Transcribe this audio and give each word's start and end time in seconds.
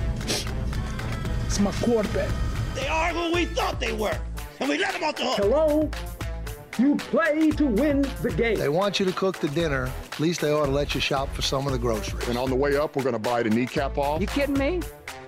It's 1.45 1.59
my 1.59 1.73
quarterback. 1.81 2.31
They 2.75 2.87
are 2.87 3.09
who 3.09 3.33
we 3.33 3.43
thought 3.45 3.79
they 3.79 3.93
were, 3.93 4.17
and 4.59 4.69
we 4.69 4.77
let 4.77 4.93
them 4.93 5.03
off 5.03 5.15
the 5.17 5.25
hook. 5.25 5.37
Hello? 5.37 5.89
You 6.79 6.95
play 6.95 7.51
to 7.51 7.67
win 7.67 8.01
the 8.23 8.33
game. 8.35 8.57
They 8.57 8.67
want 8.67 8.99
you 8.99 9.05
to 9.05 9.11
cook 9.11 9.37
the 9.37 9.47
dinner. 9.49 9.91
At 10.11 10.19
least 10.19 10.41
they 10.41 10.51
ought 10.51 10.65
to 10.65 10.71
let 10.71 10.95
you 10.95 11.01
shop 11.01 11.31
for 11.31 11.43
some 11.43 11.67
of 11.67 11.71
the 11.71 11.77
groceries. 11.77 12.27
And 12.27 12.35
on 12.35 12.49
the 12.49 12.55
way 12.55 12.75
up, 12.77 12.95
we're 12.95 13.03
going 13.03 13.13
to 13.13 13.19
buy 13.19 13.43
the 13.43 13.51
kneecap 13.51 13.95
off. 13.99 14.19
You 14.19 14.25
kidding 14.25 14.57
me? 14.57 14.81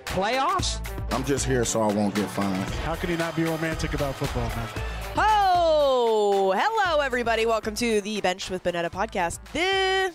Playoffs? 0.06 0.84
I'm 1.12 1.24
just 1.24 1.46
here 1.46 1.64
so 1.64 1.82
I 1.82 1.92
won't 1.92 2.16
get 2.16 2.28
fined. 2.30 2.68
How 2.80 2.96
can 2.96 3.10
you 3.10 3.16
not 3.16 3.36
be 3.36 3.44
romantic 3.44 3.94
about 3.94 4.16
football, 4.16 4.48
man? 4.56 4.68
Oh, 5.16 6.52
hello 6.56 7.00
everybody. 7.00 7.46
Welcome 7.46 7.76
to 7.76 8.00
the 8.00 8.20
Bench 8.20 8.50
with 8.50 8.64
Bonnetta 8.64 8.90
podcast. 8.90 9.38
The 9.52 10.12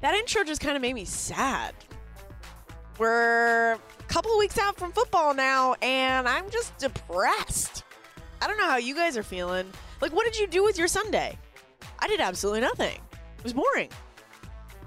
that 0.00 0.14
intro 0.14 0.42
just 0.42 0.60
kind 0.60 0.74
of 0.74 0.82
made 0.82 0.94
me 0.94 1.04
sad. 1.04 1.72
We're 2.98 3.74
a 3.74 3.78
couple 4.08 4.32
of 4.32 4.38
weeks 4.38 4.58
out 4.58 4.76
from 4.76 4.90
football 4.90 5.34
now, 5.34 5.74
and 5.82 6.26
I'm 6.26 6.50
just 6.50 6.76
depressed. 6.78 7.84
I 8.42 8.48
don't 8.48 8.58
know 8.58 8.68
how 8.68 8.78
you 8.78 8.96
guys 8.96 9.16
are 9.16 9.22
feeling. 9.22 9.70
Like, 10.00 10.12
what 10.12 10.24
did 10.24 10.38
you 10.38 10.46
do 10.46 10.62
with 10.64 10.78
your 10.78 10.88
Sunday? 10.88 11.38
I 11.98 12.08
did 12.08 12.20
absolutely 12.20 12.60
nothing. 12.60 12.96
It 13.38 13.44
was 13.44 13.52
boring. 13.52 13.88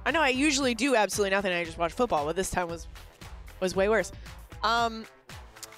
I 0.05 0.11
know 0.11 0.21
I 0.21 0.29
usually 0.29 0.75
do 0.75 0.95
absolutely 0.95 1.31
nothing. 1.31 1.51
I 1.53 1.63
just 1.63 1.77
watch 1.77 1.93
football, 1.93 2.25
but 2.25 2.35
this 2.35 2.49
time 2.49 2.67
was 2.67 2.87
was 3.59 3.75
way 3.75 3.89
worse. 3.89 4.11
Um, 4.63 5.05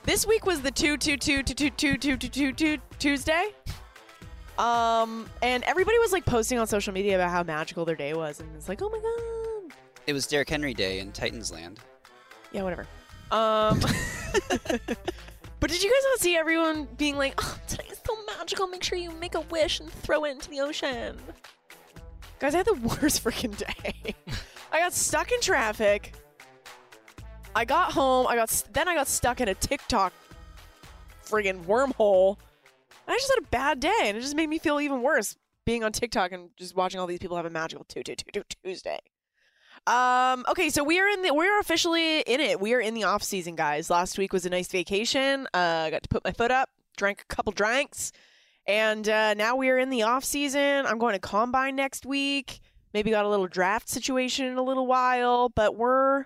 this 0.03 0.25
week 0.25 0.45
was 0.45 0.61
the 0.61 0.71
two 0.71 0.97
two 0.97 1.17
two 1.17 1.41
two 1.43 1.53
two 1.53 1.69
two 1.69 1.97
two 1.97 2.17
two 2.17 2.29
two 2.29 2.51
two 2.53 2.77
Tuesday. 2.99 3.49
Um, 4.57 5.27
and 5.41 5.63
everybody 5.63 5.97
was 5.99 6.11
like 6.11 6.25
posting 6.25 6.59
on 6.59 6.67
social 6.67 6.93
media 6.93 7.15
about 7.15 7.31
how 7.31 7.43
magical 7.43 7.85
their 7.85 7.95
day 7.95 8.13
was, 8.13 8.39
and 8.39 8.49
it's 8.55 8.69
like, 8.69 8.81
oh 8.81 8.89
my 8.89 8.99
god. 8.99 9.75
It 10.07 10.13
was 10.13 10.27
Derrick 10.27 10.49
Henry 10.49 10.73
Day 10.73 10.99
in 10.99 11.11
Titans 11.11 11.51
Land. 11.51 11.79
Yeah, 12.51 12.63
whatever. 12.63 12.85
Um, 13.31 13.81
but 15.61 15.69
did 15.69 15.81
you 15.83 15.89
guys 15.89 16.03
not 16.09 16.19
see 16.19 16.35
everyone 16.35 16.87
being 16.97 17.17
like, 17.17 17.35
oh, 17.37 17.57
today's 17.67 18.01
so 18.05 18.17
magical. 18.25 18.67
Make 18.67 18.83
sure 18.83 18.97
you 18.97 19.11
make 19.11 19.35
a 19.35 19.41
wish 19.41 19.79
and 19.79 19.89
throw 19.89 20.25
it 20.25 20.31
into 20.31 20.49
the 20.49 20.59
ocean. 20.59 21.17
Guys, 22.39 22.55
I 22.55 22.57
had 22.57 22.65
the 22.65 22.73
worst 23.01 23.23
freaking 23.23 23.55
day. 23.55 24.15
I 24.71 24.79
got 24.79 24.91
stuck 24.91 25.31
in 25.31 25.39
traffic. 25.39 26.13
I 27.55 27.63
got 27.63 27.91
home. 27.91 28.25
I 28.27 28.35
got 28.35 28.63
then 28.73 28.87
I 28.87 28.95
got 28.95 29.07
stuck 29.07 29.39
in 29.39 29.49
a 29.49 29.53
TikTok 29.53 30.13
friggin' 31.25 31.65
wormhole. 31.65 32.37
I 33.07 33.13
just 33.13 33.29
had 33.29 33.43
a 33.43 33.47
bad 33.47 33.79
day, 33.79 33.99
and 34.03 34.17
it 34.17 34.21
just 34.21 34.35
made 34.35 34.47
me 34.47 34.57
feel 34.57 34.79
even 34.79 35.03
worse 35.03 35.35
being 35.65 35.83
on 35.83 35.91
TikTok 35.91 36.31
and 36.31 36.49
just 36.57 36.75
watching 36.75 36.99
all 36.99 37.05
these 37.05 37.19
people 37.19 37.37
have 37.37 37.45
a 37.45 37.51
magical 37.51 37.85
two 37.85 38.01
two 38.01 38.15
two 38.15 38.31
two 38.31 38.41
Tuesday. 38.63 38.99
Um. 39.87 40.45
Okay, 40.49 40.69
so 40.69 40.83
we 40.83 40.99
are 40.99 41.07
in 41.07 41.23
the 41.23 41.33
we're 41.33 41.59
officially 41.59 42.19
in 42.21 42.39
it. 42.39 42.59
We 42.59 42.73
are 42.73 42.79
in 42.79 42.93
the 42.93 43.05
off 43.05 43.23
season, 43.23 43.55
guys. 43.55 43.89
Last 43.89 44.17
week 44.17 44.31
was 44.31 44.45
a 44.45 44.49
nice 44.49 44.67
vacation. 44.67 45.47
Uh, 45.53 45.85
I 45.85 45.89
got 45.89 46.03
to 46.03 46.09
put 46.09 46.23
my 46.23 46.31
foot 46.31 46.51
up, 46.51 46.69
drank 46.97 47.21
a 47.21 47.35
couple 47.35 47.51
drinks, 47.51 48.11
and 48.67 49.09
uh, 49.09 49.33
now 49.33 49.55
we 49.55 49.69
are 49.69 49.79
in 49.79 49.89
the 49.89 50.03
off 50.03 50.23
season. 50.23 50.85
I'm 50.85 50.99
going 50.99 51.13
to 51.13 51.19
combine 51.19 51.75
next 51.75 52.05
week. 52.05 52.59
Maybe 52.93 53.09
got 53.09 53.25
a 53.25 53.29
little 53.29 53.47
draft 53.47 53.89
situation 53.89 54.45
in 54.45 54.57
a 54.57 54.63
little 54.63 54.85
while, 54.85 55.49
but 55.49 55.75
we're 55.75 56.25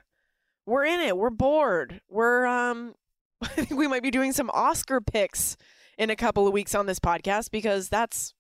we're 0.66 0.86
in 0.86 1.00
it. 1.00 1.16
We're 1.16 1.30
bored. 1.30 2.02
We're 2.10 2.46
um 2.46 2.94
I 3.42 3.48
think 3.48 3.80
we 3.80 3.88
might 3.88 4.04
be 4.04 4.12
doing 4.12 4.34
some 4.34 4.50
Oscar 4.54 5.00
picks 5.00 5.56
in 5.98 6.10
a 6.10 6.16
couple 6.16 6.48
of 6.48 6.54
weeks 6.54 6.76
on 6.76 6.88
this 6.88 7.00
podcast 7.00 7.52
because 7.52 7.90
that's 7.90 8.34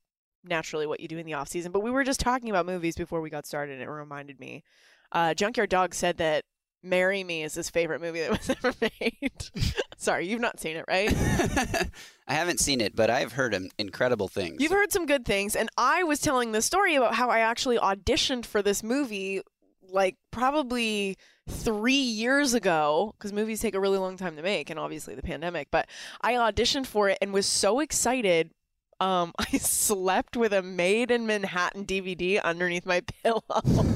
naturally 0.43 0.87
what 0.87 0.99
you 0.99 1.07
do 1.07 1.17
in 1.17 1.25
the 1.25 1.33
off 1.33 1.47
season. 1.47 1.71
But 1.71 1.81
we 1.81 1.91
were 1.91 2.03
just 2.03 2.19
talking 2.19 2.49
about 2.49 2.65
movies 2.65 2.95
before 2.95 3.21
we 3.21 3.29
got 3.29 3.45
started 3.45 3.73
and 3.73 3.81
it 3.81 3.89
reminded 3.89 4.39
me. 4.39 4.63
Uh, 5.11 5.33
Junkyard 5.33 5.69
Dog 5.69 5.93
said 5.93 6.17
that 6.17 6.43
Marry 6.85 7.23
Me 7.23 7.43
is 7.43 7.55
his 7.55 7.69
favorite 7.69 7.99
movie 7.99 8.21
that 8.21 8.31
was 8.31 8.49
ever 8.63 8.73
made. 8.81 9.49
Sorry, 9.97 10.27
you've 10.27 10.41
not 10.41 10.59
seen 10.59 10.77
it, 10.77 10.85
right? 10.87 11.11
I 12.27 12.33
haven't 12.33 12.59
seen 12.59 12.79
it, 12.79 12.95
but 12.95 13.09
I've 13.09 13.33
heard 13.33 13.57
incredible 13.77 14.27
things. 14.27 14.61
You've 14.61 14.71
heard 14.71 14.91
some 14.91 15.05
good 15.05 15.25
things, 15.25 15.55
and 15.55 15.69
I 15.77 16.03
was 16.03 16.19
telling 16.19 16.51
the 16.51 16.61
story 16.61 16.95
about 16.95 17.15
how 17.15 17.29
I 17.29 17.39
actually 17.39 17.77
auditioned 17.77 18.45
for 18.45 18.61
this 18.61 18.83
movie, 18.83 19.41
like 19.89 20.15
probably 20.31 21.17
three 21.49 21.93
years 21.93 22.53
ago, 22.53 23.13
because 23.17 23.33
movies 23.33 23.61
take 23.61 23.75
a 23.75 23.79
really 23.79 23.97
long 23.97 24.17
time 24.17 24.35
to 24.35 24.43
make, 24.43 24.69
and 24.69 24.79
obviously 24.79 25.15
the 25.15 25.23
pandemic. 25.23 25.69
But 25.71 25.87
I 26.21 26.33
auditioned 26.33 26.85
for 26.85 27.09
it 27.09 27.17
and 27.21 27.33
was 27.33 27.45
so 27.45 27.79
excited. 27.79 28.51
Um, 29.05 29.33
I 29.39 29.57
slept 29.57 30.35
with 30.35 30.51
a 30.51 30.63
Maid 30.63 31.11
in 31.11 31.27
Manhattan 31.27 31.85
DVD 31.85 32.41
underneath 32.41 32.85
my 32.85 33.01
pillow 33.23 33.41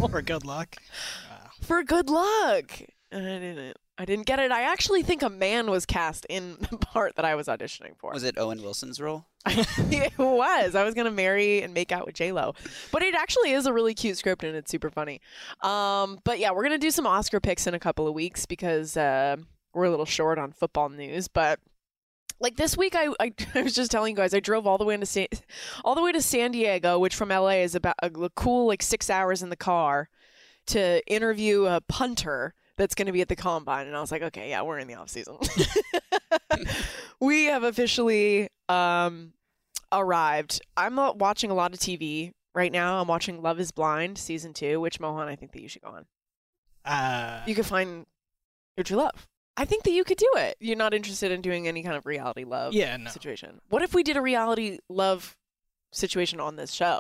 for 0.10 0.22
good 0.22 0.46
luck. 0.46 0.76
Wow. 1.30 1.50
For 1.62 1.84
good 1.84 2.10
luck, 2.10 2.82
and 3.12 3.28
I 3.28 3.40
didn't. 3.40 3.78
I 3.98 4.06
didn't 4.06 4.28
get 4.28 4.40
it. 4.40 4.50
I 4.50 4.62
actually 4.62 5.04
think 5.04 5.24
a 5.24 5.30
man 5.30 5.70
was 5.70 5.86
cast 5.86 6.26
in 6.30 6.56
the 6.72 6.78
part 6.78 7.18
that 7.18 7.26
I 7.26 7.36
was 7.36 7.48
auditioning 7.48 7.98
for. 7.98 8.14
Was 8.14 8.24
it 8.24 8.38
Owen 8.38 8.62
Wilson's 8.62 9.02
role? 9.02 9.26
it 9.46 10.18
was. 10.18 10.76
I 10.76 10.84
was 10.84 10.94
gonna 10.94 11.12
marry 11.12 11.62
and 11.64 11.74
make 11.74 11.92
out 11.92 12.06
with 12.06 12.16
J 12.16 12.32
Lo, 12.32 12.54
but 12.92 13.02
it 13.02 13.16
actually 13.16 13.52
is 13.52 13.66
a 13.66 13.74
really 13.74 13.94
cute 13.94 14.18
script 14.18 14.44
and 14.44 14.56
it's 14.56 14.72
super 14.72 14.90
funny. 14.90 15.22
Um, 15.62 16.20
but 16.24 16.40
yeah, 16.40 16.52
we're 16.52 16.64
gonna 16.64 16.78
do 16.78 16.92
some 16.92 17.08
Oscar 17.08 17.40
picks 17.40 17.68
in 17.68 17.74
a 17.74 17.80
couple 17.80 18.08
of 18.08 18.14
weeks 18.14 18.46
because 18.46 18.96
uh, 18.96 19.38
we're 19.74 19.86
a 19.86 19.90
little 19.90 20.06
short 20.06 20.38
on 20.38 20.52
football 20.52 20.90
news. 20.90 21.28
But 21.28 21.60
like 22.40 22.56
this 22.56 22.78
week, 22.78 22.96
I, 22.96 23.10
I 23.20 23.34
I 23.56 23.62
was 23.62 23.74
just 23.74 23.92
telling 23.92 24.12
you 24.12 24.18
guys, 24.18 24.34
I 24.34 24.40
drove 24.40 24.68
all 24.68 24.78
the 24.78 24.86
way 24.86 24.94
into 24.94 25.06
San, 25.06 25.28
all 25.84 25.96
the 25.96 26.04
way 26.04 26.12
to 26.12 26.22
San 26.22 26.52
Diego, 26.52 27.00
which 27.00 27.16
from 27.16 27.30
LA 27.30 27.62
is 27.62 27.76
about 27.76 27.96
a 28.02 28.10
cool 28.36 28.68
like 28.68 28.82
six 28.82 29.10
hours 29.10 29.44
in 29.44 29.50
the 29.50 29.56
car 29.56 30.10
to 30.68 31.06
interview 31.08 31.66
a 31.66 31.82
punter 31.82 32.54
that's 32.78 32.96
going 32.96 33.08
to 33.08 33.12
be 33.12 33.22
at 33.22 33.28
the 33.28 33.36
combine. 33.36 33.88
And 33.88 33.96
i 33.96 34.02
was 34.02 34.12
like 34.12 34.22
okay 34.22 34.50
yeah 34.50 34.62
we're 34.62 34.80
in 34.80 34.88
the 34.88 34.96
off 34.96 35.10
season. 35.10 35.38
We 37.22 37.46
have 37.46 37.64
officially 37.64 38.48
um, 38.70 39.34
arrived. 39.92 40.62
I'm 40.78 40.96
not 40.96 41.20
watching 41.20 41.52
a 41.52 41.54
lot 41.54 41.74
of 41.74 41.80
tv 41.80 42.32
right 42.56 42.72
now. 42.72 43.02
I'm 43.02 43.08
watching 43.10 43.42
love 43.42 43.60
is 43.60 43.72
blind 43.72 44.18
season 44.18 44.54
two 44.54 44.80
which 44.80 45.00
mohan 45.00 45.28
i 45.28 45.36
think 45.36 45.52
that 45.52 45.62
you 45.62 45.68
should 45.68 45.82
go 45.82 45.90
on. 45.90 46.06
Uh, 46.86 47.44
you 47.46 47.56
can 47.56 47.66
find 47.66 48.06
your 48.78 48.86
true 48.86 48.98
love 48.98 49.28
i 49.60 49.66
think 49.66 49.84
that 49.84 49.92
you 49.92 50.04
could 50.04 50.18
do 50.18 50.30
it 50.38 50.56
you're 50.60 50.76
not 50.76 50.94
interested 50.96 51.32
in 51.32 51.42
doing 51.42 51.68
any 51.68 51.84
kind 51.84 51.96
of 51.96 52.06
reality 52.08 52.44
love 52.44 52.74
Yeah, 52.74 52.98
no. 52.98 53.10
situation 53.12 53.62
what 53.70 53.84
if 53.84 53.94
we 53.94 54.02
did 54.02 54.18
a 54.18 54.22
reality 54.22 54.80
love 54.90 55.38
situation 55.92 56.40
on 56.40 56.56
this 56.56 56.72
show 56.72 57.00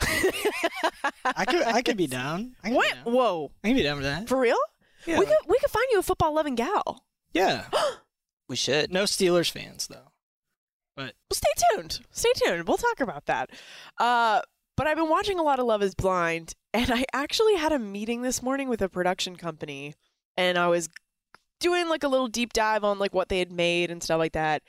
I 0.00 1.44
could 1.44 1.62
I 1.62 1.82
could 1.82 1.96
be 1.96 2.06
down. 2.20 2.54
I 2.62 2.68
could 2.68 2.76
what? 2.76 2.88
Be 2.90 2.94
down. 3.04 3.12
Whoa! 3.14 3.50
I 3.64 3.68
can 3.68 3.76
be 3.76 3.82
down 3.82 3.96
with 3.96 4.04
that. 4.06 4.28
For 4.28 4.38
real? 4.38 4.56
Yeah. 5.06 5.18
We 5.18 5.26
could 5.26 5.36
we 5.48 5.58
could 5.58 5.70
find 5.70 5.86
you 5.90 5.98
a 5.98 6.02
football 6.02 6.34
loving 6.34 6.54
gal. 6.54 7.04
Yeah. 7.32 7.64
We 8.48 8.56
should. 8.56 8.90
No 8.90 9.02
Steelers 9.04 9.50
fans 9.50 9.88
though. 9.88 10.10
But 10.96 11.12
Well, 11.28 11.34
stay 11.34 11.50
tuned. 11.74 12.00
Stay 12.12 12.30
tuned. 12.34 12.66
We'll 12.66 12.78
talk 12.78 13.00
about 13.00 13.26
that. 13.26 13.50
Uh, 13.98 14.40
but 14.74 14.86
I've 14.86 14.96
been 14.96 15.10
watching 15.10 15.38
a 15.38 15.42
lot 15.42 15.58
of 15.58 15.66
Love 15.66 15.82
Is 15.82 15.94
Blind, 15.94 16.54
and 16.72 16.90
I 16.90 17.04
actually 17.12 17.56
had 17.56 17.72
a 17.72 17.78
meeting 17.78 18.22
this 18.22 18.42
morning 18.42 18.70
with 18.70 18.80
a 18.80 18.88
production 18.88 19.36
company, 19.36 19.96
and 20.38 20.56
I 20.56 20.68
was 20.68 20.88
doing 21.60 21.88
like 21.90 22.04
a 22.04 22.08
little 22.08 22.28
deep 22.28 22.52
dive 22.52 22.84
on 22.84 22.98
like 22.98 23.12
what 23.12 23.28
they 23.28 23.40
had 23.40 23.52
made 23.52 23.90
and 23.90 24.02
stuff 24.02 24.18
like 24.18 24.32
that, 24.32 24.62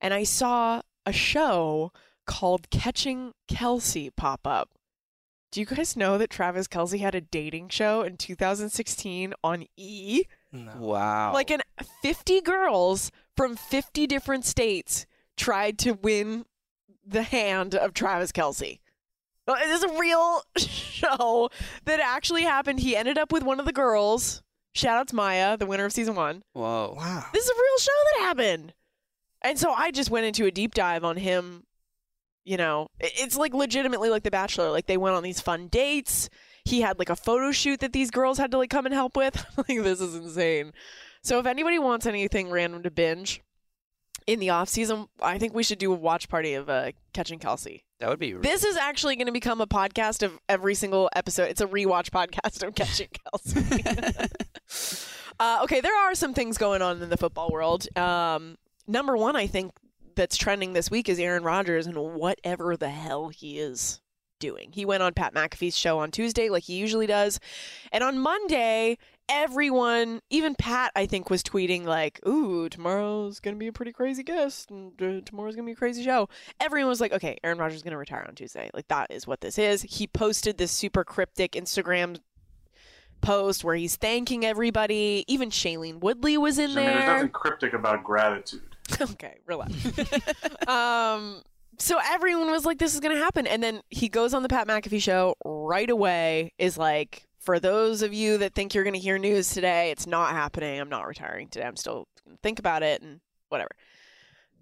and 0.00 0.14
I 0.14 0.22
saw 0.22 0.80
a 1.04 1.12
show 1.12 1.92
called 2.26 2.70
Catching 2.70 3.32
Kelce 3.50 4.14
pop 4.14 4.46
up. 4.46 4.70
Do 5.50 5.60
you 5.60 5.66
guys 5.66 5.96
know 5.96 6.18
that 6.18 6.28
Travis 6.30 6.68
Kelce 6.68 7.00
had 7.00 7.14
a 7.14 7.22
dating 7.22 7.70
show 7.70 8.02
in 8.02 8.16
2016 8.18 9.32
on 9.42 9.64
E? 9.76 10.24
no. 10.52 10.72
Wow. 10.78 11.32
Like 11.32 11.50
an 11.50 11.62
50 12.02 12.40
girls 12.42 13.10
from 13.34 13.56
50 13.56 14.06
different 14.06 14.44
states 14.44 15.06
tried 15.36 15.78
to 15.78 15.92
win 15.92 16.44
the 17.06 17.22
hand 17.22 17.74
of 17.74 17.94
Travis 17.94 18.30
Kelce. 18.30 18.80
Well, 19.46 19.56
It 19.56 19.70
is 19.70 19.82
a 19.84 19.98
real 19.98 20.42
show 20.58 21.48
that 21.86 22.00
actually 22.00 22.42
happened. 22.42 22.80
He 22.80 22.94
ended 22.94 23.16
up 23.16 23.32
with 23.32 23.42
one 23.42 23.58
of 23.58 23.64
the 23.64 23.72
girls. 23.72 24.42
Shout 24.78 24.96
out 24.96 25.08
to 25.08 25.16
Maya, 25.16 25.56
the 25.56 25.66
winner 25.66 25.86
of 25.86 25.92
season 25.92 26.14
one. 26.14 26.44
Whoa. 26.52 26.94
Wow. 26.96 27.24
This 27.32 27.42
is 27.42 27.50
a 27.50 27.54
real 27.54 27.78
show 27.78 27.90
that 28.12 28.20
happened. 28.20 28.74
And 29.42 29.58
so 29.58 29.72
I 29.72 29.90
just 29.90 30.08
went 30.08 30.26
into 30.26 30.46
a 30.46 30.52
deep 30.52 30.72
dive 30.72 31.02
on 31.02 31.16
him. 31.16 31.64
You 32.44 32.58
know, 32.58 32.86
it's 33.00 33.36
like 33.36 33.52
legitimately 33.54 34.08
like 34.08 34.22
The 34.22 34.30
Bachelor. 34.30 34.70
Like 34.70 34.86
they 34.86 34.96
went 34.96 35.16
on 35.16 35.24
these 35.24 35.40
fun 35.40 35.66
dates. 35.66 36.30
He 36.64 36.80
had 36.80 37.00
like 37.00 37.10
a 37.10 37.16
photo 37.16 37.50
shoot 37.50 37.80
that 37.80 37.92
these 37.92 38.12
girls 38.12 38.38
had 38.38 38.52
to 38.52 38.58
like 38.58 38.70
come 38.70 38.86
and 38.86 38.94
help 38.94 39.16
with. 39.16 39.44
like 39.56 39.82
this 39.82 40.00
is 40.00 40.14
insane. 40.14 40.72
So 41.24 41.40
if 41.40 41.46
anybody 41.46 41.80
wants 41.80 42.06
anything 42.06 42.48
random 42.48 42.84
to 42.84 42.90
binge 42.92 43.42
in 44.28 44.38
the 44.38 44.50
off 44.50 44.68
season, 44.68 45.08
I 45.20 45.38
think 45.38 45.54
we 45.54 45.64
should 45.64 45.80
do 45.80 45.92
a 45.92 45.96
watch 45.96 46.28
party 46.28 46.54
of 46.54 46.70
uh, 46.70 46.92
Catching 47.12 47.40
Kelce. 47.40 47.82
That 48.00 48.10
would 48.10 48.20
be. 48.20 48.32
This 48.32 48.64
is 48.64 48.76
actually 48.76 49.16
going 49.16 49.26
to 49.26 49.32
become 49.32 49.60
a 49.60 49.66
podcast 49.66 50.22
of 50.22 50.38
every 50.48 50.74
single 50.74 51.10
episode. 51.16 51.50
It's 51.50 51.60
a 51.60 51.66
rewatch 51.66 52.10
podcast 52.10 52.62
of 52.66 52.74
Catching 52.74 53.08
Kelce. 53.08 54.32
uh, 55.40 55.60
okay, 55.64 55.80
there 55.80 55.96
are 55.96 56.14
some 56.14 56.32
things 56.32 56.58
going 56.58 56.80
on 56.80 57.02
in 57.02 57.10
the 57.10 57.16
football 57.16 57.50
world. 57.50 57.88
Um, 57.96 58.56
number 58.86 59.16
one, 59.16 59.34
I 59.34 59.48
think 59.48 59.72
that's 60.14 60.36
trending 60.36 60.74
this 60.74 60.90
week 60.90 61.08
is 61.08 61.18
Aaron 61.18 61.42
Rodgers 61.42 61.86
and 61.86 61.96
whatever 61.96 62.76
the 62.76 62.88
hell 62.88 63.30
he 63.30 63.58
is 63.58 64.00
doing. 64.38 64.70
He 64.72 64.84
went 64.84 65.02
on 65.02 65.12
Pat 65.14 65.34
McAfee's 65.34 65.76
show 65.76 65.98
on 65.98 66.12
Tuesday, 66.12 66.50
like 66.50 66.64
he 66.64 66.74
usually 66.74 67.06
does, 67.06 67.40
and 67.90 68.04
on 68.04 68.18
Monday. 68.18 68.98
Everyone, 69.28 70.20
even 70.30 70.54
Pat, 70.54 70.92
I 70.96 71.06
think, 71.06 71.30
was 71.30 71.42
tweeting 71.42 71.84
like, 71.84 72.20
"Ooh, 72.26 72.68
tomorrow's 72.68 73.40
gonna 73.40 73.56
be 73.56 73.68
a 73.68 73.72
pretty 73.72 73.92
crazy 73.92 74.22
guest, 74.22 74.70
and 74.70 74.92
uh, 75.02 75.20
tomorrow's 75.24 75.54
gonna 75.54 75.66
be 75.66 75.72
a 75.72 75.76
crazy 75.76 76.02
show." 76.02 76.28
everyone 76.60 76.88
was 76.88 77.00
like, 77.00 77.12
okay, 77.12 77.38
Aaron 77.42 77.58
Rodgers 77.58 77.76
is 77.76 77.82
going 77.82 77.92
to 77.92 77.98
retire 77.98 78.24
on 78.26 78.34
Tuesday. 78.34 78.70
Like, 78.74 78.88
that 78.88 79.10
is 79.10 79.26
what 79.26 79.40
this 79.40 79.58
is. 79.58 79.82
He 79.82 80.06
posted 80.06 80.58
this 80.58 80.72
super 80.72 81.04
cryptic 81.04 81.52
Instagram 81.52 82.18
post 83.20 83.64
where 83.64 83.74
he's 83.74 83.96
thanking 83.96 84.44
everybody. 84.44 85.24
Even 85.26 85.50
Shailene 85.50 86.00
Woodley 86.00 86.38
was 86.38 86.58
in 86.58 86.72
I 86.72 86.74
mean, 86.74 86.86
there's 86.86 87.06
nothing 87.06 87.28
cryptic 87.30 87.72
about 87.72 88.04
gratitude. 88.04 88.76
okay, 89.00 89.38
relax. 89.46 89.72
um, 90.68 91.42
so 91.78 91.98
everyone 92.04 92.50
was 92.50 92.64
like, 92.64 92.78
this 92.78 92.94
is 92.94 93.00
going 93.00 93.14
to 93.14 93.22
happen. 93.22 93.46
And 93.46 93.62
then 93.62 93.82
he 93.90 94.08
goes 94.08 94.34
on 94.34 94.42
the 94.42 94.48
Pat 94.48 94.66
McAfee 94.66 95.02
show 95.02 95.36
right 95.44 95.88
away, 95.88 96.52
is 96.58 96.76
like, 96.78 97.24
for 97.48 97.58
those 97.58 98.02
of 98.02 98.12
you 98.12 98.36
that 98.36 98.54
think 98.54 98.74
you're 98.74 98.84
going 98.84 98.92
to 98.92 99.00
hear 99.00 99.16
news 99.16 99.48
today, 99.48 99.90
it's 99.90 100.06
not 100.06 100.32
happening. 100.32 100.78
I'm 100.78 100.90
not 100.90 101.06
retiring 101.06 101.48
today. 101.48 101.64
I'm 101.64 101.76
still 101.76 102.06
think 102.42 102.58
about 102.58 102.82
it 102.82 103.00
and 103.00 103.20
whatever. 103.48 103.70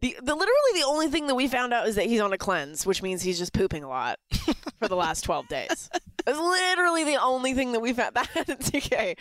The, 0.02 0.16
the 0.22 0.36
literally 0.36 0.72
the 0.80 0.84
only 0.86 1.08
thing 1.08 1.26
that 1.26 1.34
we 1.34 1.48
found 1.48 1.72
out 1.72 1.88
is 1.88 1.96
that 1.96 2.06
he's 2.06 2.20
on 2.20 2.32
a 2.32 2.38
cleanse, 2.38 2.86
which 2.86 3.02
means 3.02 3.22
he's 3.22 3.40
just 3.40 3.52
pooping 3.52 3.82
a 3.82 3.88
lot 3.88 4.20
for 4.78 4.86
the 4.86 4.94
last 4.94 5.22
12 5.22 5.48
days. 5.48 5.90
That's 6.24 6.38
literally 6.38 7.02
the 7.02 7.16
only 7.20 7.54
thing 7.54 7.72
that 7.72 7.80
we 7.80 7.92
found. 7.92 8.14
That's 8.46 8.68
okay. 8.72 9.16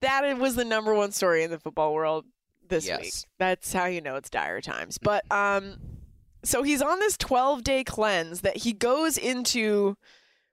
That 0.00 0.36
was 0.36 0.56
the 0.56 0.64
number 0.64 0.92
one 0.92 1.12
story 1.12 1.44
in 1.44 1.52
the 1.52 1.60
football 1.60 1.94
world 1.94 2.24
this 2.68 2.84
Yes. 2.84 3.00
week. 3.00 3.14
That's 3.38 3.72
how 3.72 3.84
you 3.84 4.00
know 4.00 4.16
it's 4.16 4.28
dire 4.28 4.60
times. 4.60 4.98
But 4.98 5.22
um 5.30 5.76
so 6.42 6.64
he's 6.64 6.82
on 6.82 6.98
this 6.98 7.16
12 7.16 7.62
day 7.62 7.84
cleanse 7.84 8.40
that 8.40 8.56
he 8.56 8.72
goes 8.72 9.16
into 9.16 9.96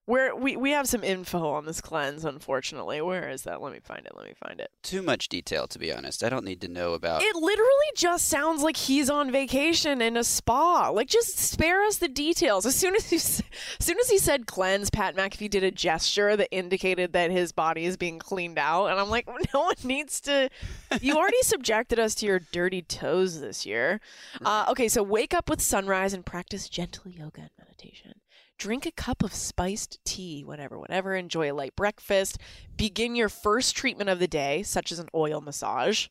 where 0.06 0.36
we, 0.36 0.56
we 0.58 0.72
have 0.72 0.88
some 0.88 1.04
info 1.04 1.50
on 1.50 1.66
this 1.66 1.80
cleanse 1.80 2.26
unfortunately 2.26 3.02
where 3.02 3.30
is 3.30 3.44
that 3.44 3.62
let 3.62 3.72
me 3.72 3.80
find 3.80 4.06
it 4.06 4.12
let 4.16 4.26
me 4.26 4.34
find 4.46 4.60
it 4.60 4.70
Too 4.84 5.02
much 5.02 5.30
detail, 5.30 5.68
to 5.68 5.80
be 5.80 5.94
honest. 5.94 6.24
I 6.24 6.30
don't 6.30 6.44
need 6.44 6.60
to 6.62 6.68
know 6.68 6.94
about. 6.94 7.22
it 7.22 7.36
literally 7.36 7.92
just 7.96 8.28
sounds 8.28 8.62
like 8.62 8.76
he's 8.76 9.10
on 9.10 9.32
vacation 9.32 10.02
in 10.02 10.18
a 10.18 10.24
spa. 10.24 10.90
Like, 10.90 11.08
just 11.08 11.38
spare 11.38 11.84
us 11.84 11.98
the 11.98 12.08
details. 12.10 12.66
As 12.66 12.76
soon 12.76 12.96
as 12.96 13.10
he, 13.10 13.16
as 13.16 13.44
soon 13.80 13.98
as 14.00 14.10
he 14.10 14.18
said 14.18 14.46
cleanse, 14.46 14.90
Pat 14.90 15.16
McAfee 15.16 15.50
did 15.50 15.64
a 15.64 15.72
gesture 15.72 16.36
that 16.36 16.50
indicated 16.52 17.14
that 17.14 17.32
his 17.32 17.52
body 17.54 17.86
is 17.86 17.96
being 17.98 18.20
cleaned 18.20 18.58
out, 18.60 18.88
and 18.88 19.00
I'm 19.00 19.10
like, 19.10 19.28
no 19.54 19.62
one 19.62 19.76
needs 19.84 20.20
to. 20.22 20.50
You 21.02 21.16
already 21.16 21.42
subjected 21.42 21.98
us 21.98 22.14
to 22.16 22.26
your 22.28 22.40
dirty 22.52 22.82
toes 22.84 23.42
this 23.42 23.66
year. 23.66 24.00
Uh, 24.46 24.66
okay, 24.70 24.88
so 24.88 25.02
wake 25.02 25.34
up 25.34 25.50
with 25.50 25.60
sunrise 25.60 26.14
and 26.14 26.24
practice 26.26 26.70
gentle 26.70 27.10
yoga 27.10 27.42
and 27.42 27.50
meditation. 27.58 28.14
Drink 28.58 28.86
a 28.86 28.92
cup 28.92 29.24
of 29.24 29.34
spiced 29.34 30.00
tea, 30.06 30.44
whatever, 30.44 30.80
whatever. 30.80 31.16
Enjoy 31.16 31.52
a 31.52 31.54
light 31.54 31.76
breakfast. 31.76 32.38
Begin 32.78 33.16
your 33.16 33.30
first 33.30 33.76
treatment 33.76 34.10
of 34.10 34.20
the 34.20 34.28
day, 34.28 34.64
such 34.64 34.92
as 34.92 35.00
an 35.00 35.10
oil 35.14 35.42
massage. 35.42 36.08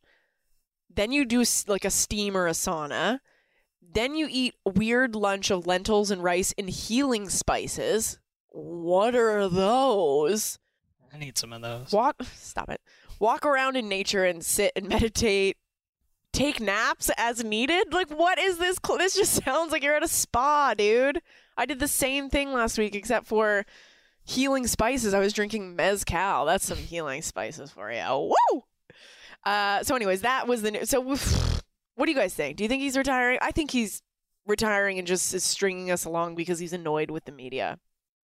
Then 0.94 1.12
you 1.12 1.24
do 1.24 1.44
like 1.66 1.84
a 1.84 1.90
steam 1.90 2.36
or 2.36 2.46
a 2.46 2.52
sauna. 2.52 3.20
Then 3.80 4.14
you 4.14 4.28
eat 4.30 4.54
a 4.66 4.70
weird 4.70 5.14
lunch 5.14 5.50
of 5.50 5.66
lentils 5.66 6.10
and 6.10 6.22
rice 6.22 6.54
and 6.56 6.68
healing 6.68 7.28
spices. 7.28 8.18
What 8.48 9.14
are 9.14 9.48
those? 9.48 10.58
I 11.12 11.18
need 11.18 11.38
some 11.38 11.52
of 11.52 11.62
those. 11.62 11.92
Walk 11.92 12.16
stop 12.34 12.68
it. 12.68 12.80
Walk 13.18 13.46
around 13.46 13.76
in 13.76 13.88
nature 13.88 14.24
and 14.24 14.44
sit 14.44 14.72
and 14.76 14.88
meditate. 14.88 15.56
Take 16.32 16.60
naps 16.60 17.10
as 17.16 17.44
needed. 17.44 17.92
Like 17.92 18.10
what 18.10 18.38
is 18.38 18.58
this? 18.58 18.78
This 18.98 19.14
just 19.14 19.32
sounds 19.44 19.72
like 19.72 19.82
you're 19.82 19.96
at 19.96 20.04
a 20.04 20.08
spa, 20.08 20.74
dude. 20.74 21.20
I 21.56 21.66
did 21.66 21.80
the 21.80 21.88
same 21.88 22.28
thing 22.28 22.52
last 22.52 22.78
week 22.78 22.94
except 22.94 23.26
for 23.26 23.64
healing 24.24 24.66
spices. 24.66 25.14
I 25.14 25.18
was 25.18 25.32
drinking 25.32 25.76
mezcal. 25.76 26.44
That's 26.46 26.66
some 26.66 26.78
healing 26.78 27.22
spices 27.22 27.70
for 27.70 27.90
you. 27.92 28.32
Woo! 28.52 28.64
Uh, 29.44 29.82
so, 29.82 29.96
anyways, 29.96 30.22
that 30.22 30.46
was 30.46 30.62
the 30.62 30.70
news. 30.70 30.90
So, 30.90 31.00
what 31.00 32.06
do 32.06 32.12
you 32.12 32.16
guys 32.16 32.34
think? 32.34 32.56
Do 32.56 32.64
you 32.64 32.68
think 32.68 32.82
he's 32.82 32.96
retiring? 32.96 33.38
I 33.42 33.50
think 33.50 33.70
he's 33.70 34.02
retiring 34.46 34.98
and 34.98 35.06
just 35.06 35.32
is 35.34 35.44
stringing 35.44 35.90
us 35.90 36.04
along 36.04 36.34
because 36.34 36.58
he's 36.58 36.72
annoyed 36.72 37.10
with 37.10 37.24
the 37.24 37.32
media. 37.32 37.78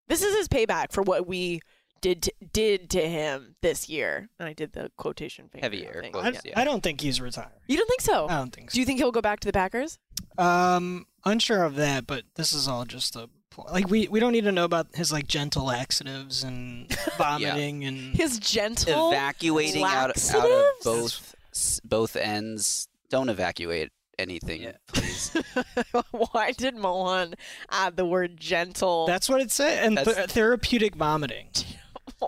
This 0.07 0.21
is 0.21 0.35
his 0.35 0.47
payback 0.47 0.91
for 0.91 1.01
what 1.01 1.27
we 1.27 1.61
did 2.03 2.21
to, 2.23 2.33
did 2.53 2.89
to 2.91 3.01
him 3.09 3.55
this 3.61 3.89
year. 3.89 4.29
And 4.39 4.47
I 4.47 4.53
did 4.53 4.73
the 4.73 4.91
quotation 4.97 5.49
finger 5.49 5.65
Heavy 5.65 5.85
air 5.87 6.01
thing. 6.01 6.11
quotes, 6.11 6.37
I, 6.37 6.41
yeah. 6.45 6.59
I 6.59 6.63
don't 6.63 6.83
think 6.83 7.01
he's 7.01 7.19
retired. 7.19 7.49
You 7.67 7.77
don't 7.77 7.87
think 7.89 8.01
so? 8.01 8.27
I 8.27 8.35
don't 8.35 8.53
think 8.53 8.69
so. 8.69 8.75
Do 8.75 8.79
you 8.81 8.85
think 8.85 8.99
he'll 8.99 9.11
go 9.11 9.21
back 9.21 9.39
to 9.39 9.47
the 9.47 9.53
Packers? 9.53 9.97
Um, 10.37 11.07
unsure 11.25 11.63
of 11.63 11.75
that, 11.77 12.05
but 12.05 12.23
this 12.35 12.53
is 12.53 12.67
all 12.67 12.85
just 12.85 13.15
a 13.15 13.29
pl- 13.49 13.67
like 13.71 13.89
we 13.89 14.07
we 14.07 14.19
don't 14.19 14.31
need 14.33 14.43
to 14.43 14.51
know 14.51 14.65
about 14.65 14.87
his 14.95 15.11
like 15.11 15.27
gentle 15.27 15.65
laxatives 15.65 16.43
and 16.43 16.91
vomiting 17.17 17.83
and 17.85 18.15
His 18.15 18.37
gentle 18.39 19.09
Evacuating 19.11 19.83
out, 19.83 19.89
out 19.89 20.09
of 20.11 20.15
laxatives? 20.17 20.83
both 20.83 21.35
s- 21.51 21.81
both 21.83 22.15
ends. 22.15 22.87
Don't 23.09 23.29
evacuate 23.29 23.91
anything, 24.17 24.71
please. 24.87 25.35
Why 26.31 26.51
did 26.51 26.75
Milan 26.75 27.35
add 27.69 27.95
the 27.95 28.05
word 28.05 28.37
gentle? 28.39 29.05
That's 29.05 29.29
what 29.29 29.39
it 29.41 29.51
said. 29.51 29.85
And 29.85 29.97
That's- 29.97 30.15
th- 30.15 30.29
therapeutic 30.29 30.95
vomiting. 30.95 31.47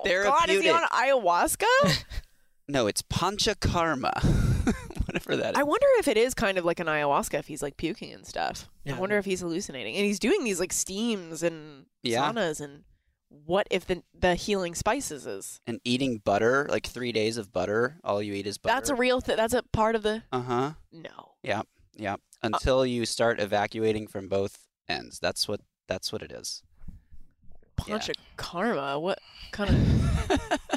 oh, 0.05 0.23
God, 0.23 0.49
is 0.49 0.61
he 0.61 0.69
on 0.69 0.83
ayahuasca? 0.89 2.03
No, 2.67 2.87
it's 2.87 3.03
panchakarma. 3.03 4.23
Whatever 5.05 5.35
that 5.37 5.53
is. 5.53 5.59
I 5.59 5.61
wonder 5.61 5.85
if 5.99 6.07
it 6.07 6.17
is 6.17 6.33
kind 6.33 6.57
of 6.57 6.65
like 6.65 6.79
an 6.79 6.87
ayahuasca 6.87 7.37
if 7.37 7.45
he's 7.47 7.61
like 7.61 7.77
puking 7.77 8.11
and 8.11 8.25
stuff. 8.25 8.67
Yeah. 8.83 8.95
I 8.95 8.99
wonder 8.99 9.17
if 9.19 9.25
he's 9.25 9.41
hallucinating. 9.41 9.95
And 9.95 10.03
he's 10.03 10.17
doing 10.17 10.43
these 10.43 10.59
like 10.59 10.73
steams 10.73 11.43
and 11.43 11.85
Yeah. 12.01 12.23
saunas 12.31 12.59
and 12.61 12.83
what 13.29 13.67
if 13.69 13.85
the 13.85 14.01
the 14.17 14.33
healing 14.33 14.73
spices 14.73 15.27
is? 15.27 15.59
and 15.67 15.79
eating 15.83 16.17
butter, 16.25 16.65
like 16.69 16.87
three 16.87 17.11
days 17.11 17.37
of 17.37 17.53
butter, 17.53 17.99
all 18.03 18.19
you 18.19 18.33
eat 18.33 18.47
is 18.47 18.57
butter. 18.57 18.75
That's 18.75 18.89
a 18.89 18.95
real 18.95 19.21
thing. 19.21 19.35
That's 19.37 19.53
a 19.53 19.61
part 19.61 19.93
of 19.95 20.01
the 20.01 20.23
Uh 20.31 20.41
huh. 20.41 20.71
No. 20.91 21.33
Yeah. 21.43 21.61
Yeah. 21.95 22.15
Until 22.41 22.83
you 22.83 23.05
start 23.05 23.39
evacuating 23.39 24.07
from 24.07 24.27
both 24.27 24.57
ends. 24.89 25.19
That's 25.19 25.47
what. 25.47 25.61
That's 25.87 26.11
what 26.11 26.23
it 26.23 26.31
is. 26.31 26.63
Punch 27.77 28.09
of 28.09 28.15
karma. 28.37 28.99
What 28.99 29.19
kind 29.51 29.69
of 29.69 30.39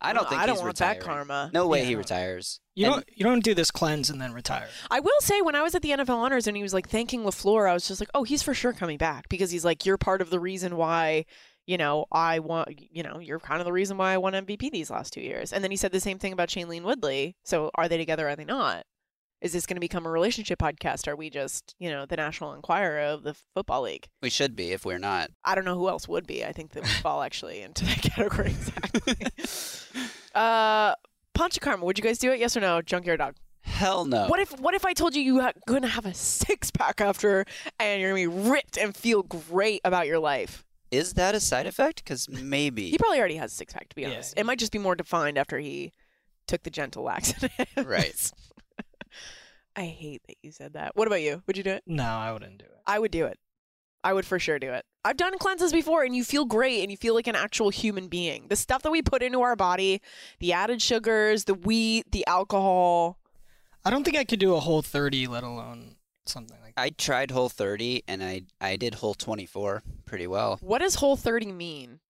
I 0.00 0.12
don't 0.12 0.24
No, 0.24 0.28
think 0.28 0.42
I 0.42 0.46
don't 0.46 0.56
he's 0.56 0.62
want 0.62 0.76
that 0.78 0.98
retiring. 0.98 1.02
karma. 1.26 1.50
No 1.54 1.66
way 1.66 1.80
Yeah. 1.80 1.86
he 1.86 1.94
retires. 1.94 2.60
You 2.74 2.86
And- 2.86 2.94
don't 2.96 3.04
you 3.16 3.24
don't 3.24 3.42
do 3.44 3.54
this 3.54 3.70
cleanse 3.70 4.10
and 4.10 4.20
then 4.20 4.32
retire. 4.32 4.68
I 4.90 5.00
will 5.00 5.20
say 5.20 5.40
when 5.40 5.54
I 5.54 5.62
was 5.62 5.74
at 5.74 5.80
the 5.82 5.90
NFL 5.92 6.16
honors 6.16 6.46
and 6.46 6.56
he 6.56 6.62
was 6.62 6.74
like 6.74 6.88
thanking 6.88 7.22
LaFleur, 7.22 7.68
I 7.68 7.72
was 7.72 7.88
just 7.88 8.00
like, 8.00 8.10
"Oh, 8.14 8.24
he's 8.24 8.42
for 8.42 8.52
sure 8.52 8.72
coming 8.74 8.98
back 8.98 9.28
because 9.30 9.50
he's 9.50 9.64
like 9.64 9.86
you're 9.86 9.96
part 9.96 10.20
of 10.20 10.28
the 10.30 10.40
reason 10.40 10.76
why, 10.76 11.24
you 11.66 11.78
know, 11.78 12.04
I 12.12 12.40
want, 12.40 12.68
you 12.92 13.02
know, 13.02 13.18
you're 13.18 13.38
kind 13.40 13.60
of 13.60 13.64
the 13.64 13.72
reason 13.72 13.96
why 13.96 14.12
I 14.12 14.18
won 14.18 14.34
MVP 14.34 14.70
these 14.70 14.90
last 14.90 15.14
2 15.14 15.20
years." 15.22 15.52
And 15.52 15.64
then 15.64 15.70
he 15.70 15.76
said 15.78 15.92
the 15.92 16.00
same 16.00 16.18
thing 16.18 16.34
about 16.34 16.50
Shailene 16.50 16.82
Woodley. 16.82 17.36
So, 17.44 17.70
are 17.74 17.88
they 17.88 17.96
together 17.96 18.28
are 18.28 18.36
they 18.36 18.44
not? 18.44 18.84
Is 19.44 19.52
this 19.52 19.66
going 19.66 19.76
to 19.76 19.80
become 19.80 20.06
a 20.06 20.10
relationship 20.10 20.58
podcast? 20.58 21.06
Are 21.06 21.14
we 21.14 21.28
just, 21.28 21.74
you 21.78 21.90
know, 21.90 22.06
the 22.06 22.16
National 22.16 22.54
Enquirer 22.54 23.00
of 23.00 23.24
the 23.24 23.34
football 23.34 23.82
league? 23.82 24.08
we 24.22 24.30
should 24.30 24.56
be 24.56 24.72
if 24.72 24.86
we're 24.86 24.98
not. 24.98 25.28
I 25.44 25.54
don't 25.54 25.66
know 25.66 25.76
who 25.76 25.90
else 25.90 26.08
would 26.08 26.26
be. 26.26 26.42
I 26.42 26.52
think 26.52 26.72
that 26.72 26.82
we 26.82 26.88
fall 26.88 27.20
actually 27.20 27.60
into 27.60 27.84
that 27.84 27.98
category 28.02 28.52
exactly. 28.52 29.16
uh, 30.34 30.94
Pancha 31.34 31.60
Karma, 31.60 31.84
would 31.84 31.98
you 31.98 32.02
guys 32.02 32.16
do 32.16 32.32
it? 32.32 32.40
Yes 32.40 32.56
or 32.56 32.60
no? 32.60 32.80
Junkyard 32.80 33.18
Dog. 33.18 33.34
Hell 33.60 34.06
no. 34.06 34.28
What 34.28 34.40
if 34.40 34.58
what 34.60 34.72
if 34.74 34.86
I 34.86 34.94
told 34.94 35.14
you 35.14 35.20
you 35.22 35.40
are 35.40 35.52
gonna 35.66 35.88
have 35.88 36.06
a 36.06 36.14
six 36.14 36.70
pack 36.70 37.02
after 37.02 37.44
and 37.78 38.00
you're 38.00 38.12
gonna 38.16 38.30
be 38.30 38.48
ripped 38.50 38.78
and 38.78 38.96
feel 38.96 39.22
great 39.22 39.82
about 39.84 40.06
your 40.06 40.20
life? 40.20 40.64
Is 40.90 41.14
that 41.14 41.34
a 41.34 41.40
side 41.40 41.66
effect? 41.66 42.02
Because 42.02 42.30
maybe. 42.30 42.88
He 42.88 42.96
probably 42.96 43.18
already 43.18 43.36
has 43.36 43.52
a 43.52 43.56
six 43.56 43.74
pack 43.74 43.90
to 43.90 43.96
be 43.96 44.02
Yeah. 44.02 44.08
honest. 44.12 44.34
It 44.38 44.46
might 44.46 44.58
just 44.58 44.72
be 44.72 44.78
more 44.78 44.94
defined 44.94 45.36
after 45.36 45.58
he 45.58 45.92
took 46.46 46.62
the 46.62 46.70
gentle 46.70 47.02
laxative. 47.04 47.50
Right. 47.84 48.30
I 49.76 49.86
hate 49.86 50.22
that 50.28 50.36
you 50.42 50.52
said 50.52 50.74
that. 50.74 50.94
What 50.94 51.06
about 51.08 51.22
you? 51.22 51.42
Would 51.46 51.56
you 51.56 51.62
do 51.62 51.70
it? 51.70 51.82
No, 51.86 52.04
I 52.04 52.32
wouldn't 52.32 52.58
do 52.58 52.64
it. 52.64 52.80
I 52.86 52.98
would 52.98 53.10
do 53.10 53.26
it. 53.26 53.38
I 54.04 54.12
would 54.12 54.26
for 54.26 54.38
sure 54.38 54.58
do 54.58 54.70
it. 54.70 54.84
I've 55.04 55.16
done 55.16 55.38
cleanses 55.38 55.72
before 55.72 56.02
and 56.04 56.14
you 56.14 56.24
feel 56.24 56.44
great 56.44 56.82
and 56.82 56.90
you 56.90 56.96
feel 56.96 57.14
like 57.14 57.26
an 57.26 57.34
actual 57.36 57.70
human 57.70 58.08
being. 58.08 58.46
The 58.48 58.56
stuff 58.56 58.82
that 58.82 58.90
we 58.90 59.02
put 59.02 59.22
into 59.22 59.40
our 59.40 59.56
body, 59.56 60.02
the 60.40 60.52
added 60.52 60.82
sugars, 60.82 61.44
the 61.44 61.54
wheat, 61.54 62.10
the 62.12 62.26
alcohol. 62.26 63.18
I 63.84 63.90
don't 63.90 64.04
think 64.04 64.16
I 64.16 64.24
could 64.24 64.40
do 64.40 64.54
a 64.54 64.60
whole 64.60 64.82
30, 64.82 65.26
let 65.26 65.42
alone 65.42 65.96
something 66.26 66.56
like 66.62 66.74
that. 66.74 66.82
I 66.82 66.90
tried 66.90 67.30
Whole 67.30 67.48
30 67.48 68.04
and 68.08 68.22
I 68.22 68.42
I 68.60 68.76
did 68.76 68.96
Whole 68.96 69.14
24 69.14 69.82
pretty 70.04 70.26
well. 70.26 70.58
What 70.60 70.80
does 70.80 70.96
whole 70.96 71.16
30 71.16 71.52
mean? 71.52 72.00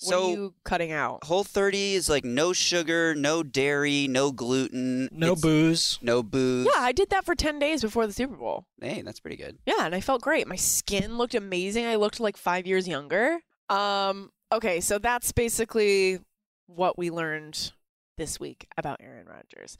What 0.00 0.10
So 0.10 0.26
are 0.26 0.30
you 0.30 0.54
cutting 0.64 0.92
out? 0.92 1.24
Whole 1.24 1.42
30 1.44 1.94
is 1.94 2.08
like 2.08 2.24
no 2.24 2.52
sugar, 2.52 3.14
no 3.14 3.42
dairy, 3.42 4.06
no 4.08 4.30
gluten, 4.32 5.08
No 5.10 5.28
It's- 5.28 5.40
booze. 5.40 5.98
no 6.02 6.22
booze. 6.22 6.66
Yeah, 6.66 6.82
I 6.82 6.92
did 6.92 7.10
that 7.10 7.24
for 7.24 7.34
10 7.34 7.58
days 7.58 7.80
before 7.82 8.06
the 8.06 8.12
Super 8.12 8.36
Bowl. 8.36 8.66
Hey, 8.80 9.00
that's 9.02 9.20
pretty 9.20 9.36
good. 9.36 9.58
Yeah, 9.66 9.86
and 9.86 9.94
I 9.94 10.00
felt 10.00 10.20
great. 10.22 10.46
My 10.46 10.56
skin 10.56 11.16
looked 11.16 11.34
amazing. 11.34 11.86
I 11.86 11.94
looked 11.96 12.20
like 12.20 12.36
5 12.36 12.66
years 12.66 12.86
younger. 12.86 13.40
Um 13.70 14.30
okay, 14.52 14.80
so 14.80 14.98
that's 14.98 15.32
basically 15.32 16.20
what 16.66 16.98
we 16.98 17.10
learned 17.10 17.72
this 18.18 18.38
week 18.38 18.66
about 18.76 19.00
Aaron 19.00 19.26
Rodgers. 19.26 19.76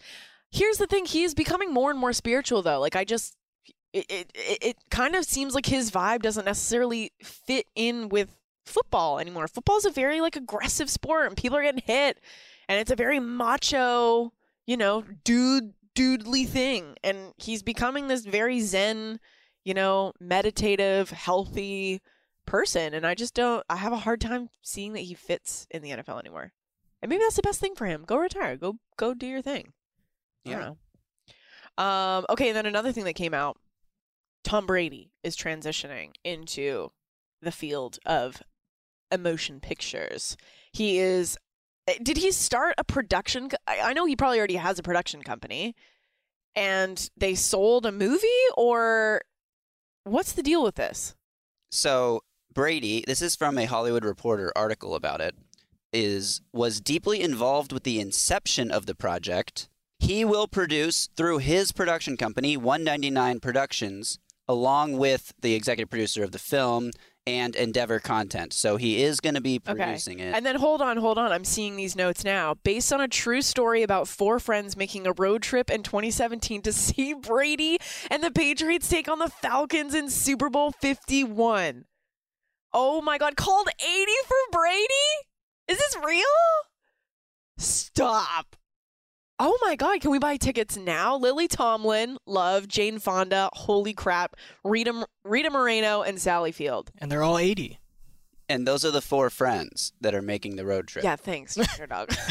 Here's 0.50 0.78
the 0.78 0.86
thing, 0.86 1.04
he's 1.04 1.34
becoming 1.34 1.72
more 1.72 1.90
and 1.90 1.98
more 2.00 2.12
spiritual 2.12 2.62
though. 2.62 2.80
Like 2.80 2.96
I 2.96 3.04
just 3.04 3.36
it 3.92 4.06
it, 4.08 4.30
it 4.34 4.58
it 4.62 4.76
kind 4.90 5.14
of 5.14 5.24
seems 5.24 5.54
like 5.54 5.66
his 5.66 5.90
vibe 5.90 6.22
doesn't 6.22 6.44
necessarily 6.46 7.12
fit 7.22 7.66
in 7.74 8.08
with 8.08 8.34
football 8.66 9.18
anymore. 9.18 9.48
Football's 9.48 9.84
a 9.84 9.90
very 9.90 10.20
like 10.20 10.36
aggressive 10.36 10.90
sport 10.90 11.26
and 11.26 11.36
people 11.36 11.56
are 11.56 11.62
getting 11.62 11.82
hit 11.84 12.20
and 12.68 12.78
it's 12.78 12.90
a 12.90 12.96
very 12.96 13.20
macho, 13.20 14.32
you 14.66 14.76
know, 14.76 15.04
dude 15.24 15.72
dudely 15.94 16.44
thing 16.44 16.94
and 17.02 17.32
he's 17.38 17.62
becoming 17.62 18.08
this 18.08 18.26
very 18.26 18.60
zen, 18.60 19.18
you 19.64 19.72
know, 19.72 20.12
meditative, 20.20 21.10
healthy 21.10 22.02
person 22.44 22.92
and 22.92 23.06
I 23.06 23.14
just 23.14 23.34
don't 23.34 23.64
I 23.70 23.76
have 23.76 23.92
a 23.92 23.98
hard 23.98 24.20
time 24.20 24.50
seeing 24.62 24.92
that 24.92 25.00
he 25.00 25.14
fits 25.14 25.66
in 25.70 25.82
the 25.82 25.90
NFL 25.90 26.20
anymore. 26.20 26.52
And 27.00 27.08
maybe 27.08 27.22
that's 27.22 27.36
the 27.36 27.42
best 27.42 27.60
thing 27.60 27.74
for 27.74 27.86
him. 27.86 28.04
Go 28.06 28.16
retire. 28.18 28.56
Go 28.56 28.76
go 28.96 29.14
do 29.14 29.26
your 29.26 29.42
thing. 29.42 29.72
Yeah. 30.44 30.74
know. 31.78 31.82
Um 31.82 32.26
okay, 32.28 32.48
and 32.48 32.56
then 32.56 32.66
another 32.66 32.92
thing 32.92 33.04
that 33.04 33.14
came 33.14 33.34
out 33.34 33.56
Tom 34.44 34.66
Brady 34.66 35.10
is 35.24 35.36
transitioning 35.36 36.12
into 36.24 36.90
the 37.42 37.52
field 37.52 37.98
of 38.06 38.42
emotion 39.10 39.60
pictures. 39.60 40.36
He 40.72 40.98
is. 40.98 41.36
eh, 41.86 41.94
Did 42.02 42.16
he 42.18 42.30
start 42.32 42.74
a 42.78 42.84
production? 42.84 43.50
I 43.66 43.92
know 43.92 44.06
he 44.06 44.16
probably 44.16 44.38
already 44.38 44.56
has 44.56 44.78
a 44.78 44.82
production 44.82 45.22
company, 45.22 45.74
and 46.54 47.08
they 47.16 47.34
sold 47.34 47.86
a 47.86 47.92
movie, 47.92 48.26
or 48.56 49.22
what's 50.04 50.32
the 50.32 50.42
deal 50.42 50.62
with 50.62 50.76
this? 50.76 51.14
So 51.70 52.22
Brady, 52.52 53.04
this 53.06 53.20
is 53.22 53.36
from 53.36 53.58
a 53.58 53.66
Hollywood 53.66 54.04
Reporter 54.04 54.52
article 54.56 54.94
about 54.94 55.20
it, 55.20 55.34
is 55.92 56.40
was 56.52 56.80
deeply 56.80 57.20
involved 57.20 57.72
with 57.72 57.82
the 57.84 58.00
inception 58.00 58.70
of 58.70 58.86
the 58.86 58.94
project. 58.94 59.68
He 59.98 60.24
will 60.24 60.46
produce 60.46 61.08
through 61.16 61.38
his 61.38 61.72
production 61.72 62.16
company, 62.16 62.56
199 62.56 63.40
Productions, 63.40 64.18
along 64.46 64.98
with 64.98 65.32
the 65.40 65.54
executive 65.54 65.90
producer 65.90 66.22
of 66.22 66.32
the 66.32 66.38
film 66.38 66.90
and 67.26 67.56
Endeavor 67.56 67.98
Content. 67.98 68.52
So 68.52 68.76
he 68.76 69.02
is 69.02 69.20
going 69.20 69.34
to 69.34 69.40
be 69.40 69.58
producing 69.58 70.20
it. 70.20 70.34
And 70.34 70.46
then 70.46 70.56
hold 70.56 70.80
on, 70.80 70.96
hold 70.96 71.18
on. 71.18 71.32
I'm 71.32 71.44
seeing 71.44 71.76
these 71.76 71.96
notes 71.96 72.24
now. 72.24 72.54
Based 72.62 72.92
on 72.92 73.00
a 73.00 73.08
true 73.08 73.42
story 73.42 73.82
about 73.82 74.08
four 74.08 74.38
friends 74.38 74.76
making 74.76 75.06
a 75.06 75.12
road 75.12 75.42
trip 75.42 75.70
in 75.70 75.82
2017 75.82 76.62
to 76.62 76.72
see 76.72 77.12
Brady 77.14 77.78
and 78.10 78.22
the 78.22 78.30
Patriots 78.30 78.88
take 78.88 79.08
on 79.08 79.18
the 79.18 79.28
Falcons 79.28 79.94
in 79.94 80.08
Super 80.08 80.48
Bowl 80.48 80.70
51. 80.70 81.84
Oh 82.72 83.00
my 83.02 83.18
God. 83.18 83.36
Called 83.36 83.68
80 83.80 84.12
for 84.26 84.36
Brady? 84.52 84.86
Is 85.68 85.78
this 85.78 85.96
real? 86.04 86.24
Stop. 87.58 88.56
Oh 89.38 89.56
my 89.64 89.76
God. 89.76 90.00
Can 90.00 90.10
we 90.10 90.18
buy 90.18 90.36
tickets 90.36 90.76
now? 90.76 91.16
Lily 91.16 91.46
Tomlin, 91.48 92.16
Love, 92.26 92.68
Jane 92.68 92.98
Fonda, 92.98 93.50
holy 93.52 93.92
crap, 93.92 94.36
Rita, 94.64 95.06
Rita 95.24 95.50
Moreno, 95.50 96.02
and 96.02 96.18
Sally 96.20 96.52
Field. 96.52 96.90
And 96.98 97.10
they're 97.12 97.22
all 97.22 97.38
80. 97.38 97.78
and 98.48 98.66
those 98.66 98.84
are 98.84 98.90
the 98.90 99.02
four 99.02 99.28
friends 99.28 99.92
that 100.00 100.14
are 100.14 100.22
making 100.22 100.56
the 100.56 100.64
road 100.64 100.86
trip. 100.88 101.04
Yeah, 101.04 101.16
thanks, 101.16 101.54
Junior 101.56 101.86
Dog. 101.86 102.10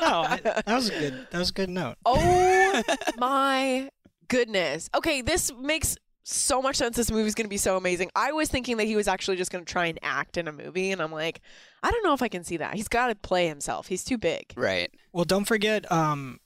No, 0.00 0.20
I, 0.20 0.36
that 0.44 0.64
was 0.68 0.90
a 0.90 0.92
good. 0.92 1.26
That 1.32 1.38
was 1.38 1.50
a 1.50 1.52
good 1.52 1.70
note. 1.70 1.96
Oh 2.06 2.82
my 3.18 3.88
goodness. 4.28 4.88
Okay, 4.94 5.22
this 5.22 5.50
makes 5.58 5.96
so 6.22 6.62
much 6.62 6.76
sense. 6.76 6.96
This 6.96 7.10
movie's 7.10 7.34
going 7.34 7.46
to 7.46 7.50
be 7.50 7.56
so 7.56 7.76
amazing. 7.76 8.10
I 8.14 8.30
was 8.30 8.48
thinking 8.48 8.76
that 8.76 8.84
he 8.84 8.94
was 8.94 9.08
actually 9.08 9.38
just 9.38 9.50
going 9.50 9.64
to 9.64 9.72
try 9.72 9.86
and 9.86 9.98
act 10.02 10.36
in 10.36 10.46
a 10.46 10.52
movie, 10.52 10.92
and 10.92 11.02
I'm 11.02 11.10
like, 11.10 11.40
I 11.82 11.90
don't 11.90 12.04
know 12.04 12.12
if 12.12 12.22
I 12.22 12.28
can 12.28 12.44
see 12.44 12.58
that. 12.58 12.74
He's 12.74 12.86
got 12.86 13.08
to 13.08 13.16
play 13.16 13.48
himself. 13.48 13.88
He's 13.88 14.04
too 14.04 14.18
big. 14.18 14.52
Right. 14.56 14.88
Well, 15.12 15.24
don't 15.24 15.46
forget, 15.46 15.90
um, 15.90 16.38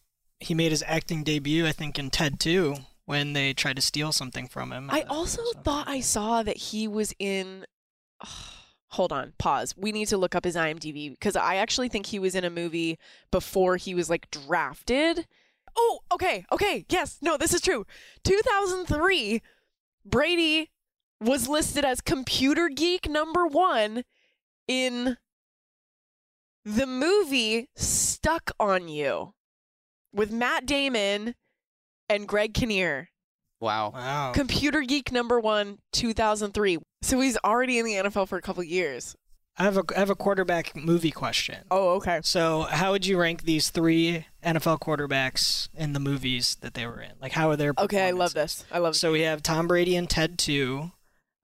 he 0.43 0.55
made 0.55 0.73
his 0.73 0.85
acting 0.87 1.23
debut, 1.23 1.67
I 1.67 1.73
think, 1.73 1.99
in 1.99 2.11
Ted 2.11 2.41
2 2.41 2.77
when 3.05 3.33
they 3.33 3.53
tried 3.53 3.77
to 3.77 3.83
steal 3.83 4.13
something 4.13 4.49
from 4.49 4.73
him. 4.73 4.89
I 4.91 5.03
also 5.03 5.43
thought 5.65 5.89
I 5.89 6.01
saw 6.01 6.43
that 6.43 6.57
he 6.57 6.87
was 6.89 7.15
in. 7.19 7.65
hold 8.93 9.11
on, 9.11 9.33
pause. 9.39 9.75
We 9.77 9.91
need 9.91 10.09
to 10.09 10.19
look 10.19 10.35
up 10.35 10.45
his 10.45 10.55
IMDb 10.55 11.11
because 11.11 11.35
I 11.35 11.57
actually 11.57 11.89
think 11.89 12.07
he 12.07 12.19
was 12.19 12.35
in 12.35 12.45
a 12.45 12.51
movie 12.51 12.99
before 13.31 13.77
he 13.77 13.95
was 13.95 14.11
like 14.11 14.31
drafted. 14.31 15.27
Oh, 15.75 16.01
okay, 16.13 16.45
okay, 16.53 16.85
yes, 16.91 17.17
no, 17.23 17.39
this 17.39 17.55
is 17.55 17.63
true. 17.63 17.87
2003, 18.25 19.41
Brady 20.05 20.71
was 21.21 21.49
listed 21.49 21.85
as 21.85 22.03
computer 22.03 22.69
geek 22.69 23.09
number 23.09 23.47
one 23.47 24.05
in 24.69 25.17
the 26.65 26.87
movie 26.87 27.69
Stuck 27.75 28.51
on 28.61 28.89
You 28.89 29.33
with 30.12 30.31
Matt 30.31 30.66
Damon 30.66 31.35
and 32.09 32.26
Greg 32.26 32.54
Kinnear. 32.54 33.09
Wow. 33.61 33.90
Wow. 33.90 34.33
Computer 34.33 34.83
Geek 34.83 35.12
number 35.12 35.38
one, 35.38 35.78
2003. 35.92 36.78
So 37.02 37.21
he's 37.21 37.38
already 37.45 37.78
in 37.78 37.85
the 37.85 37.95
NFL 37.95 38.28
for 38.28 38.37
a 38.37 38.42
couple 38.42 38.62
years. 38.64 39.14
I 39.57 39.64
have 39.64 39.76
a 39.76 39.83
I 39.95 39.99
have 39.99 40.11
a 40.11 40.14
quarterback 40.14 40.75
movie 40.75 41.11
question. 41.11 41.59
Oh, 41.71 41.90
okay. 41.97 42.21
So, 42.25 42.62
how 42.62 42.92
would 42.92 43.04
you 43.04 43.21
rank 43.21 43.42
these 43.42 43.69
three 43.69 44.26
NFL 44.42 44.81
quarterbacks 44.81 45.69
in 45.75 45.92
the 45.92 46.00
movies 46.00 46.57
that 46.62 46.73
they 46.73 46.87
were 46.87 47.00
in? 47.00 47.12
Like, 47.21 47.33
how 47.33 47.50
are 47.50 47.57
their 47.57 47.75
Okay, 47.78 48.09
I 48.09 48.12
love 48.12 48.33
this. 48.33 48.64
I 48.73 48.78
love. 48.78 48.95
This. 48.95 49.00
So 49.00 49.12
we 49.12 49.21
have 49.23 49.42
Tom 49.42 49.69
Brady 49.69 49.95
and 49.95 50.09
Ted 50.09 50.38
Two. 50.38 50.92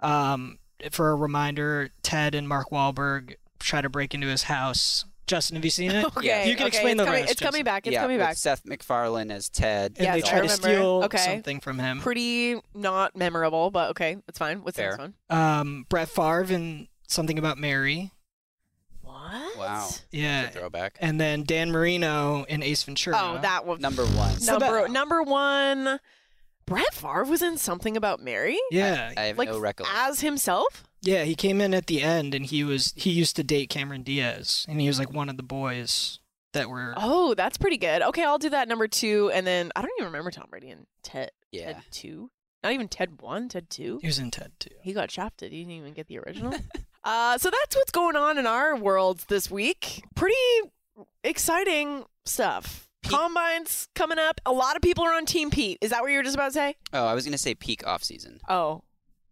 Um, 0.00 0.58
for 0.90 1.10
a 1.10 1.14
reminder, 1.16 1.90
Ted 2.02 2.34
and 2.34 2.48
Mark 2.48 2.70
Wahlberg 2.70 3.34
try 3.58 3.82
to 3.82 3.90
break 3.90 4.14
into 4.14 4.28
his 4.28 4.44
house. 4.44 5.04
Justin, 5.28 5.56
have 5.56 5.64
you 5.64 5.70
seen 5.70 5.90
it? 5.92 6.04
Okay, 6.16 6.48
you 6.48 6.56
can 6.56 6.66
okay, 6.66 6.68
explain 6.68 6.92
it's 6.92 6.98
the 7.00 7.04
coming, 7.04 7.20
rest. 7.20 7.32
It's 7.32 7.40
coming 7.40 7.64
back. 7.64 7.86
It's 7.86 7.94
yeah, 7.94 8.00
coming 8.00 8.16
with 8.18 8.26
back. 8.26 8.36
Seth 8.36 8.64
MacFarlane 8.64 9.30
as 9.30 9.48
Ted. 9.48 9.92
And 9.98 10.06
they 10.14 10.18
Yes, 10.18 10.26
I 10.26 10.30
try 10.30 10.40
to 10.40 10.48
steal 10.48 11.02
Okay. 11.04 11.18
something 11.18 11.60
from 11.60 11.78
him. 11.78 12.00
Pretty 12.00 12.60
not 12.74 13.14
memorable, 13.14 13.70
but 13.70 13.90
okay, 13.90 14.16
it's 14.26 14.38
fine. 14.38 14.62
What's 14.64 14.76
the 14.76 14.82
next 14.84 14.98
one? 14.98 15.14
Um, 15.30 15.86
Brett 15.88 16.08
Favre 16.08 16.46
and 16.54 16.88
something 17.06 17.38
about 17.38 17.58
Mary. 17.58 18.10
What? 19.02 19.58
Wow. 19.58 19.88
Yeah. 20.10 20.42
That's 20.42 20.56
a 20.56 20.58
throwback. 20.60 20.96
And 21.00 21.20
then 21.20 21.44
Dan 21.44 21.70
Marino 21.70 22.44
in 22.48 22.62
Ace 22.62 22.82
Ventura. 22.82 23.16
Oh, 23.20 23.38
that 23.42 23.66
one. 23.66 23.80
Number 23.80 24.04
one. 24.04 24.40
So 24.40 24.58
number 24.58 24.82
that- 24.82 24.90
number 24.90 25.22
one. 25.22 26.00
Brett 26.66 26.92
Favre 26.92 27.24
was 27.24 27.40
in 27.42 27.56
something 27.56 27.96
about 27.96 28.20
Mary. 28.22 28.58
Yeah. 28.70 29.12
I 29.16 29.22
have 29.24 29.38
like 29.38 29.48
no 29.48 29.58
recollection. 29.58 29.96
as 30.00 30.20
himself. 30.20 30.84
Yeah, 31.00 31.24
he 31.24 31.34
came 31.34 31.60
in 31.60 31.74
at 31.74 31.86
the 31.86 32.02
end 32.02 32.34
and 32.34 32.44
he 32.46 32.64
was 32.64 32.92
he 32.96 33.10
used 33.10 33.36
to 33.36 33.44
date 33.44 33.70
Cameron 33.70 34.02
Diaz 34.02 34.66
and 34.68 34.80
he 34.80 34.88
was 34.88 34.98
like 34.98 35.12
one 35.12 35.28
of 35.28 35.36
the 35.36 35.42
boys 35.42 36.18
that 36.52 36.68
were 36.68 36.94
Oh, 36.96 37.34
that's 37.34 37.58
pretty 37.58 37.76
good. 37.76 38.02
Okay, 38.02 38.24
I'll 38.24 38.38
do 38.38 38.50
that 38.50 38.68
number 38.68 38.88
two, 38.88 39.30
and 39.32 39.46
then 39.46 39.70
I 39.76 39.82
don't 39.82 39.90
even 39.98 40.06
remember 40.06 40.30
Tom 40.30 40.46
Brady 40.50 40.70
and 40.70 40.86
Ted. 41.02 41.30
Yeah. 41.52 41.74
Ted 41.74 41.82
two. 41.90 42.30
Not 42.62 42.72
even 42.72 42.88
Ted 42.88 43.20
one. 43.22 43.48
Ted 43.48 43.70
two. 43.70 43.98
he 44.00 44.08
was 44.08 44.18
in 44.18 44.30
Ted 44.30 44.52
two. 44.58 44.74
He 44.82 44.92
got 44.92 45.10
shafted. 45.10 45.52
He 45.52 45.58
didn't 45.58 45.72
even 45.74 45.94
get 45.94 46.08
the 46.08 46.18
original. 46.18 46.54
uh, 47.04 47.38
so 47.38 47.50
that's 47.50 47.76
what's 47.76 47.92
going 47.92 48.16
on 48.16 48.38
in 48.38 48.46
our 48.46 48.76
worlds 48.76 49.26
this 49.26 49.50
week. 49.50 50.02
Pretty 50.14 50.34
exciting 51.22 52.04
stuff. 52.24 52.88
Combines 53.04 53.88
coming 53.94 54.18
up. 54.18 54.40
A 54.44 54.52
lot 54.52 54.74
of 54.74 54.82
people 54.82 55.04
are 55.04 55.14
on 55.14 55.24
Team 55.24 55.50
Pete. 55.50 55.78
Is 55.80 55.90
that 55.90 56.02
what 56.02 56.10
you 56.10 56.16
were 56.16 56.22
just 56.24 56.34
about 56.34 56.48
to 56.48 56.52
say? 56.52 56.74
Oh, 56.92 57.06
I 57.06 57.14
was 57.14 57.24
gonna 57.24 57.38
say 57.38 57.54
peak 57.54 57.86
off 57.86 58.02
season. 58.02 58.40
Oh, 58.48 58.82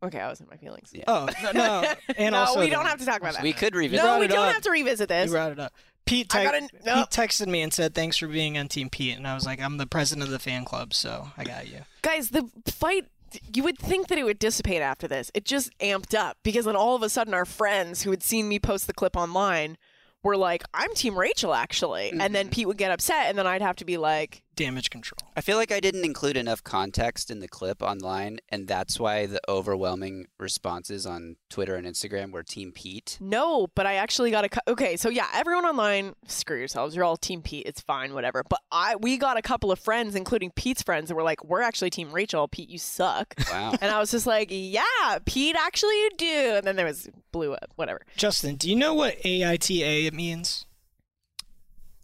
okay. 0.03 0.21
I 0.21 0.29
was 0.29 0.41
in 0.41 0.47
my 0.49 0.57
feelings. 0.57 0.91
Yeah. 0.93 1.05
Oh 1.07 1.29
no, 1.43 1.53
no. 1.53 1.95
and 2.17 2.33
no, 2.33 2.39
also 2.39 2.61
we 2.61 2.67
the- 2.67 2.73
don't 2.73 2.87
have 2.87 2.99
to 2.99 3.07
talk 3.07 3.21
about 3.21 3.35
that. 3.35 3.43
We 3.43 3.53
could 3.53 3.75
revisit. 3.75 4.05
no, 4.05 4.19
we 4.19 4.27
it 4.27 4.29
don't 4.29 4.49
up. 4.49 4.55
have 4.55 4.63
to 4.63 4.71
revisit 4.71 5.09
this. 5.09 5.27
You 5.27 5.31
this. 5.31 5.33
brought 5.33 5.53
it 5.53 5.61
up. 5.61 5.73
Pete, 6.05 6.29
te- 6.29 6.45
gotta- 6.45 6.69
Pete 6.71 7.11
texted 7.11 7.49
me 7.49 7.63
and 7.63 7.73
said 7.73 7.95
thanks 7.95 8.17
for 8.17 8.29
being 8.29 8.57
on 8.57 8.69
Team 8.69 8.89
Pete, 8.89 9.17
and 9.17 9.27
I 9.27 9.35
was 9.35 9.45
like, 9.45 9.61
I'm 9.61 9.77
the 9.77 9.87
president 9.87 10.25
of 10.25 10.31
the 10.31 10.39
fan 10.39 10.65
club, 10.65 10.95
so 10.95 11.29
I 11.37 11.45
got 11.45 11.69
you. 11.69 11.81
Guys, 12.03 12.31
the 12.31 12.49
fight. 12.67 13.07
You 13.53 13.65
would 13.65 13.77
think 13.77 14.07
that 14.07 14.17
it 14.17 14.25
would 14.25 14.39
dissipate 14.39 14.81
after 14.81 15.09
this. 15.09 15.33
It 15.35 15.45
just 15.45 15.77
amped 15.81 16.17
up 16.17 16.39
because 16.45 16.65
then 16.65 16.77
all 16.77 16.95
of 16.95 17.03
a 17.03 17.09
sudden 17.09 17.35
our 17.35 17.45
friends 17.45 18.03
who 18.03 18.11
had 18.11 18.23
seen 18.23 18.49
me 18.49 18.59
post 18.61 18.87
the 18.87 18.95
clip 18.95 19.17
online 19.17 19.77
were 20.23 20.37
like, 20.37 20.63
"I'm 20.73 20.95
Team 20.95 21.19
Rachel, 21.19 21.53
actually," 21.53 22.11
and 22.11 22.35
then 22.35 22.47
mm-hmm. 22.47 22.51
Pete 22.51 22.67
would 22.69 22.79
get 22.79 22.93
upset, 22.93 23.27
and 23.27 23.37
then 23.37 23.47
I'd 23.47 23.63
have 23.63 23.77
to 23.77 23.85
be 23.85 23.97
like, 23.97 24.43
Damage 24.57 24.91
control. 24.91 25.19
I 25.37 25.43
feel 25.43 25.59
like 25.59 25.71
I 25.71 25.81
didn't 25.81 26.05
include 26.05 26.37
enough 26.37 26.65
context 26.65 27.31
in 27.31 27.41
the 27.41 27.49
clip 27.49 27.83
online, 27.83 28.39
and 28.49 28.67
that's 28.67 28.99
why 28.99 29.27
the 29.27 29.41
overwhelming 29.49 30.27
responses 30.39 31.07
on 31.07 31.37
Twitter 31.51 31.77
and 31.77 31.87
Instagram 31.87 32.33
were 32.33 32.43
Team 32.43 32.73
Pete. 32.73 33.19
No, 33.21 33.69
but 33.75 33.87
I 33.87 33.95
actually 33.95 34.31
got 34.31 34.45
a 34.45 34.49
cou- 34.49 34.61
okay. 34.69 34.97
So 34.97 35.09
yeah, 35.09 35.29
everyone 35.35 35.65
online, 35.65 36.15
screw 36.27 36.59
yourselves. 36.59 36.97
You're 36.97 37.05
all 37.05 37.17
Team 37.17 37.43
Pete. 37.43 37.67
It's 37.67 37.81
fine, 37.81 38.15
whatever. 38.15 38.43
But 38.49 38.61
I 38.71 38.97
we 38.97 39.19
got 39.19 39.37
a 39.37 39.43
couple 39.43 39.71
of 39.71 39.79
friends, 39.79 40.15
including 40.15 40.51
Pete's 40.53 40.83
friends, 40.83 41.09
that 41.09 41.15
were 41.15 41.23
like, 41.23 41.45
"We're 41.45 41.63
actually 41.63 41.91
Team 41.91 42.11
Rachel. 42.13 42.49
Pete, 42.49 42.69
you 42.69 42.79
suck." 42.79 43.35
Wow. 43.51 43.75
and 43.81 43.91
I 43.91 43.99
was 43.99 44.11
just 44.11 44.27
like, 44.27 44.49
"Yeah, 44.51 45.19
Pete, 45.25 45.57
actually 45.59 45.95
you 45.95 46.11
do." 46.17 46.53
And 46.57 46.67
then 46.67 46.77
there 46.77 46.87
was 46.87 47.09
blew 47.33 47.55
up, 47.55 47.73
whatever. 47.77 48.03
Justin, 48.17 48.57
do 48.57 48.69
you 48.71 48.77
know 48.77 48.95
what 48.95 49.19
AITA 49.23 50.13
means? 50.13 50.66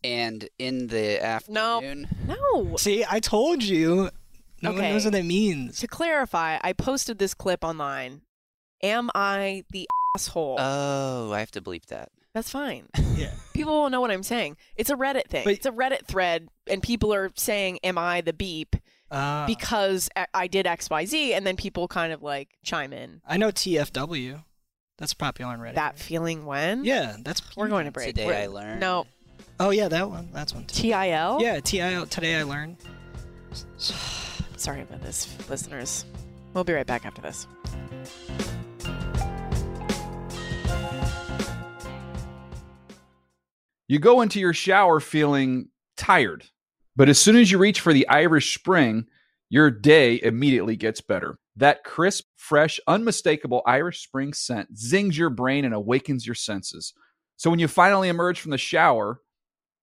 And 0.04 0.48
in 0.58 0.88
the 0.88 1.22
afternoon, 1.24 2.08
No. 2.26 2.36
No. 2.62 2.76
See, 2.76 3.04
I 3.08 3.20
told 3.20 3.62
you. 3.62 4.10
No 4.62 4.70
one 4.72 4.80
knows 4.82 5.04
what 5.04 5.12
that 5.12 5.24
means. 5.24 5.80
To 5.80 5.88
clarify, 5.88 6.58
I 6.62 6.72
posted 6.72 7.18
this 7.18 7.34
clip 7.34 7.64
online. 7.64 8.22
Am 8.82 9.10
I 9.14 9.64
the 9.70 9.88
asshole? 10.16 10.56
oh, 10.58 11.32
I 11.32 11.40
have 11.40 11.50
to 11.52 11.60
bleep 11.60 11.86
that. 11.86 12.10
That's 12.34 12.50
fine. 12.50 12.88
Yeah. 13.14 13.32
People 13.52 13.82
will 13.82 13.90
know 13.90 14.00
what 14.00 14.10
I'm 14.10 14.22
saying. 14.22 14.56
It's 14.74 14.88
a 14.88 14.96
Reddit 14.96 15.26
thing. 15.28 15.44
But- 15.44 15.52
it's 15.52 15.66
a 15.66 15.70
Reddit 15.70 16.06
thread, 16.06 16.48
and 16.66 16.82
people 16.82 17.12
are 17.12 17.30
saying, 17.36 17.78
"Am 17.84 17.98
I 17.98 18.22
the 18.22 18.32
beep?" 18.32 18.74
Uh, 19.10 19.46
because 19.46 20.08
I- 20.16 20.26
I 20.32 20.46
did 20.46 20.66
X, 20.66 20.88
Y, 20.88 21.04
Z, 21.04 21.34
and 21.34 21.46
then 21.46 21.56
people 21.56 21.86
kind 21.88 22.12
of 22.12 22.22
like 22.22 22.48
chime 22.64 22.92
in. 22.94 23.20
I 23.28 23.36
know 23.36 23.50
TFW. 23.50 24.42
That's 24.96 25.12
popular 25.12 25.52
on 25.52 25.60
Reddit. 25.60 25.74
That 25.74 25.98
feeling 25.98 26.46
when? 26.46 26.84
yeah, 26.86 27.16
that's 27.20 27.42
We're 27.54 27.68
going 27.68 27.84
to 27.84 27.92
break. 27.92 28.06
Today 28.08 28.26
We're- 28.26 28.42
I 28.42 28.46
learned. 28.46 28.80
No. 28.80 29.06
Oh 29.64 29.70
yeah, 29.70 29.86
that 29.86 30.10
one. 30.10 30.28
That's 30.32 30.52
one 30.52 30.64
too. 30.64 30.82
TIL? 30.82 31.38
Yeah, 31.40 31.60
TIL. 31.60 32.06
Today 32.06 32.34
I 32.34 32.42
learned. 32.42 32.78
Sorry 34.56 34.80
about 34.82 35.02
this, 35.02 35.28
listeners. 35.48 36.04
We'll 36.52 36.64
be 36.64 36.72
right 36.72 36.84
back 36.84 37.06
after 37.06 37.22
this. 37.22 37.46
You 43.86 44.00
go 44.00 44.20
into 44.22 44.40
your 44.40 44.52
shower 44.52 44.98
feeling 44.98 45.68
tired, 45.96 46.44
but 46.96 47.08
as 47.08 47.20
soon 47.20 47.36
as 47.36 47.52
you 47.52 47.58
reach 47.58 47.78
for 47.78 47.92
the 47.92 48.08
Irish 48.08 48.58
Spring, 48.58 49.06
your 49.48 49.70
day 49.70 50.18
immediately 50.20 50.74
gets 50.74 51.00
better. 51.00 51.38
That 51.54 51.84
crisp, 51.84 52.24
fresh, 52.34 52.80
unmistakable 52.88 53.62
Irish 53.64 54.02
Spring 54.02 54.32
scent 54.32 54.76
zings 54.76 55.16
your 55.16 55.30
brain 55.30 55.64
and 55.64 55.72
awakens 55.72 56.26
your 56.26 56.34
senses. 56.34 56.94
So 57.36 57.48
when 57.48 57.60
you 57.60 57.68
finally 57.68 58.08
emerge 58.08 58.40
from 58.40 58.50
the 58.50 58.58
shower, 58.58 59.20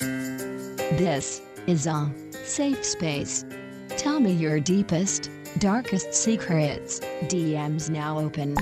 This 0.00 1.42
is 1.66 1.86
a 1.86 2.12
safe 2.30 2.84
space. 2.84 3.44
Tell 3.96 4.20
me 4.20 4.32
your 4.32 4.60
deepest, 4.60 5.30
darkest 5.58 6.14
secrets. 6.14 7.00
DMs 7.24 7.90
now 7.90 8.18
open. 8.18 8.56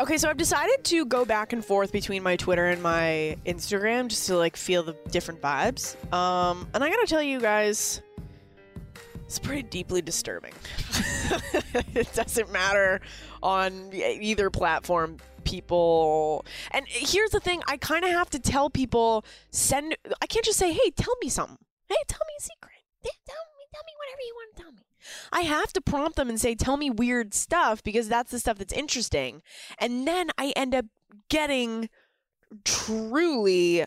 Okay, 0.00 0.18
so 0.18 0.28
I've 0.28 0.36
decided 0.36 0.84
to 0.84 1.06
go 1.06 1.24
back 1.24 1.52
and 1.52 1.64
forth 1.64 1.92
between 1.92 2.22
my 2.22 2.36
Twitter 2.36 2.66
and 2.66 2.82
my 2.82 3.36
Instagram 3.46 4.08
just 4.08 4.26
to 4.26 4.36
like 4.36 4.56
feel 4.56 4.82
the 4.82 4.94
different 5.10 5.40
vibes. 5.40 5.96
Um, 6.12 6.68
and 6.74 6.82
I 6.82 6.90
gotta 6.90 7.06
tell 7.06 7.22
you 7.22 7.40
guys, 7.40 8.02
it's 9.24 9.38
pretty 9.38 9.62
deeply 9.62 10.02
disturbing. 10.02 10.52
it 11.94 12.12
doesn't 12.12 12.52
matter 12.52 13.00
on 13.42 13.90
either 13.92 14.50
platform. 14.50 15.16
People, 15.44 16.44
and 16.70 16.86
here's 16.88 17.30
the 17.30 17.40
thing: 17.40 17.62
I 17.66 17.76
kind 17.76 18.04
of 18.04 18.10
have 18.10 18.30
to 18.30 18.38
tell 18.38 18.70
people 18.70 19.24
send. 19.50 19.96
I 20.20 20.26
can't 20.26 20.44
just 20.44 20.58
say, 20.58 20.72
"Hey, 20.72 20.90
tell 20.96 21.14
me 21.22 21.28
something." 21.28 21.58
Hey, 21.88 21.96
tell 22.08 22.20
me 22.26 22.34
a 22.38 22.42
secret. 22.42 22.82
Tell 23.04 23.44
me, 23.58 23.64
tell 23.72 23.82
me 23.86 23.92
whatever 23.98 24.22
you 24.22 24.34
want 24.34 24.56
to 24.56 24.62
tell 24.62 24.72
me. 24.72 24.78
I 25.32 25.40
have 25.42 25.72
to 25.74 25.80
prompt 25.80 26.16
them 26.16 26.28
and 26.28 26.40
say, 26.40 26.54
tell 26.54 26.76
me 26.76 26.90
weird 26.90 27.34
stuff 27.34 27.82
because 27.82 28.08
that's 28.08 28.30
the 28.30 28.38
stuff 28.38 28.58
that's 28.58 28.72
interesting. 28.72 29.42
And 29.78 30.06
then 30.06 30.30
I 30.38 30.52
end 30.56 30.74
up 30.74 30.86
getting 31.28 31.90
truly 32.64 33.84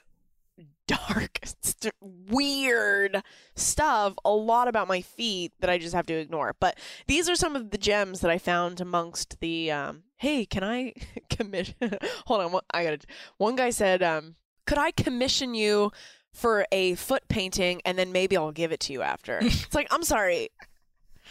dark, 0.87 1.39
st- 1.61 1.93
weird 2.01 3.21
stuff, 3.55 4.13
a 4.25 4.31
lot 4.31 4.67
about 4.67 4.87
my 4.87 5.01
feet 5.01 5.53
that 5.59 5.69
I 5.69 5.77
just 5.77 5.93
have 5.93 6.05
to 6.07 6.13
ignore. 6.13 6.55
But 6.59 6.77
these 7.07 7.29
are 7.29 7.35
some 7.35 7.55
of 7.55 7.71
the 7.71 7.77
gems 7.77 8.21
that 8.21 8.31
I 8.31 8.37
found 8.37 8.81
amongst 8.81 9.39
the, 9.39 9.71
um, 9.71 10.03
hey, 10.17 10.45
can 10.45 10.63
I 10.63 10.93
commission? 11.29 11.75
Hold 12.25 12.41
on, 12.41 12.61
I 12.71 12.83
got 12.83 13.01
to. 13.01 13.07
One 13.37 13.55
guy 13.55 13.69
said, 13.69 14.01
um, 14.01 14.35
could 14.65 14.77
I 14.77 14.91
commission 14.91 15.53
you 15.53 15.91
for 16.33 16.65
a 16.71 16.95
foot 16.95 17.27
painting 17.27 17.81
and 17.85 17.97
then 17.97 18.11
maybe 18.11 18.37
I'll 18.37 18.51
give 18.51 18.71
it 18.71 18.79
to 18.81 18.93
you 18.93 19.01
after? 19.01 19.39
it's 19.41 19.73
like, 19.75 19.87
I'm 19.91 20.03
sorry 20.03 20.49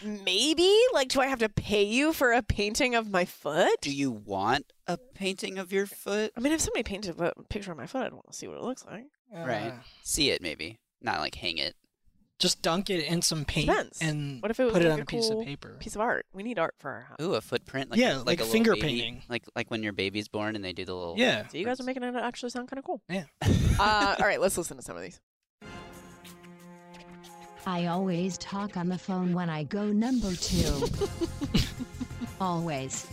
maybe 0.03 0.71
like 0.93 1.09
do 1.09 1.19
i 1.19 1.25
have 1.25 1.39
to 1.39 1.49
pay 1.49 1.83
you 1.83 2.13
for 2.13 2.31
a 2.31 2.43
painting 2.43 2.93
of 2.93 3.09
my 3.09 3.25
foot 3.25 3.81
do 3.81 3.91
you 3.91 4.11
want 4.11 4.71
a 4.85 4.97
painting 5.15 5.57
of 5.57 5.71
your 5.71 5.85
foot 5.85 6.31
i 6.37 6.39
mean 6.39 6.53
if 6.53 6.61
somebody 6.61 6.83
painted 6.83 7.19
a 7.19 7.33
picture 7.49 7.71
of 7.71 7.77
my 7.77 7.87
foot 7.87 8.03
i'd 8.03 8.13
want 8.13 8.27
to 8.27 8.37
see 8.37 8.47
what 8.47 8.57
it 8.57 8.63
looks 8.63 8.85
like 8.85 9.05
right 9.33 9.73
see 10.03 10.29
it 10.29 10.41
maybe 10.41 10.77
not 11.01 11.19
like 11.19 11.35
hang 11.35 11.57
it 11.57 11.75
just 12.39 12.61
dunk 12.61 12.89
it 12.91 13.03
in 13.05 13.21
some 13.21 13.45
paint 13.45 13.67
Depends. 13.67 13.99
and 14.01 14.41
what 14.41 14.51
if 14.51 14.59
it 14.59 14.65
was 14.65 14.73
put 14.73 14.83
it 14.83 14.91
on 14.91 14.99
a 14.99 15.01
a 15.01 15.05
piece 15.05 15.27
cool 15.29 15.39
of 15.41 15.45
paper 15.45 15.75
piece 15.79 15.95
of 15.95 16.01
art 16.01 16.25
we 16.33 16.43
need 16.43 16.59
art 16.59 16.75
for 16.77 16.91
our 16.91 17.01
house 17.01 17.17
ooh 17.21 17.33
a 17.33 17.41
footprint 17.41 17.89
like 17.89 17.99
Yeah, 17.99 18.21
a, 18.21 18.23
like 18.23 18.39
a 18.41 18.45
finger 18.45 18.73
baby. 18.73 18.81
painting. 18.87 19.23
like 19.27 19.43
like 19.55 19.71
when 19.71 19.81
your 19.83 19.93
baby's 19.93 20.27
born 20.27 20.55
and 20.55 20.63
they 20.63 20.71
do 20.73 20.85
the 20.85 20.93
little 20.95 21.15
Yeah. 21.17 21.47
so 21.47 21.57
you 21.57 21.65
guys 21.65 21.79
are 21.79 21.83
making 21.83 22.03
it 22.03 22.15
actually 22.15 22.49
sound 22.51 22.67
kind 22.69 22.77
of 22.77 22.85
cool 22.85 23.01
Yeah. 23.09 23.23
uh, 23.79 24.15
all 24.19 24.25
right 24.25 24.39
let's 24.39 24.57
listen 24.57 24.77
to 24.77 24.83
some 24.83 24.95
of 24.95 25.01
these 25.01 25.19
I 27.65 27.87
always 27.87 28.37
talk 28.37 28.77
on 28.77 28.87
the 28.87 28.97
phone 28.97 29.33
when 29.33 29.49
I 29.49 29.63
go 29.65 29.87
number 29.87 30.33
two. 30.35 30.85
always. 32.39 33.05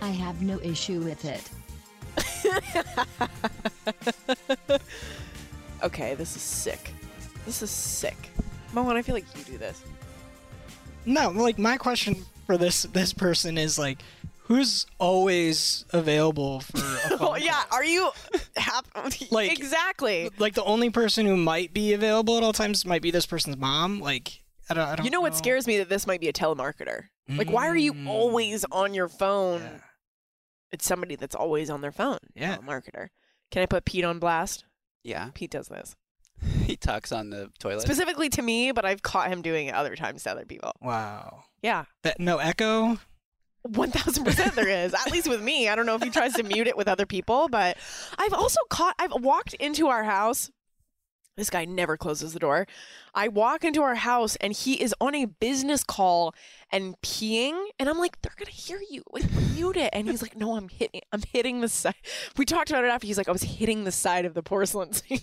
I 0.00 0.10
have 0.10 0.42
no 0.42 0.60
issue 0.60 1.00
with 1.00 1.24
it. 1.24 1.42
okay 5.82 6.14
this 6.14 6.36
is 6.36 6.42
sick 6.42 6.90
this 7.46 7.62
is 7.62 7.70
sick 7.70 8.16
mohan 8.72 8.96
i 8.96 9.02
feel 9.02 9.14
like 9.14 9.24
you 9.36 9.44
do 9.44 9.58
this 9.58 9.82
No, 11.04 11.30
like 11.30 11.58
my 11.58 11.76
question 11.76 12.16
for 12.46 12.56
this 12.56 12.82
this 12.84 13.12
person 13.12 13.58
is 13.58 13.76
like, 13.78 13.98
who's 14.44 14.86
always 14.98 15.84
available 15.90 16.60
for 16.60 16.78
a 16.78 16.80
phone 17.16 17.18
oh 17.20 17.36
yeah 17.36 17.62
are 17.72 17.84
you 17.84 18.10
hap- 18.56 18.86
Like- 19.30 19.52
exactly 19.52 20.30
like 20.38 20.54
the 20.54 20.64
only 20.64 20.90
person 20.90 21.26
who 21.26 21.36
might 21.36 21.72
be 21.74 21.92
available 21.92 22.36
at 22.36 22.42
all 22.44 22.52
times 22.52 22.84
might 22.86 23.02
be 23.02 23.10
this 23.10 23.26
person's 23.26 23.56
mom. 23.56 24.00
Like 24.00 24.40
I 24.70 24.74
don't, 24.74 24.88
I 24.88 24.96
don't 24.96 25.04
you 25.04 25.10
know 25.10 25.20
what 25.20 25.36
scares 25.36 25.66
me 25.66 25.78
that 25.78 25.88
this 25.88 26.06
might 26.06 26.20
be 26.20 26.28
a 26.28 26.32
telemarketer. 26.32 27.04
Like, 27.28 27.50
why 27.50 27.68
are 27.68 27.76
you 27.76 27.94
Mm. 27.94 28.08
always 28.08 28.64
on 28.72 28.94
your 28.94 29.08
phone? 29.08 29.62
It's 30.72 30.86
somebody 30.86 31.16
that's 31.16 31.34
always 31.34 31.70
on 31.70 31.80
their 31.82 31.92
phone. 31.92 32.18
Yeah. 32.34 32.56
marketer. 32.58 33.08
Can 33.50 33.62
I 33.62 33.66
put 33.66 33.84
Pete 33.84 34.04
on 34.04 34.18
blast? 34.18 34.64
yeah 35.04 35.30
Pete 35.34 35.50
does 35.50 35.68
this. 35.68 35.96
he 36.64 36.76
talks 36.76 37.12
on 37.12 37.30
the 37.30 37.50
toilet 37.58 37.82
Specifically 37.82 38.28
to 38.30 38.42
me, 38.42 38.72
but 38.72 38.84
I've 38.84 39.02
caught 39.02 39.28
him 39.28 39.42
doing 39.42 39.66
it 39.66 39.74
other 39.74 39.94
times 39.96 40.22
to 40.24 40.30
other 40.30 40.44
people. 40.44 40.72
Wow. 40.80 41.44
Yeah. 41.62 41.84
That 42.02 42.18
no 42.18 42.38
echo. 42.38 42.98
1000% 43.68 44.54
there 44.54 44.68
is. 44.68 44.92
At 44.92 45.12
least 45.12 45.28
with 45.28 45.40
me. 45.40 45.68
I 45.68 45.76
don't 45.76 45.86
know 45.86 45.94
if 45.94 46.02
he 46.02 46.10
tries 46.10 46.34
to 46.34 46.42
mute 46.42 46.66
it 46.66 46.76
with 46.76 46.88
other 46.88 47.06
people, 47.06 47.48
but 47.48 47.76
I've 48.18 48.32
also 48.32 48.60
caught, 48.70 48.96
I've 48.98 49.12
walked 49.22 49.54
into 49.54 49.86
our 49.86 50.02
house. 50.02 50.50
This 51.36 51.48
guy 51.50 51.64
never 51.64 51.96
closes 51.96 52.34
the 52.34 52.38
door. 52.38 52.66
I 53.14 53.28
walk 53.28 53.64
into 53.64 53.80
our 53.82 53.94
house 53.94 54.36
and 54.36 54.52
he 54.52 54.74
is 54.74 54.94
on 55.00 55.14
a 55.14 55.24
business 55.24 55.82
call 55.82 56.34
and 56.70 56.94
peeing, 57.02 57.58
and 57.78 57.88
I'm 57.88 57.98
like, 57.98 58.20
they're 58.20 58.34
gonna 58.38 58.50
hear 58.50 58.80
you. 58.90 59.02
Like, 59.10 59.24
mute 59.54 59.76
it. 59.78 59.90
And 59.94 60.08
he's 60.08 60.20
like, 60.22 60.36
no, 60.36 60.56
I'm 60.56 60.68
hitting, 60.68 61.00
I'm 61.10 61.22
hitting 61.32 61.60
the 61.62 61.68
side. 61.68 61.94
We 62.36 62.44
talked 62.44 62.70
about 62.70 62.84
it 62.84 62.88
after. 62.88 63.06
He's 63.06 63.16
like, 63.18 63.28
I 63.28 63.32
was 63.32 63.42
hitting 63.42 63.84
the 63.84 63.92
side 63.92 64.24
of 64.26 64.34
the 64.34 64.42
porcelain 64.42 64.92
sink. 64.92 65.22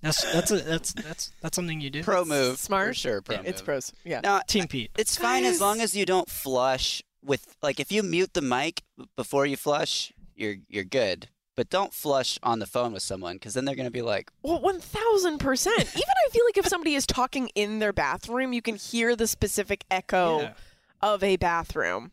That's 0.00 0.32
that's 0.32 0.50
a, 0.52 0.58
that's 0.58 0.92
that's 0.92 1.32
that's 1.42 1.56
something 1.56 1.80
you 1.80 1.90
do. 1.90 2.04
pro 2.04 2.24
move 2.24 2.58
Smart. 2.58 2.86
for 2.90 2.94
sure 2.94 3.20
pro 3.20 3.36
It's 3.38 3.60
move. 3.60 3.64
pros. 3.64 3.92
Yeah. 4.04 4.20
Now, 4.22 4.40
Team 4.46 4.68
Pete. 4.68 4.90
Uh, 4.96 5.00
it's 5.00 5.16
fine 5.16 5.44
as 5.44 5.60
long 5.60 5.80
as 5.80 5.96
you 5.96 6.06
don't 6.06 6.30
flush 6.30 7.02
with 7.24 7.56
like 7.62 7.80
if 7.80 7.90
you 7.90 8.04
mute 8.04 8.34
the 8.34 8.40
mic 8.42 8.82
before 9.16 9.44
you 9.46 9.56
flush, 9.56 10.12
you're 10.36 10.54
you're 10.68 10.84
good. 10.84 11.28
But 11.58 11.70
don't 11.70 11.92
flush 11.92 12.38
on 12.44 12.60
the 12.60 12.66
phone 12.66 12.92
with 12.92 13.02
someone 13.02 13.34
because 13.34 13.54
then 13.54 13.64
they're 13.64 13.74
gonna 13.74 13.90
be 13.90 14.00
like, 14.00 14.30
Well, 14.44 14.60
one 14.60 14.78
thousand 14.78 15.38
percent. 15.38 15.80
Even 15.80 16.04
I 16.26 16.30
feel 16.30 16.44
like 16.44 16.56
if 16.56 16.68
somebody 16.68 16.94
is 16.94 17.04
talking 17.04 17.48
in 17.56 17.80
their 17.80 17.92
bathroom, 17.92 18.52
you 18.52 18.62
can 18.62 18.76
hear 18.76 19.16
the 19.16 19.26
specific 19.26 19.84
echo 19.90 20.40
Yeah. 20.42 20.52
of 21.02 21.24
a 21.24 21.34
bathroom. 21.34 22.12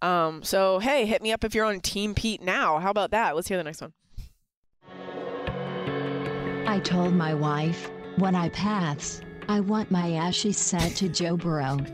Um. 0.00 0.42
So 0.42 0.78
hey, 0.78 1.04
hit 1.04 1.20
me 1.20 1.32
up 1.32 1.44
if 1.44 1.54
you're 1.54 1.66
on 1.66 1.80
Team 1.80 2.14
Pete 2.14 2.40
now. 2.40 2.78
How 2.78 2.88
about 2.90 3.10
that? 3.10 3.36
Let's 3.36 3.46
hear 3.46 3.58
the 3.58 3.64
next 3.64 3.82
one. 3.82 3.92
I 6.66 6.80
told 6.82 7.12
my 7.12 7.34
wife, 7.34 7.90
when 8.16 8.34
I 8.34 8.48
pass, 8.48 9.20
I 9.50 9.60
want 9.60 9.90
my 9.90 10.12
ashes 10.12 10.56
sent 10.56 10.96
to 10.96 11.10
Joe 11.10 11.36
Burrow. 11.36 11.76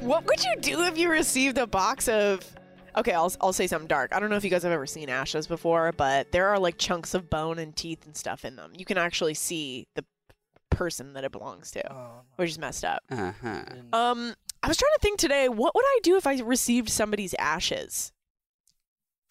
What 0.00 0.24
would 0.26 0.42
you 0.44 0.54
do 0.60 0.82
if 0.84 0.96
you 0.96 1.10
received 1.10 1.58
a 1.58 1.66
box 1.66 2.08
of? 2.08 2.40
Okay, 2.96 3.12
I'll 3.12 3.32
I'll 3.40 3.52
say 3.52 3.66
something 3.66 3.88
dark. 3.88 4.14
I 4.14 4.20
don't 4.20 4.30
know 4.30 4.36
if 4.36 4.44
you 4.44 4.50
guys 4.50 4.62
have 4.62 4.72
ever 4.72 4.86
seen 4.86 5.08
ashes 5.10 5.46
before, 5.46 5.92
but 5.92 6.32
there 6.32 6.48
are 6.48 6.58
like 6.58 6.78
chunks 6.78 7.12
of 7.14 7.28
bone 7.28 7.58
and 7.58 7.76
teeth 7.76 8.06
and 8.06 8.16
stuff 8.16 8.44
in 8.44 8.56
them. 8.56 8.72
You 8.76 8.84
can 8.86 8.96
actually 8.96 9.34
see 9.34 9.86
the 9.94 10.04
person 10.70 11.12
that 11.14 11.24
it 11.24 11.32
belongs 11.32 11.70
to, 11.72 11.82
which 12.36 12.50
is 12.50 12.58
messed 12.58 12.84
up. 12.84 13.02
uh 13.10 13.32
huh. 13.42 13.62
Um, 13.92 14.34
I 14.62 14.68
was 14.68 14.76
trying 14.76 14.92
to 14.94 15.00
think 15.00 15.18
today, 15.18 15.48
what 15.48 15.74
would 15.74 15.84
I 15.84 15.98
do 16.02 16.16
if 16.16 16.26
I 16.26 16.38
received 16.40 16.88
somebody's 16.88 17.34
ashes? 17.38 18.12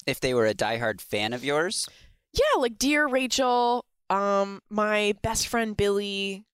If 0.06 0.20
they 0.20 0.32
were 0.34 0.46
a 0.46 0.54
diehard 0.54 1.00
fan 1.00 1.32
of 1.32 1.44
yours, 1.44 1.88
Yeah, 2.32 2.60
like 2.60 2.78
dear 2.78 3.06
Rachel, 3.08 3.84
um, 4.08 4.62
my 4.70 5.14
best 5.22 5.48
friend 5.48 5.76
Billy 5.76 6.44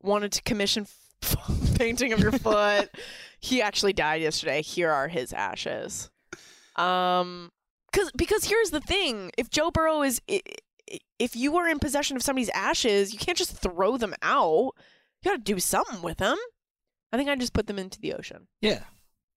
wanted 0.00 0.30
to 0.32 0.42
commission 0.42 0.86
f- 1.22 1.74
painting 1.76 2.12
of 2.12 2.20
your 2.20 2.30
foot. 2.38 2.90
he 3.40 3.60
actually 3.60 3.92
died 3.92 4.22
yesterday. 4.22 4.62
Here 4.62 4.90
are 4.92 5.08
his 5.08 5.32
ashes. 5.32 6.10
Um, 6.76 7.50
cause 7.92 8.10
because 8.16 8.44
here's 8.46 8.70
the 8.70 8.80
thing: 8.80 9.30
if 9.38 9.50
Joe 9.50 9.70
Burrow 9.70 10.02
is, 10.02 10.20
i- 10.30 10.42
i- 10.90 10.98
if 11.18 11.34
you 11.36 11.56
are 11.56 11.68
in 11.68 11.78
possession 11.78 12.16
of 12.16 12.22
somebody's 12.22 12.50
ashes, 12.50 13.12
you 13.12 13.18
can't 13.18 13.38
just 13.38 13.56
throw 13.56 13.96
them 13.96 14.14
out. 14.22 14.72
You 15.22 15.30
got 15.30 15.36
to 15.36 15.38
do 15.54 15.58
something 15.58 16.02
with 16.02 16.18
them. 16.18 16.36
I 17.12 17.16
think 17.16 17.28
I 17.30 17.36
just 17.36 17.52
put 17.54 17.66
them 17.68 17.78
into 17.78 18.00
the 18.00 18.12
ocean, 18.14 18.48
Yeah. 18.60 18.82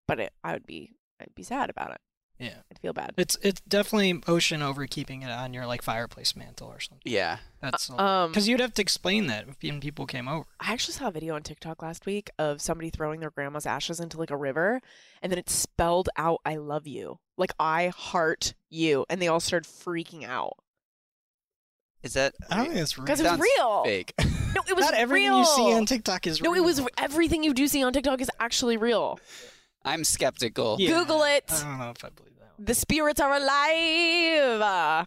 but 0.07 0.19
it, 0.19 0.33
I 0.43 0.53
would 0.53 0.65
be, 0.65 0.93
I'd 1.21 1.35
be 1.35 1.43
sad 1.43 1.69
about 1.69 1.91
it. 1.91 2.01
Yeah. 2.39 2.55
I'd 2.71 2.79
feel 2.79 2.93
bad. 2.93 3.13
It's 3.17 3.35
it's 3.41 3.61
definitely 3.61 4.21
ocean 4.27 4.61
over 4.61 4.85
keeping 4.85 5.21
it 5.23 5.29
on 5.31 5.53
your 5.53 5.65
like 5.65 5.81
fireplace 5.81 6.35
mantle 6.35 6.67
or 6.67 6.79
something. 6.79 7.01
Yeah. 7.05 7.37
That's 7.61 7.89
um, 7.89 8.31
because 8.31 8.47
you'd 8.47 8.59
have 8.59 8.73
to 8.75 8.81
explain 8.81 9.25
that 9.27 9.45
when 9.61 9.79
people 9.79 10.05
came 10.05 10.27
over. 10.27 10.45
I 10.59 10.71
actually 10.73 10.93
saw 10.95 11.07
a 11.07 11.11
video 11.11 11.33
on 11.35 11.41
TikTok 11.43 11.81
last 11.81 12.05
week 12.05 12.29
of 12.37 12.61
somebody 12.61 12.89
throwing 12.91 13.21
their 13.21 13.31
grandma's 13.31 13.65
ashes 13.65 13.99
into 13.99 14.17
like 14.19 14.29
a 14.31 14.37
river, 14.37 14.81
and 15.21 15.31
then 15.31 15.39
it 15.39 15.49
spelled 15.49 16.09
out 16.17 16.39
"I 16.45 16.57
love 16.57 16.85
you," 16.85 17.17
like 17.37 17.51
"I 17.59 17.87
heart 17.95 18.53
you," 18.69 19.05
and 19.09 19.21
they 19.21 19.27
all 19.27 19.39
started 19.39 19.69
freaking 19.69 20.23
out 20.25 20.57
Is 22.03 22.13
that? 22.13 22.33
I 22.49 22.57
don't 22.57 22.67
think 22.67 22.77
it's 22.79 22.97
real. 22.97 23.05
because 23.05 23.19
it 23.19 23.23
was 23.23 23.29
Sounds 23.31 23.41
real. 23.57 23.83
Fake. 23.83 24.13
No, 24.55 24.61
it 24.67 24.75
was 24.75 24.85
Not 24.85 24.93
everything 24.95 25.29
real. 25.29 25.39
you 25.39 25.45
see 25.45 25.73
on 25.73 25.85
TikTok 25.85 26.25
is 26.25 26.41
No, 26.41 26.55
it 26.55 26.63
was 26.63 26.81
everything 26.97 27.43
you 27.43 27.53
do 27.53 27.67
see 27.67 27.83
on 27.83 27.93
TikTok 27.93 28.21
is 28.21 28.31
actually 28.39 28.77
real. 28.77 29.19
I'm 29.85 30.03
skeptical. 30.03 30.77
Yeah. 30.79 30.89
Google 30.99 31.23
it. 31.23 31.45
I 31.51 31.63
don't 31.63 31.77
know 31.79 31.91
if 31.91 32.03
I 32.03 32.09
believe 32.09 32.33
that. 32.39 32.53
The 32.65 32.73
spirits 32.73 33.19
are 33.19 33.33
alive. 33.33 34.61
Uh, 34.61 35.05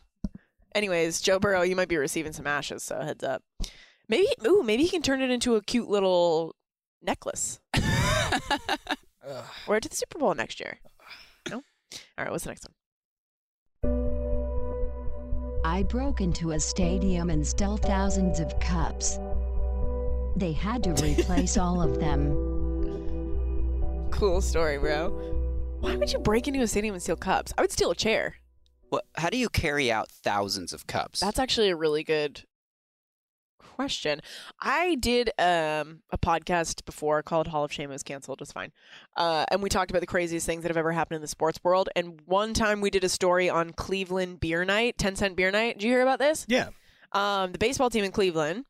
anyways, 0.75 1.21
Joe 1.21 1.39
Burrow, 1.39 1.63
you 1.63 1.75
might 1.75 1.89
be 1.89 1.97
receiving 1.97 2.33
some 2.33 2.47
ashes, 2.47 2.83
so 2.83 3.01
heads 3.01 3.25
up. 3.25 3.43
Maybe, 4.09 4.29
ooh, 4.47 4.63
maybe 4.63 4.85
he 4.85 4.89
can 4.89 5.03
turn 5.03 5.21
it 5.23 5.31
into 5.31 5.57
a 5.57 5.63
cute 5.63 5.89
little 5.89 6.55
necklace. 7.03 7.61
We're 9.67 9.81
to 9.81 9.89
the 9.89 9.97
Super 9.97 10.19
Bowl 10.19 10.35
next 10.35 10.61
year. 10.61 10.79
No. 11.93 11.99
All 12.19 12.25
right, 12.25 12.31
what's 12.31 12.45
the 12.45 12.51
next 12.51 12.67
one? 12.67 12.75
I 15.65 15.83
broke 15.85 16.21
into 16.21 16.53
a 16.53 16.61
stadium 16.61 17.31
and 17.31 17.47
stole 17.47 17.77
thousands 17.77 18.41
of 18.41 18.59
cups. 18.61 19.19
They 20.37 20.53
had 20.53 20.83
to 20.85 20.91
replace 21.03 21.57
all 21.57 21.83
of 21.83 21.99
them. 22.01 22.47
Cool 24.11 24.41
story, 24.43 24.77
bro. 24.77 25.09
Why 25.81 25.95
would 25.97 26.13
you 26.13 26.19
break 26.19 26.47
into 26.49 26.61
a 26.61 26.67
stadium 26.67 26.95
and 26.95 27.03
steal 27.03 27.17
cups? 27.17 27.55
I 27.57 27.63
would 27.63 27.73
steal 27.73 27.93
a 27.93 27.95
chair. 27.95 28.35
Well, 28.91 29.03
How 29.15 29.31
do 29.31 29.39
you 29.39 29.49
carry 29.49 29.91
out 29.91 30.11
thousands 30.11 30.73
of 30.75 30.87
cups? 30.87 31.21
That's 31.21 31.39
actually 31.39 31.71
a 31.71 31.77
really 31.77 32.03
good 32.05 32.43
question. 33.81 34.21
I 34.61 34.97
did 34.97 35.31
um, 35.39 36.03
a 36.11 36.19
podcast 36.19 36.85
before 36.85 37.23
called 37.23 37.49
Hall 37.49 37.65
of 37.65 37.73
Shame. 37.73 37.89
It 37.89 37.95
was 37.95 38.03
canceled. 38.03 38.43
It's 38.43 38.53
fine. 38.53 38.73
Uh, 39.17 39.47
and 39.51 39.63
we 39.63 39.71
talked 39.71 39.91
about 39.91 40.01
the 40.01 40.07
craziest 40.07 40.45
things 40.45 40.63
that 40.63 40.69
have 40.69 40.77
ever 40.77 40.93
happened 40.93 41.17
in 41.17 41.23
the 41.23 41.29
sports 41.29 41.59
world. 41.65 41.89
And 41.97 42.21
one 42.27 42.53
time 42.53 42.83
we 42.83 42.91
did 42.91 43.05
a 43.05 43.09
story 43.09 43.49
on 43.49 43.71
Cleveland 43.71 44.39
Beer 44.39 44.67
Night, 44.67 44.99
10 44.99 45.17
cent 45.17 45.35
beer 45.35 45.51
night. 45.51 45.79
Did 45.79 45.85
you 45.85 45.93
hear 45.93 46.03
about 46.03 46.19
this? 46.19 46.45
Yeah. 46.47 46.69
Um, 47.13 47.53
the 47.53 47.59
baseball 47.59 47.89
team 47.89 48.05
in 48.05 48.13
Cleveland 48.13 48.67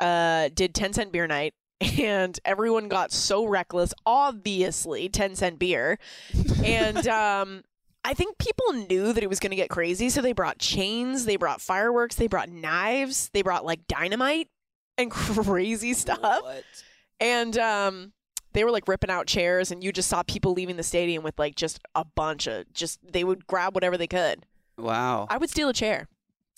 uh, 0.00 0.48
did 0.52 0.74
10 0.74 0.94
cent 0.94 1.12
beer 1.12 1.28
night. 1.28 1.54
And 1.98 2.38
everyone 2.44 2.88
got 2.88 3.10
so 3.10 3.46
reckless, 3.46 3.94
obviously, 4.04 5.08
10 5.08 5.36
cent 5.36 5.58
beer. 5.58 5.98
And 6.62 7.06
um, 7.22 7.62
I 8.04 8.14
think 8.14 8.38
people 8.38 8.72
knew 8.88 9.12
that 9.12 9.22
it 9.22 9.28
was 9.28 9.40
going 9.40 9.50
to 9.50 9.56
get 9.56 9.68
crazy. 9.68 10.08
So 10.08 10.22
they 10.22 10.32
brought 10.32 10.58
chains, 10.58 11.24
they 11.26 11.36
brought 11.36 11.60
fireworks, 11.60 12.16
they 12.16 12.28
brought 12.28 12.48
knives, 12.48 13.30
they 13.34 13.42
brought 13.42 13.64
like 13.64 13.86
dynamite 13.86 14.48
and 14.96 15.10
crazy 15.10 15.92
stuff. 15.94 16.42
And 17.20 17.58
um, 17.58 18.12
they 18.54 18.64
were 18.64 18.70
like 18.70 18.88
ripping 18.88 19.10
out 19.10 19.26
chairs, 19.26 19.70
and 19.70 19.84
you 19.84 19.92
just 19.92 20.08
saw 20.08 20.22
people 20.22 20.52
leaving 20.54 20.76
the 20.76 20.82
stadium 20.82 21.22
with 21.22 21.38
like 21.38 21.54
just 21.56 21.78
a 21.94 22.04
bunch 22.04 22.46
of 22.46 22.72
just, 22.72 22.98
they 23.06 23.22
would 23.24 23.46
grab 23.46 23.74
whatever 23.74 23.98
they 23.98 24.06
could. 24.06 24.46
Wow. 24.78 25.26
I 25.28 25.36
would 25.36 25.50
steal 25.50 25.68
a 25.68 25.74
chair. 25.74 26.08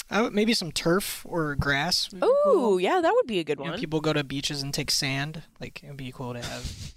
I 0.09 0.23
would, 0.23 0.33
maybe 0.35 0.55
some 0.55 0.71
turf 0.71 1.27
or 1.29 1.57
grass. 1.57 2.13
would 2.13 2.23
Ooh, 2.23 2.37
cool. 2.45 2.81
yeah, 2.81 3.01
that 3.01 3.13
would 3.15 3.27
be 3.27 3.41
a 3.41 3.45
good 3.45 3.59
You 3.59 3.65
know, 3.65 3.71
one. 3.73 3.81
people 3.81 4.01
go 4.01 4.13
to 4.13 4.23
beaches 4.23 4.63
and 4.63 4.73
take 4.73 4.91
sand. 4.93 5.43
Like 5.61 5.81
it'd 5.83 5.97
be 5.97 6.13
cool 6.13 6.35
to 6.35 6.41
have. 6.41 6.95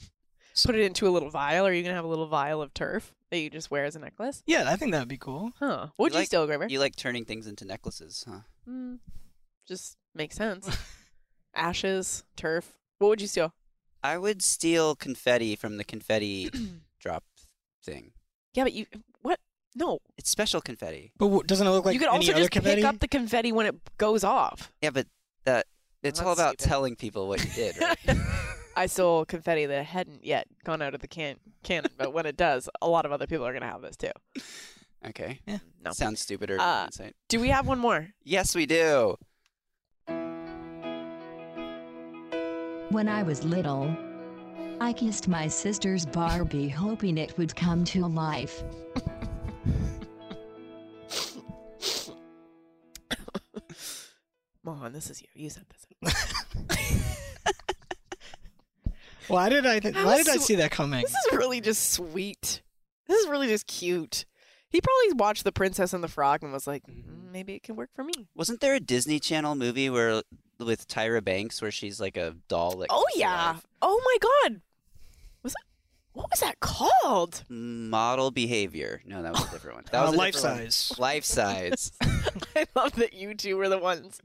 Put 0.64 0.76
it 0.76 0.82
into 0.82 1.08
a 1.08 1.10
little 1.10 1.30
vial. 1.30 1.66
Are 1.68 1.74
you 1.74 1.84
gonna 1.84 1.96
have 1.96 2.06
a 2.06 2.08
little 2.10 2.28
vial 2.28 2.62
of 2.62 2.74
turf 2.74 3.14
that 3.30 3.40
you 3.40 3.50
just 3.50 3.70
wear 3.70 3.84
as 3.86 3.96
a 3.96 4.00
necklace? 4.00 4.42
Yeah, 4.46 4.64
I 4.68 4.76
think 4.78 4.92
that 4.94 5.00
would 5.00 5.08
be 5.10 5.18
cool. 5.18 5.52
Huh? 5.60 5.88
What'd 5.98 6.14
you, 6.14 6.20
like, 6.20 6.28
steal, 6.28 6.46
Graver? 6.48 6.68
You 6.70 6.80
like 6.80 6.96
turning 6.96 7.26
things 7.26 7.46
into 7.48 7.66
necklaces, 7.66 8.24
huh? 8.28 8.40
Mm, 8.70 9.00
just 9.68 9.98
makes 10.14 10.36
sense. 10.38 10.70
Ashes, 11.56 12.24
turf. 12.36 12.78
What 13.00 13.10
would 13.10 13.22
you 13.22 13.28
steal? 13.28 13.54
I 14.04 14.18
would 14.18 14.42
steal 14.42 14.96
confetti 14.96 15.56
from 15.56 15.78
the 15.78 15.84
confetti 15.84 16.50
drop 17.00 17.24
thing. 17.84 18.12
Yeah, 18.54 18.64
but 18.64 18.74
you 18.74 18.86
what? 19.22 19.40
No, 19.76 20.00
It's 20.18 20.30
special 20.30 20.62
confetti. 20.62 21.12
But 21.18 21.26
w- 21.26 21.44
doesn't 21.44 21.68
it 21.68 21.70
look 21.72 21.84
like 21.86 21.94
you 21.94 22.00
could 22.00 22.08
any 22.10 22.18
also 22.18 22.32
other 22.32 22.42
just 22.42 22.52
confetti? 22.52 22.76
pick 22.78 22.86
up 22.86 23.00
the 23.00 23.08
confetti 23.10 23.52
when 23.52 23.66
it 23.66 23.76
goes 23.98 24.24
off. 24.24 24.72
Yeah, 24.82 24.92
but 24.92 25.08
that 25.44 25.66
it's 26.02 26.22
all 26.22 26.32
about 26.32 26.60
stupid. 26.60 26.70
telling 26.70 26.96
people 26.96 27.28
what 27.28 27.44
you 27.44 27.52
did, 27.52 27.78
right? 27.82 27.98
I 28.76 28.88
stole 28.88 29.26
confetti 29.26 29.66
that 29.68 29.86
hadn't 29.86 30.26
yet 30.26 30.48
gone 30.64 30.82
out 30.82 30.94
of 30.94 31.02
the 31.02 31.08
can 31.08 31.38
cannon, 31.64 31.92
but 31.98 32.14
when 32.14 32.26
it 32.26 32.36
does, 32.38 32.68
a 32.82 32.88
lot 32.90 33.06
of 33.06 33.12
other 33.12 33.26
people 33.28 33.46
are 33.46 33.54
gonna 33.54 33.66
have 33.68 33.82
this 33.82 33.96
too. 33.96 34.12
okay. 35.08 35.40
Yeah. 35.48 35.60
No. 35.84 35.92
Sounds 35.92 36.20
stupider 36.22 36.58
Uh, 36.60 36.88
than. 36.98 37.12
Do 37.30 37.40
we 37.40 37.50
have 37.50 37.68
one 37.68 37.80
more? 37.80 38.10
Yes, 38.24 38.54
we 38.56 38.66
do. 38.66 39.16
When 42.90 43.08
I 43.10 43.24
was 43.24 43.44
little, 43.44 43.96
I 44.80 44.94
kissed 44.94 45.28
my 45.28 45.48
sister's 45.48 46.06
Barbie 46.06 46.70
hoping 46.84 47.18
it 47.18 47.38
would 47.38 47.56
come 47.56 47.84
to 47.86 48.06
life. 48.08 48.64
Mohan, 54.64 54.94
this 54.94 55.10
is 55.10 55.22
you. 55.22 55.28
You 55.36 55.50
said 55.50 55.66
this. 55.70 55.86
Why 59.28 59.50
did 59.50 59.66
I? 59.66 59.80
Th- 59.80 59.96
why 59.96 60.18
did 60.18 60.30
I 60.30 60.38
see 60.38 60.56
that 60.56 60.72
coming? 60.72 61.02
This 61.02 61.12
is 61.12 61.38
really 61.38 61.62
just 61.62 61.92
sweet. 61.92 62.62
This 63.08 63.20
is 63.22 63.28
really 63.30 63.48
just 63.48 63.68
cute. 63.68 64.26
He 64.70 64.82
probably 64.82 65.14
watched 65.24 65.44
The 65.44 65.52
Princess 65.52 65.94
and 65.94 66.04
the 66.04 66.08
Frog 66.08 66.44
and 66.44 66.52
was 66.52 66.68
like, 66.68 66.84
"Mm, 66.88 67.32
maybe 67.32 67.54
it 67.56 67.64
can 67.64 67.76
work 67.76 67.90
for 67.96 68.04
me. 68.04 68.28
Wasn't 68.36 68.60
there 68.62 68.76
a 68.76 68.80
Disney 68.80 69.20
Channel 69.20 69.56
movie 69.56 69.90
where 69.90 70.22
with 70.60 70.88
Tyra 70.88 71.24
Banks 71.24 71.62
where 71.62 71.72
she's 71.72 72.00
like 72.00 72.18
a 72.18 72.36
doll 72.48 72.78
that 72.78 72.88
Oh 72.90 73.06
yeah. 73.16 73.52
life? 73.54 73.66
Oh 73.82 74.02
my 74.04 74.18
god. 74.50 74.62
Was 75.44 75.54
that 75.54 75.64
what 76.14 76.30
was 76.32 76.40
that 76.40 76.60
called? 76.60 77.44
Model 77.50 78.32
behavior. 78.32 79.02
No, 79.06 79.22
that 79.22 79.34
was 79.34 79.48
a 79.48 79.52
different 79.52 79.76
one. 79.78 79.86
That 79.92 80.00
Uh, 80.02 80.06
was 80.08 80.14
a 80.14 80.18
life 80.18 80.34
different 80.34 80.60
one. 80.62 80.72
size. 80.72 81.00
Life 81.00 81.24
size. 81.26 81.92
I 82.56 82.66
love 82.76 82.96
that 82.96 83.14
you 83.14 83.34
two 83.36 83.58
were 83.58 83.70
the 83.70 83.78
ones 83.78 84.20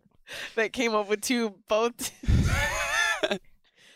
that 0.54 0.72
came 0.72 0.94
up 0.94 1.08
with 1.08 1.20
two 1.20 1.56
both. 1.68 2.12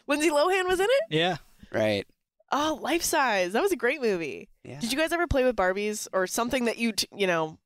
Lindsay 0.07 0.31
Lohan 0.31 0.67
was 0.67 0.81
in 0.81 0.87
it? 0.89 1.03
Yeah. 1.11 1.37
right. 1.73 2.07
Oh, 2.53 2.79
Life 2.81 3.03
Size. 3.03 3.53
That 3.53 3.63
was 3.63 3.73
a 3.73 3.77
great 3.77 4.01
movie. 4.01 4.49
Yeah. 4.63 4.79
Did 4.79 4.93
you 4.93 4.99
guys 4.99 5.13
ever 5.13 5.27
play 5.27 5.45
with 5.45 5.57
Barbies 5.57 6.07
or 6.13 6.27
something 6.27 6.67
that 6.67 6.79
you, 6.79 6.93
t- 6.93 7.09
you 7.15 7.27
know, 7.27 7.59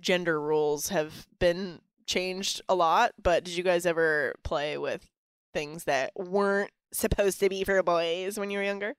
gender 0.00 0.40
rules 0.40 0.88
have 0.88 1.26
been 1.38 1.80
changed 2.06 2.60
a 2.68 2.74
lot, 2.74 3.12
but 3.22 3.44
did 3.44 3.56
you 3.56 3.62
guys 3.62 3.86
ever 3.86 4.34
play 4.42 4.76
with 4.78 5.08
things 5.52 5.84
that 5.84 6.12
weren't 6.16 6.70
supposed 6.92 7.40
to 7.40 7.48
be 7.48 7.62
for 7.64 7.82
boys 7.82 8.38
when 8.38 8.50
you 8.50 8.58
were 8.58 8.64
younger? 8.64 8.94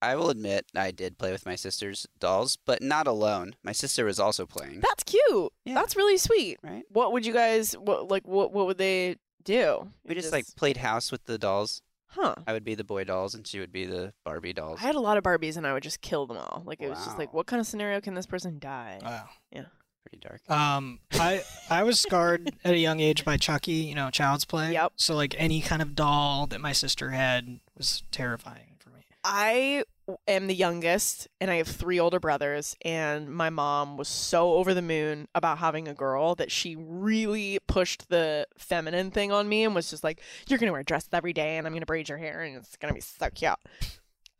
I 0.00 0.14
will 0.14 0.30
admit 0.30 0.66
I 0.76 0.90
did 0.90 1.18
play 1.18 1.32
with 1.32 1.44
my 1.46 1.56
sister's 1.56 2.06
dolls, 2.20 2.56
but 2.64 2.82
not 2.82 3.06
alone. 3.06 3.56
My 3.64 3.72
sister 3.72 4.04
was 4.04 4.20
also 4.20 4.46
playing. 4.46 4.80
That's 4.80 5.02
cute. 5.02 5.52
Yeah. 5.64 5.74
That's 5.74 5.96
really 5.96 6.18
sweet. 6.18 6.58
Right. 6.62 6.84
What 6.88 7.12
would 7.12 7.26
you 7.26 7.32
guys 7.32 7.72
what 7.72 8.08
like 8.08 8.26
what 8.26 8.52
what 8.52 8.66
would 8.66 8.78
they 8.78 9.16
do? 9.48 9.88
We 10.06 10.14
just 10.14 10.32
like 10.32 10.44
played 10.56 10.76
house 10.76 11.10
with 11.10 11.24
the 11.24 11.38
dolls. 11.38 11.82
Huh. 12.10 12.34
I 12.46 12.52
would 12.52 12.64
be 12.64 12.74
the 12.74 12.84
boy 12.84 13.04
dolls 13.04 13.34
and 13.34 13.46
she 13.46 13.60
would 13.60 13.72
be 13.72 13.84
the 13.84 14.12
Barbie 14.24 14.52
dolls. 14.52 14.78
I 14.80 14.86
had 14.86 14.94
a 14.94 15.00
lot 15.00 15.16
of 15.16 15.24
Barbies 15.24 15.56
and 15.56 15.66
I 15.66 15.72
would 15.72 15.82
just 15.82 16.00
kill 16.00 16.26
them 16.26 16.36
all. 16.36 16.62
Like 16.64 16.80
it 16.80 16.88
was 16.88 17.04
just 17.04 17.18
like 17.18 17.34
what 17.34 17.46
kind 17.46 17.60
of 17.60 17.66
scenario 17.66 18.00
can 18.00 18.14
this 18.14 18.26
person 18.26 18.58
die? 18.58 18.98
Wow. 19.02 19.28
yeah. 19.50 19.64
Pretty 20.04 20.26
dark. 20.26 20.40
Um, 20.50 21.00
I 21.12 21.42
I 21.68 21.82
was 21.82 22.00
scarred 22.00 22.50
at 22.64 22.72
a 22.72 22.78
young 22.78 23.00
age 23.00 23.24
by 23.24 23.36
Chucky. 23.36 23.72
You 23.72 23.94
know, 23.94 24.10
Child's 24.10 24.44
Play. 24.46 24.72
Yep. 24.72 24.92
So 24.96 25.14
like 25.14 25.34
any 25.38 25.60
kind 25.60 25.82
of 25.82 25.94
doll 25.94 26.46
that 26.46 26.60
my 26.60 26.72
sister 26.72 27.10
had 27.10 27.60
was 27.76 28.02
terrifying 28.10 28.76
for 28.78 28.90
me. 28.90 29.04
I 29.24 29.84
am 30.26 30.46
the 30.46 30.54
youngest 30.54 31.28
and 31.40 31.50
I 31.50 31.56
have 31.56 31.68
three 31.68 32.00
older 32.00 32.18
brothers 32.18 32.74
and 32.82 33.28
my 33.28 33.50
mom 33.50 33.96
was 33.96 34.08
so 34.08 34.54
over 34.54 34.72
the 34.72 34.82
moon 34.82 35.28
about 35.34 35.58
having 35.58 35.86
a 35.88 35.94
girl 35.94 36.34
that 36.36 36.50
she 36.50 36.76
really 36.76 37.58
pushed 37.66 38.08
the 38.08 38.46
feminine 38.56 39.10
thing 39.10 39.32
on 39.32 39.48
me 39.48 39.64
and 39.64 39.74
was 39.74 39.90
just 39.90 40.02
like 40.04 40.20
you're 40.48 40.58
going 40.58 40.68
to 40.68 40.72
wear 40.72 40.82
dresses 40.82 41.10
every 41.12 41.32
day 41.32 41.58
and 41.58 41.66
I'm 41.66 41.72
going 41.72 41.80
to 41.80 41.86
braid 41.86 42.08
your 42.08 42.18
hair 42.18 42.40
and 42.42 42.56
it's 42.56 42.76
going 42.76 42.88
to 42.88 42.94
be 42.94 43.00
so 43.02 43.28
cute. 43.30 43.52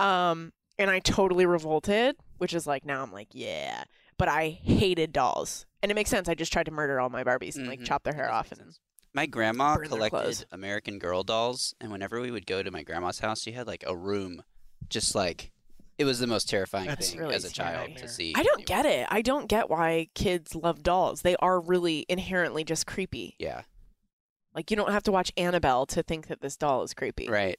Um 0.00 0.52
and 0.78 0.90
I 0.90 1.00
totally 1.00 1.44
revolted, 1.44 2.16
which 2.38 2.54
is 2.54 2.66
like 2.66 2.84
now 2.86 3.02
I'm 3.02 3.12
like, 3.12 3.28
yeah, 3.32 3.84
but 4.16 4.28
I 4.28 4.50
hated 4.62 5.12
dolls. 5.12 5.66
And 5.82 5.90
it 5.90 5.94
makes 5.94 6.08
sense. 6.10 6.28
I 6.28 6.34
just 6.34 6.52
tried 6.52 6.66
to 6.66 6.72
murder 6.72 7.00
all 7.00 7.10
my 7.10 7.24
Barbies 7.24 7.56
and 7.56 7.66
like 7.66 7.80
Mhm. 7.80 7.84
chop 7.86 8.04
their 8.04 8.14
hair 8.14 8.30
off 8.30 8.52
and. 8.52 8.78
My 9.14 9.26
grandma 9.26 9.74
burn 9.76 9.88
their 9.90 9.98
clothes. 10.10 10.10
collected 10.10 10.46
American 10.52 10.98
Girl 10.98 11.24
dolls, 11.24 11.74
and 11.80 11.90
whenever 11.90 12.20
we 12.20 12.30
would 12.30 12.46
go 12.46 12.62
to 12.62 12.70
my 12.70 12.82
grandma's 12.84 13.18
house, 13.20 13.40
she 13.42 13.52
had 13.52 13.66
like 13.66 13.82
a 13.86 13.96
room, 13.96 14.42
just 14.88 15.14
like 15.14 15.50
it 15.98 16.04
was 16.04 16.20
the 16.20 16.26
most 16.26 16.48
terrifying 16.48 16.86
That's 16.86 17.10
thing 17.10 17.20
really 17.20 17.34
as 17.34 17.44
a 17.44 17.50
child 17.52 17.96
to 17.98 18.08
see. 18.08 18.32
I 18.36 18.42
don't 18.42 18.64
get 18.64 18.86
it. 18.86 19.06
I 19.10 19.20
don't 19.22 19.48
get 19.48 19.68
why 19.68 20.08
kids 20.14 20.54
love 20.54 20.82
dolls. 20.82 21.22
They 21.22 21.36
are 21.36 21.60
really 21.60 22.06
inherently 22.08 22.64
just 22.64 22.86
creepy. 22.86 23.34
Yeah, 23.38 23.62
Like 24.54 24.70
you 24.70 24.76
don't 24.76 24.92
have 24.92 25.02
to 25.04 25.12
watch 25.12 25.32
Annabelle 25.36 25.86
to 25.86 26.02
think 26.02 26.28
that 26.28 26.40
this 26.40 26.56
doll 26.56 26.82
is 26.84 26.94
creepy. 26.94 27.28
right. 27.28 27.58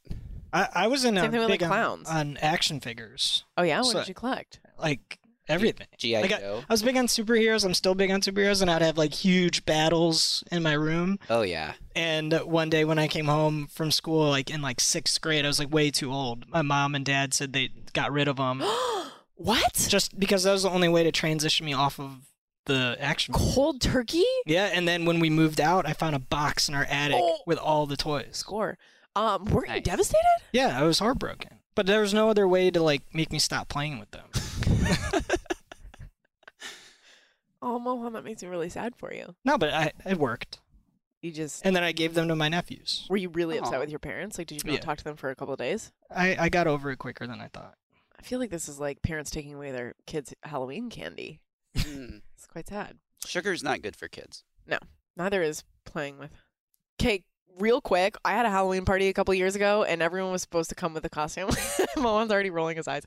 I, 0.51 0.67
I 0.73 0.87
was 0.87 1.05
in 1.05 1.15
Same 1.15 1.25
a 1.25 1.29
thing 1.31 1.39
with, 1.41 1.47
big 1.49 1.61
like, 1.61 1.63
on- 1.63 1.67
clowns. 1.69 2.09
on, 2.09 2.37
action 2.37 2.79
figures. 2.79 3.45
Oh 3.55 3.61
yeah, 3.61 3.77
what 3.81 3.85
So- 3.91 3.99
did 3.99 4.07
you 4.07 4.15
collect? 4.15 4.59
Like 4.79 5.19
everything. 5.49 5.87
G.I. 5.97 6.21
Like, 6.21 6.31
I, 6.33 6.39
Joe. 6.39 6.63
I 6.69 6.73
was 6.73 6.81
big 6.83 6.95
on 6.95 7.07
superheroes. 7.07 7.65
I'm 7.65 7.73
still 7.73 7.95
big 7.95 8.11
on 8.11 8.21
superheroes, 8.21 8.61
and 8.61 8.69
I'd 8.71 8.81
have 8.81 8.97
like 8.97 9.13
huge 9.13 9.65
battles 9.65 10.43
in 10.51 10.63
my 10.63 10.73
room. 10.73 11.19
Oh 11.29 11.41
yeah. 11.41 11.73
And 11.95 12.33
one 12.45 12.69
day 12.69 12.85
when 12.85 12.99
I 12.99 13.07
came 13.07 13.25
home 13.25 13.67
from 13.71 13.91
school, 13.91 14.29
like 14.29 14.49
in 14.49 14.61
like 14.61 14.79
sixth 14.79 15.19
grade, 15.19 15.43
I 15.45 15.47
was 15.49 15.59
like 15.59 15.73
way 15.73 15.91
too 15.91 16.13
old. 16.13 16.47
My 16.49 16.61
mom 16.61 16.95
and 16.95 17.03
dad 17.05 17.33
said 17.33 17.51
they 17.53 17.69
got 17.93 18.11
rid 18.11 18.27
of 18.27 18.37
them. 18.37 18.61
what? 19.35 19.85
Just 19.89 20.17
because 20.19 20.43
that 20.43 20.51
was 20.51 20.63
the 20.63 20.69
only 20.69 20.87
way 20.89 21.03
to 21.03 21.11
transition 21.11 21.65
me 21.65 21.73
off 21.73 21.99
of 21.99 22.19
the 22.65 22.95
action. 22.99 23.33
Cold 23.33 23.81
turkey? 23.81 24.23
Yeah, 24.45 24.65
and 24.73 24.87
then 24.87 25.05
when 25.05 25.19
we 25.19 25.29
moved 25.29 25.59
out, 25.59 25.87
I 25.87 25.93
found 25.93 26.15
a 26.15 26.19
box 26.19 26.69
in 26.69 26.75
our 26.75 26.85
attic 26.85 27.17
Oh. 27.19 27.39
with 27.47 27.57
all 27.57 27.85
the 27.87 27.97
toys. 27.97 28.29
Score. 28.33 28.77
Um, 29.15 29.45
were 29.45 29.65
you 29.65 29.81
devastated? 29.81 30.23
Yeah, 30.53 30.79
I 30.79 30.83
was 30.83 30.99
heartbroken. 30.99 31.58
But 31.79 31.85
there 31.85 32.01
was 32.01 32.13
no 32.13 32.29
other 32.29 32.45
way 32.45 32.69
to 32.71 32.83
like 32.83 33.03
make 33.13 33.31
me 33.31 33.39
stop 33.39 33.69
playing 33.69 33.99
with 33.99 34.11
them. 34.11 34.25
Oh, 37.61 37.79
Mohan, 37.79 38.11
that 38.13 38.25
makes 38.25 38.41
me 38.43 38.49
really 38.49 38.67
sad 38.69 38.95
for 38.97 39.13
you. 39.13 39.33
No, 39.45 39.57
but 39.57 39.73
I, 39.73 39.91
it 40.05 40.17
worked. 40.17 40.59
You 41.21 41.31
just 41.31 41.65
And 41.65 41.73
then 41.73 41.83
I 41.83 41.93
gave 41.93 42.13
them 42.15 42.27
to 42.27 42.35
my 42.35 42.49
nephews. 42.49 43.05
were 43.09 43.15
you 43.17 43.29
really 43.29 43.57
upset 43.57 43.75
Aw. 43.75 43.79
with 43.79 43.89
your 43.89 43.99
parents? 43.99 44.37
Like, 44.37 44.47
did 44.47 44.61
you 44.61 44.69
not 44.69 44.73
Yeah. 44.75 44.79
talk 44.81 44.97
to 44.97 45.03
them 45.05 45.15
for 45.15 45.29
a 45.29 45.35
couple 45.35 45.53
of 45.53 45.57
days? 45.59 45.91
I, 46.13 46.35
I 46.39 46.49
got 46.49 46.67
over 46.67 46.91
it 46.91 46.97
quicker 46.97 47.25
than 47.27 47.39
I 47.39 47.47
thought. 47.47 47.75
I 48.17 48.23
feel 48.23 48.39
like 48.39 48.49
this 48.49 48.67
is 48.67 48.77
like 48.79 49.01
parents 49.01 49.31
taking 49.31 49.53
away 49.55 49.71
their 49.71 49.95
kids' 50.05 50.33
Halloween 50.43 50.89
candy. 50.89 51.39
Mm. 51.77 52.21
It's 52.35 52.45
quite 52.45 52.67
sad. 52.67 52.97
Sugar's 53.25 53.63
not 53.63 53.81
good 53.81 53.95
for 53.95 54.09
kids. 54.09 54.43
No, 54.67 54.79
neither 55.15 55.41
is 55.41 55.63
playing 55.85 56.17
with. 56.19 56.31
Okay, 57.01 57.23
real 57.59 57.81
quick, 57.81 58.15
I 58.23 58.31
had 58.31 58.45
a 58.45 58.49
Halloween 58.49 58.85
party 58.85 59.07
a 59.07 59.13
couple 59.13 59.33
years 59.33 59.55
ago, 59.55 59.83
and 59.83 60.01
everyone 60.01 60.31
was 60.31 60.41
supposed 60.41 60.69
to 60.69 60.75
come 60.75 60.93
with 60.93 61.05
a 61.05 61.09
costume. 61.09 61.49
Mohan's 61.97 62.31
already 62.31 62.49
rolling 62.49 62.77
his 62.77 62.87
eyes. 62.87 63.03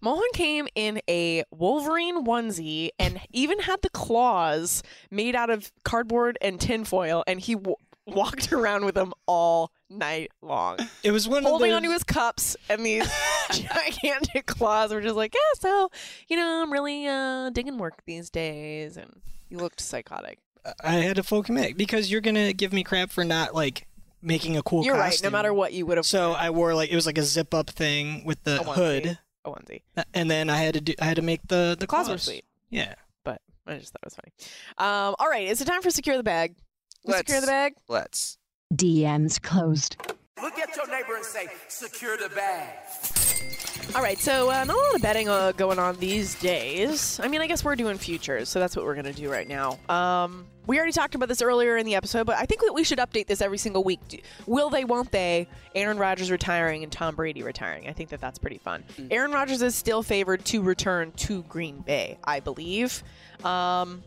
Mohan 0.00 0.28
came 0.32 0.68
in 0.74 1.00
a 1.08 1.44
Wolverine 1.50 2.24
onesie 2.24 2.90
and 2.98 3.20
even 3.32 3.60
had 3.60 3.82
the 3.82 3.90
claws 3.90 4.82
made 5.10 5.34
out 5.34 5.50
of 5.50 5.70
cardboard 5.84 6.38
and 6.40 6.60
tinfoil, 6.60 7.24
and 7.26 7.40
he 7.40 7.54
w- 7.54 7.76
walked 8.06 8.52
around 8.52 8.84
with 8.84 8.94
them 8.94 9.12
all 9.26 9.72
night 9.90 10.30
long. 10.40 10.78
It 11.02 11.10
was 11.10 11.28
one 11.28 11.42
holding 11.42 11.72
of 11.72 11.76
onto 11.76 11.90
his 11.90 12.04
cups, 12.04 12.56
and 12.68 12.84
these 12.86 13.10
gigantic 13.50 14.46
claws 14.46 14.92
were 14.92 15.00
just 15.00 15.16
like, 15.16 15.34
yeah, 15.34 15.60
so 15.60 15.90
you 16.28 16.36
know, 16.36 16.62
I'm 16.62 16.72
really 16.72 17.06
uh, 17.06 17.50
digging 17.50 17.78
work 17.78 18.02
these 18.06 18.30
days, 18.30 18.96
and 18.96 19.20
he 19.48 19.56
looked 19.56 19.80
psychotic. 19.80 20.38
I 20.82 20.94
had 20.94 21.16
to 21.16 21.22
full 21.22 21.42
commit 21.42 21.76
because 21.76 22.10
you're 22.10 22.20
gonna 22.20 22.52
give 22.52 22.72
me 22.72 22.82
crap 22.82 23.10
for 23.10 23.24
not 23.24 23.54
like 23.54 23.86
making 24.26 24.56
a 24.56 24.62
cool 24.62 24.80
costume. 24.80 24.94
You're 24.94 25.02
right. 25.02 25.20
No 25.22 25.30
matter 25.30 25.54
what 25.54 25.72
you 25.72 25.86
would 25.86 25.96
have. 25.96 26.04
So 26.06 26.32
I 26.32 26.50
wore 26.50 26.74
like 26.74 26.90
it 26.90 26.94
was 26.94 27.06
like 27.06 27.18
a 27.18 27.22
zip 27.22 27.54
up 27.54 27.70
thing 27.70 28.24
with 28.24 28.42
the 28.44 28.60
A 28.60 28.64
onesie. 28.64 28.74
hood, 28.74 29.18
a 29.44 29.50
onesie. 29.50 29.82
and 30.12 30.30
then 30.30 30.50
I 30.50 30.56
had 30.58 30.74
to 30.74 30.80
do 30.80 30.94
I 31.00 31.04
had 31.06 31.16
to 31.16 31.22
make 31.22 31.40
the 31.48 31.76
the 31.78 31.86
Claws 31.86 32.06
claws. 32.06 32.14
were 32.14 32.18
sweet. 32.18 32.44
Yeah. 32.70 32.94
but 33.24 33.40
I 33.66 33.78
just 33.78 33.92
thought 33.92 34.00
it 34.02 34.06
was 34.06 34.16
funny. 34.16 34.32
Um, 34.78 35.14
all 35.18 35.28
right, 35.30 35.46
is 35.48 35.60
it 35.60 35.64
time 35.66 35.80
for 35.82 35.90
secure 35.90 36.16
the 36.16 36.22
bag? 36.24 36.54
Let's 37.04 37.18
secure 37.18 37.40
the 37.40 37.46
bag. 37.46 37.74
Let's. 37.88 38.36
DMs 38.74 39.40
closed. 39.40 39.96
Look 40.42 40.58
at 40.58 40.74
your 40.76 40.86
neighbor 40.88 41.14
and 41.16 41.24
say, 41.24 41.46
secure 41.68 42.16
the 42.18 42.28
bag. 42.34 42.68
All 43.94 44.02
right, 44.02 44.18
so 44.18 44.50
uh, 44.50 44.64
not 44.64 44.76
a 44.76 44.78
lot 44.78 44.94
of 44.96 45.00
betting 45.02 45.28
uh, 45.28 45.52
going 45.52 45.78
on 45.78 45.96
these 45.96 46.34
days. 46.40 47.20
I 47.22 47.28
mean, 47.28 47.40
I 47.40 47.46
guess 47.46 47.64
we're 47.64 47.76
doing 47.76 47.96
futures, 47.96 48.48
so 48.48 48.58
that's 48.58 48.74
what 48.76 48.84
we're 48.84 48.94
going 48.94 49.06
to 49.06 49.12
do 49.12 49.30
right 49.30 49.46
now. 49.48 49.78
Um, 49.88 50.46
we 50.66 50.78
already 50.78 50.92
talked 50.92 51.14
about 51.14 51.28
this 51.28 51.42
earlier 51.42 51.76
in 51.76 51.86
the 51.86 51.94
episode, 51.94 52.26
but 52.26 52.36
I 52.36 52.44
think 52.44 52.60
that 52.62 52.72
we 52.72 52.82
should 52.84 52.98
update 52.98 53.26
this 53.26 53.40
every 53.40 53.58
single 53.58 53.84
week. 53.84 54.00
Do- 54.08 54.18
Will 54.46 54.68
they, 54.70 54.84
won't 54.84 55.12
they? 55.12 55.48
Aaron 55.74 55.98
Rodgers 55.98 56.30
retiring 56.30 56.82
and 56.82 56.90
Tom 56.90 57.14
Brady 57.14 57.42
retiring. 57.42 57.88
I 57.88 57.92
think 57.92 58.10
that 58.10 58.20
that's 58.20 58.38
pretty 58.38 58.58
fun. 58.58 58.84
Aaron 59.10 59.30
Rodgers 59.32 59.62
is 59.62 59.74
still 59.74 60.02
favored 60.02 60.44
to 60.46 60.62
return 60.62 61.12
to 61.12 61.42
Green 61.44 61.78
Bay, 61.80 62.18
I 62.24 62.40
believe. 62.40 63.02
Um, 63.44 64.02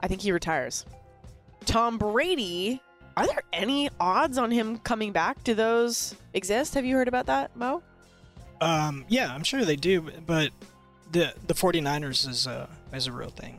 I 0.00 0.08
think 0.08 0.20
he 0.20 0.32
retires. 0.32 0.84
Tom 1.64 1.98
Brady, 1.98 2.80
are 3.16 3.26
there 3.26 3.42
any 3.52 3.90
odds 3.98 4.38
on 4.38 4.50
him 4.50 4.78
coming 4.78 5.12
back? 5.12 5.42
Do 5.44 5.54
those 5.54 6.14
exist? 6.34 6.74
Have 6.74 6.84
you 6.84 6.94
heard 6.96 7.08
about 7.08 7.26
that, 7.26 7.54
Mo? 7.56 7.82
Um, 8.60 9.04
yeah, 9.08 9.32
I'm 9.34 9.44
sure 9.44 9.64
they 9.64 9.76
do, 9.76 10.00
but 10.26 10.50
the 11.12 11.32
the 11.46 11.54
49ers 11.54 12.28
is 12.28 12.46
a 12.46 12.68
is 12.92 13.06
a 13.06 13.12
real 13.12 13.30
thing. 13.30 13.58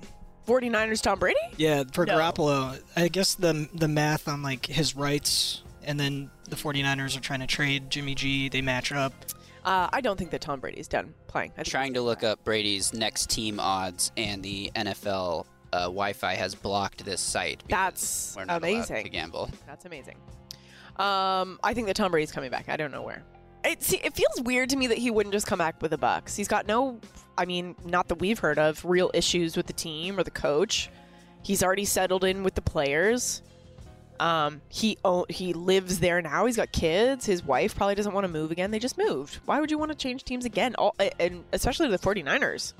49ers 0.50 1.02
Tom 1.02 1.20
Brady? 1.20 1.40
Yeah, 1.58 1.84
for 1.94 2.06
No. 2.06 2.18
Garoppolo, 2.18 2.82
I 2.96 3.08
guess 3.08 3.36
the 3.36 3.70
the 3.74 3.88
math 3.88 4.28
on 4.28 4.42
like 4.42 4.66
his 4.66 4.96
rights, 4.96 5.62
and 5.84 6.00
then 6.00 6.30
the 6.50 6.56
49ers 6.56 7.16
are 7.18 7.22
trying 7.22 7.42
to 7.42 7.48
trade 7.48 7.90
Jimmy 7.90 8.16
G. 8.16 8.50
They 8.50 8.62
match 8.62 8.92
up. 8.92 9.14
Uh, 9.64 9.88
I 9.92 10.02
don't 10.02 10.18
think 10.18 10.32
that 10.32 10.42
Tom 10.42 10.60
Brady's 10.60 10.88
done 10.88 11.14
playing. 11.28 11.52
I 11.52 11.56
think 11.58 11.68
Trying 11.68 11.94
to 11.94 12.02
look 12.02 12.24
up 12.24 12.44
Brady's 12.44 12.94
next 12.94 13.30
team 13.30 13.60
odds, 13.60 14.12
and 14.18 14.42
the 14.42 14.72
NFL 14.76 15.46
uh, 15.74 15.80
Wi-Fi 15.82 16.34
has 16.36 16.56
blocked 16.56 17.06
this 17.06 17.22
site. 17.22 17.62
That's 17.70 18.36
we're 18.36 18.46
not 18.46 18.58
amazing. 18.58 19.04
to 19.04 19.10
gamble. 19.10 19.52
That's 19.68 19.86
amazing. 19.86 20.16
Um, 20.98 21.60
I 21.64 21.74
think 21.74 21.88
that 21.88 21.96
Tom 21.96 22.12
Brady's 22.12 22.32
coming 22.32 22.50
back. 22.50 22.70
I 22.70 22.78
don't 22.78 22.92
know 22.92 23.02
where. 23.04 23.24
It 23.64 23.84
see, 23.84 23.98
it 23.98 24.14
feels 24.14 24.42
weird 24.42 24.70
to 24.70 24.78
me 24.78 24.88
that 24.88 24.98
he 24.98 25.12
wouldn't 25.12 25.34
just 25.34 25.48
come 25.48 25.60
back 25.60 25.82
with 25.82 25.92
the 25.92 25.98
Bucs. 25.98 26.36
He's 26.36 26.48
got 26.48 26.68
no, 26.68 27.00
I 27.38 27.46
mean, 27.46 27.76
not 27.86 28.08
that 28.08 28.16
we've 28.16 28.40
heard 28.40 28.58
of, 28.58 28.84
real 28.86 29.12
issues 29.14 29.58
with 29.58 29.68
the 29.68 29.74
team 29.74 30.18
or 30.18 30.24
the 30.24 30.32
coach. 30.32 30.90
He's 31.44 31.64
already 31.64 31.86
settled 31.86 32.24
in 32.24 32.44
with 32.44 32.56
the 32.56 32.62
players. 32.62 33.42
Um, 34.20 34.62
he 34.68 34.98
he 35.30 35.54
lives 35.54 36.00
there 36.00 36.22
now. 36.22 36.46
He's 36.46 36.58
got 36.58 36.72
kids. 36.72 37.26
His 37.26 37.44
wife 37.44 37.76
probably 37.76 37.96
doesn't 37.96 38.14
want 38.14 38.26
to 38.26 38.32
move 38.32 38.52
again. 38.52 38.72
They 38.72 38.80
just 38.80 38.98
moved. 38.98 39.40
Why 39.46 39.60
would 39.60 39.72
you 39.72 39.78
want 39.78 39.92
to 39.92 39.98
change 39.98 40.24
teams 40.26 40.46
again? 40.46 40.76
All, 40.76 40.96
and 41.20 41.44
especially 41.54 41.88
the 41.90 41.98
49ers. 41.98 42.74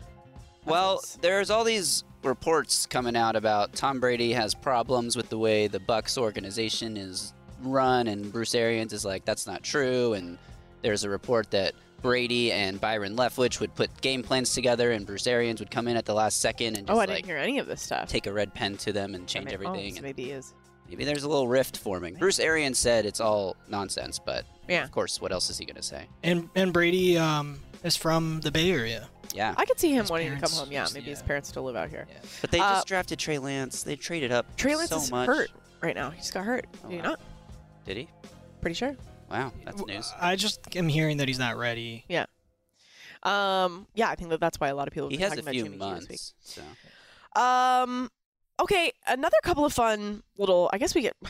Well, 0.66 1.02
there's 1.22 1.50
all 1.50 1.64
these 1.64 2.04
reports 2.24 2.86
coming 2.86 3.16
out 3.16 3.36
about 3.36 3.74
Tom 3.74 4.00
Brady 4.00 4.34
has 4.34 4.54
problems 4.54 5.16
with 5.16 5.30
the 5.30 5.38
way 5.38 5.68
the 5.68 5.80
Bucs 5.80 6.18
organization 6.18 6.98
is 6.98 7.34
run, 7.62 8.08
and 8.08 8.32
Bruce 8.32 8.54
Arians 8.54 8.92
is 8.92 9.06
like, 9.06 9.24
that's 9.26 9.48
not 9.48 9.64
true. 9.64 10.14
And 10.14 10.38
there's 10.82 11.04
a 11.04 11.10
report 11.10 11.52
that 11.52 11.74
Brady 12.02 12.52
and 12.52 12.80
Byron 12.80 13.16
Leftwich 13.18 13.60
would 13.60 13.76
put 13.76 13.90
game 14.02 14.24
plans 14.24 14.54
together, 14.54 14.92
and 14.92 15.06
Bruce 15.06 15.28
Arians 15.28 15.60
would 15.60 15.70
come 15.72 15.88
in 15.88 15.98
at 15.98 16.06
the 16.06 16.14
last 16.14 16.40
second 16.40 16.78
and 16.78 16.88
just 16.88 16.96
Oh, 16.96 17.00
I 17.02 17.06
like 17.06 17.10
didn't 17.10 17.26
hear 17.26 17.38
any 17.38 17.60
of 17.60 17.68
this 17.68 17.82
stuff. 17.82 18.08
take 18.08 18.26
a 18.28 18.32
red 18.34 18.54
pen 18.54 18.78
to 18.78 18.94
them 18.94 19.16
and 19.16 19.24
I 19.24 19.28
change 19.28 19.46
mean, 19.46 19.54
everything. 19.54 19.98
oh, 20.00 20.02
maybe 20.02 20.32
is. 20.32 20.54
maybe 20.88 21.04
there's 21.04 21.24
a 21.24 21.28
little 21.30 21.48
rift 21.50 21.78
forming. 21.78 22.16
Bruce 22.16 22.40
Arians 22.40 22.78
said 22.80 23.06
it's 23.06 23.20
all 23.20 23.58
nonsense, 23.68 24.18
but 24.18 24.46
Yeah. 24.70 24.84
of 24.84 24.92
course, 24.92 25.20
what 25.20 25.32
else 25.34 25.50
is 25.50 25.58
he 25.58 25.66
going 25.66 25.76
to 25.76 25.84
say? 25.84 26.08
And 26.24 26.50
and 26.56 26.72
Brady 26.72 27.18
um 27.18 27.60
is 27.84 27.96
from 27.98 28.40
the 28.42 28.52
Bay 28.52 28.72
Area. 28.72 29.10
Yeah. 29.34 29.54
I 29.58 29.66
could 29.66 29.80
see 29.80 29.92
him 29.92 30.02
His 30.02 30.10
wanting 30.10 30.34
to 30.34 30.42
come 30.42 30.52
home. 30.52 30.72
Yeah, 30.72 30.82
used- 30.84 30.94
maybe 30.96 31.10
his 31.12 31.22
parents 31.22 31.50
still 31.50 31.64
live 31.64 31.76
out 31.76 31.90
here. 31.90 32.08
But 32.42 32.50
they 32.52 32.60
Uh, 32.60 32.76
just 32.76 32.88
drafted 32.88 33.20
Trey 33.20 33.38
Lance. 33.40 33.84
They 33.84 33.96
traded 33.98 34.32
up 34.32 34.56
Trey 34.58 34.76
Lance 34.76 34.90
so 34.90 34.98
is 34.98 35.12
much. 35.12 35.28
hurt 35.28 35.52
right 35.82 35.96
now. 35.96 36.10
He 36.12 36.18
just 36.18 36.34
got 36.34 36.46
hurt. 36.46 36.66
Oh, 36.84 36.88
Did 36.90 36.96
he 36.96 36.98
wow. 37.02 37.10
not? 37.10 37.20
Did 37.86 37.98
he? 37.98 38.10
Pretty 38.62 38.74
sure. 38.74 38.96
Wow, 39.30 39.54
that's 39.66 39.86
news. 39.86 40.14
I 40.20 40.36
just 40.36 40.76
am 40.76 40.88
hearing 40.88 41.18
that 41.18 41.28
he's 41.28 41.40
not 41.40 41.58
ready. 41.58 42.06
Yeah. 42.08 42.26
Um. 43.24 43.88
Yeah, 43.96 44.10
I 44.10 44.16
think 44.16 44.30
that 44.30 44.40
that's 44.40 44.60
why 44.60 44.70
a 44.70 44.76
lot 44.76 44.88
of 44.88 44.94
people. 44.94 45.08
have 45.08 45.12
He 45.12 45.18
been 45.18 45.30
has 45.30 45.38
a 45.38 45.42
talking 45.42 45.54
few 45.54 45.74
about 45.76 45.96
Jimmy 45.96 46.06
G 46.06 46.08
this 46.08 46.34
months. 46.46 46.62
So. 47.36 47.42
Um. 47.42 48.10
Okay, 48.62 48.92
another 49.08 49.38
couple 49.44 49.66
of 49.66 49.74
fun 49.74 50.24
little. 50.38 50.70
I 50.74 50.78
guess 50.78 50.96
we 50.96 51.02
get. 51.02 51.16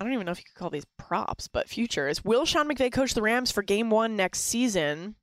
I 0.00 0.04
don't 0.04 0.14
even 0.14 0.26
know 0.26 0.32
if 0.32 0.38
you 0.38 0.44
could 0.44 0.58
call 0.58 0.70
these 0.70 0.86
props, 0.98 1.46
but 1.46 1.68
futures. 1.68 2.24
Will 2.24 2.44
Sean 2.44 2.68
McVay 2.68 2.90
coach 2.90 3.14
the 3.14 3.22
Rams 3.22 3.52
for 3.52 3.62
Game 3.62 3.88
One 3.90 4.16
next 4.16 4.40
season? 4.40 5.14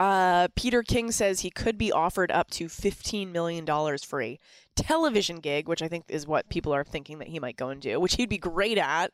Uh, 0.00 0.48
Peter 0.56 0.82
King 0.82 1.12
says 1.12 1.40
he 1.40 1.50
could 1.50 1.76
be 1.78 1.92
offered 1.92 2.30
up 2.30 2.50
to 2.52 2.68
fifteen 2.68 3.32
million 3.32 3.64
dollars 3.64 4.02
for 4.04 4.22
a 4.22 4.38
television 4.76 5.40
gig, 5.40 5.68
which 5.68 5.82
I 5.82 5.88
think 5.88 6.04
is 6.08 6.26
what 6.26 6.48
people 6.48 6.72
are 6.74 6.84
thinking 6.84 7.18
that 7.18 7.28
he 7.28 7.38
might 7.38 7.56
go 7.56 7.68
and 7.68 7.80
do, 7.80 8.00
which 8.00 8.16
he'd 8.16 8.28
be 8.28 8.38
great 8.38 8.78
at. 8.78 9.12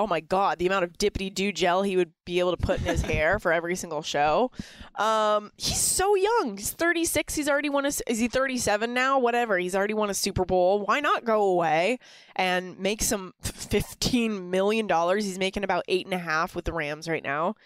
Oh 0.00 0.06
my 0.06 0.20
God, 0.20 0.58
the 0.58 0.66
amount 0.66 0.84
of 0.84 0.96
dippity 0.96 1.28
do 1.28 1.52
gel 1.52 1.82
he 1.82 1.94
would 1.94 2.12
be 2.24 2.38
able 2.38 2.56
to 2.56 2.56
put 2.56 2.78
in 2.78 2.86
his 2.86 3.02
hair 3.12 3.38
for 3.38 3.52
every 3.52 3.76
single 3.76 4.00
show. 4.00 4.50
Um, 4.94 5.50
he's 5.58 5.78
so 5.78 6.14
young. 6.14 6.56
He's 6.56 6.70
36. 6.70 7.34
He's 7.34 7.50
already 7.50 7.68
won 7.68 7.84
a. 7.84 7.92
Is 8.06 8.18
he 8.18 8.26
37 8.26 8.94
now? 8.94 9.18
Whatever. 9.18 9.58
He's 9.58 9.76
already 9.76 9.92
won 9.92 10.08
a 10.08 10.14
Super 10.14 10.46
Bowl. 10.46 10.86
Why 10.86 11.00
not 11.00 11.26
go 11.26 11.42
away 11.42 11.98
and 12.34 12.78
make 12.78 13.02
some 13.02 13.34
15 13.42 14.48
million 14.48 14.86
dollars? 14.86 15.26
He's 15.26 15.38
making 15.38 15.64
about 15.64 15.84
eight 15.86 16.06
and 16.06 16.14
a 16.14 16.18
half 16.18 16.56
with 16.56 16.64
the 16.64 16.72
Rams 16.72 17.06
right 17.06 17.22
now. 17.22 17.56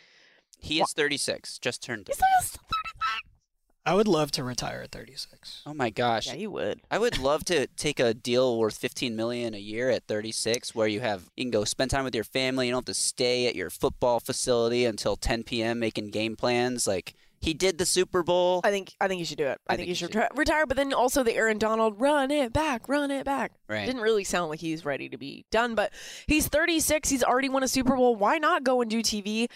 He 0.59 0.81
is 0.81 0.93
36, 0.93 1.59
just 1.59 1.85
turned. 1.85 2.09
I 3.87 3.95
would 3.95 4.09
love 4.09 4.31
to 4.33 4.45
retire 4.45 4.81
at 4.83 4.93
36. 4.93 5.63
Oh 5.67 5.75
my 5.75 5.91
gosh. 5.91 6.27
Yeah, 6.27 6.35
you 6.35 6.51
would. 6.51 6.81
I 6.91 6.99
would 6.99 7.19
love 7.19 7.45
to 7.47 7.67
take 7.67 8.01
a 8.01 8.15
deal 8.15 8.59
worth 8.59 8.79
15 8.79 9.15
million 9.15 9.53
a 9.53 9.59
year 9.59 9.91
at 9.91 10.07
36 10.07 10.75
where 10.75 10.89
you 10.89 11.01
have 11.01 11.29
you 11.37 11.45
can 11.45 11.51
go 11.51 11.65
spend 11.65 11.91
time 11.91 12.05
with 12.05 12.15
your 12.15 12.25
family, 12.25 12.67
you 12.67 12.73
don't 12.73 12.87
have 12.87 12.95
to 12.95 12.95
stay 12.95 13.47
at 13.47 13.55
your 13.55 13.69
football 13.69 14.21
facility 14.21 14.87
until 14.87 15.17
10 15.17 15.43
p.m. 15.43 15.79
making 15.79 16.09
game 16.09 16.35
plans 16.35 16.87
like 16.87 17.15
he 17.45 17.53
did 17.53 17.77
the 17.77 17.85
Super 17.85 18.23
Bowl. 18.23 18.63
I 18.65 18.71
think 18.71 18.95
I 19.01 19.07
think 19.07 19.19
you 19.19 19.27
should 19.27 19.37
do 19.37 19.47
it. 19.47 19.61
I, 19.69 19.77
think, 19.77 19.89
you 19.89 19.95
should 19.95 20.15
retire, 20.15 20.31
retire. 20.35 20.67
But 20.67 20.79
then 20.79 20.95
also 20.95 21.23
the 21.23 21.35
Aaron 21.35 21.59
Donald, 21.59 22.01
run 22.01 22.31
it 22.31 22.55
back, 22.55 22.89
run 22.89 23.11
it 23.11 23.27
back. 23.27 23.53
Right. 23.69 23.85
Didn't 23.85 24.01
really 24.01 24.25
sound 24.25 24.49
like 24.49 24.61
he's 24.61 24.87
ready 24.87 25.11
to 25.11 25.19
be 25.19 25.45
done, 25.51 25.75
but 25.75 25.93
he's 26.27 26.49
36. 26.49 27.11
He's 27.11 27.23
already 27.23 27.51
won 27.51 27.63
a 27.63 27.69
Super 27.69 27.97
Bowl. 27.97 28.17
Why 28.17 28.39
not 28.39 28.65
go 28.65 28.81
and 28.81 28.91
do 28.91 29.03
TV? 29.03 29.49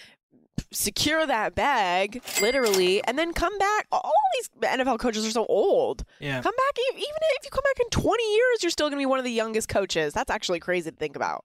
Secure 0.72 1.26
that 1.26 1.54
bag, 1.54 2.22
literally, 2.40 3.02
and 3.04 3.18
then 3.18 3.32
come 3.32 3.56
back. 3.58 3.86
All 3.92 4.12
these 4.34 4.50
NFL 4.70 4.98
coaches 4.98 5.26
are 5.26 5.30
so 5.30 5.46
old. 5.46 6.04
Yeah. 6.20 6.40
Come 6.42 6.54
back, 6.54 6.78
even 6.92 7.02
if 7.02 7.44
you 7.44 7.50
come 7.50 7.64
back 7.64 7.80
in 7.80 7.88
20 7.90 8.34
years, 8.34 8.62
you're 8.62 8.70
still 8.70 8.86
going 8.88 8.98
to 8.98 9.02
be 9.02 9.06
one 9.06 9.18
of 9.18 9.24
the 9.24 9.30
youngest 9.32 9.68
coaches. 9.68 10.12
That's 10.12 10.30
actually 10.30 10.60
crazy 10.60 10.90
to 10.90 10.96
think 10.96 11.16
about. 11.16 11.44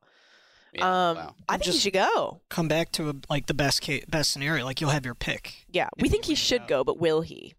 um, 0.81 1.19
I 1.47 1.57
think 1.57 1.73
he 1.73 1.79
should 1.79 1.93
go. 1.93 2.41
Come 2.49 2.67
back 2.67 2.91
to 2.93 3.09
a, 3.09 3.13
like 3.29 3.45
the 3.45 3.53
best 3.53 3.81
case, 3.81 4.05
best 4.05 4.31
scenario. 4.31 4.65
Like 4.65 4.81
you'll 4.81 4.89
have 4.89 5.05
your 5.05 5.15
pick. 5.15 5.65
Yeah, 5.69 5.89
we 5.99 6.09
think 6.09 6.25
he 6.25 6.35
should 6.35 6.67
go, 6.67 6.83
but 6.83 6.99
will 6.99 7.21
he? 7.21 7.53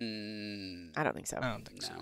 Mm, 0.00 0.90
I 0.96 1.02
don't 1.04 1.14
think 1.14 1.26
so. 1.26 1.38
I 1.40 1.50
don't 1.50 1.66
think 1.66 1.82
so. 1.82 1.92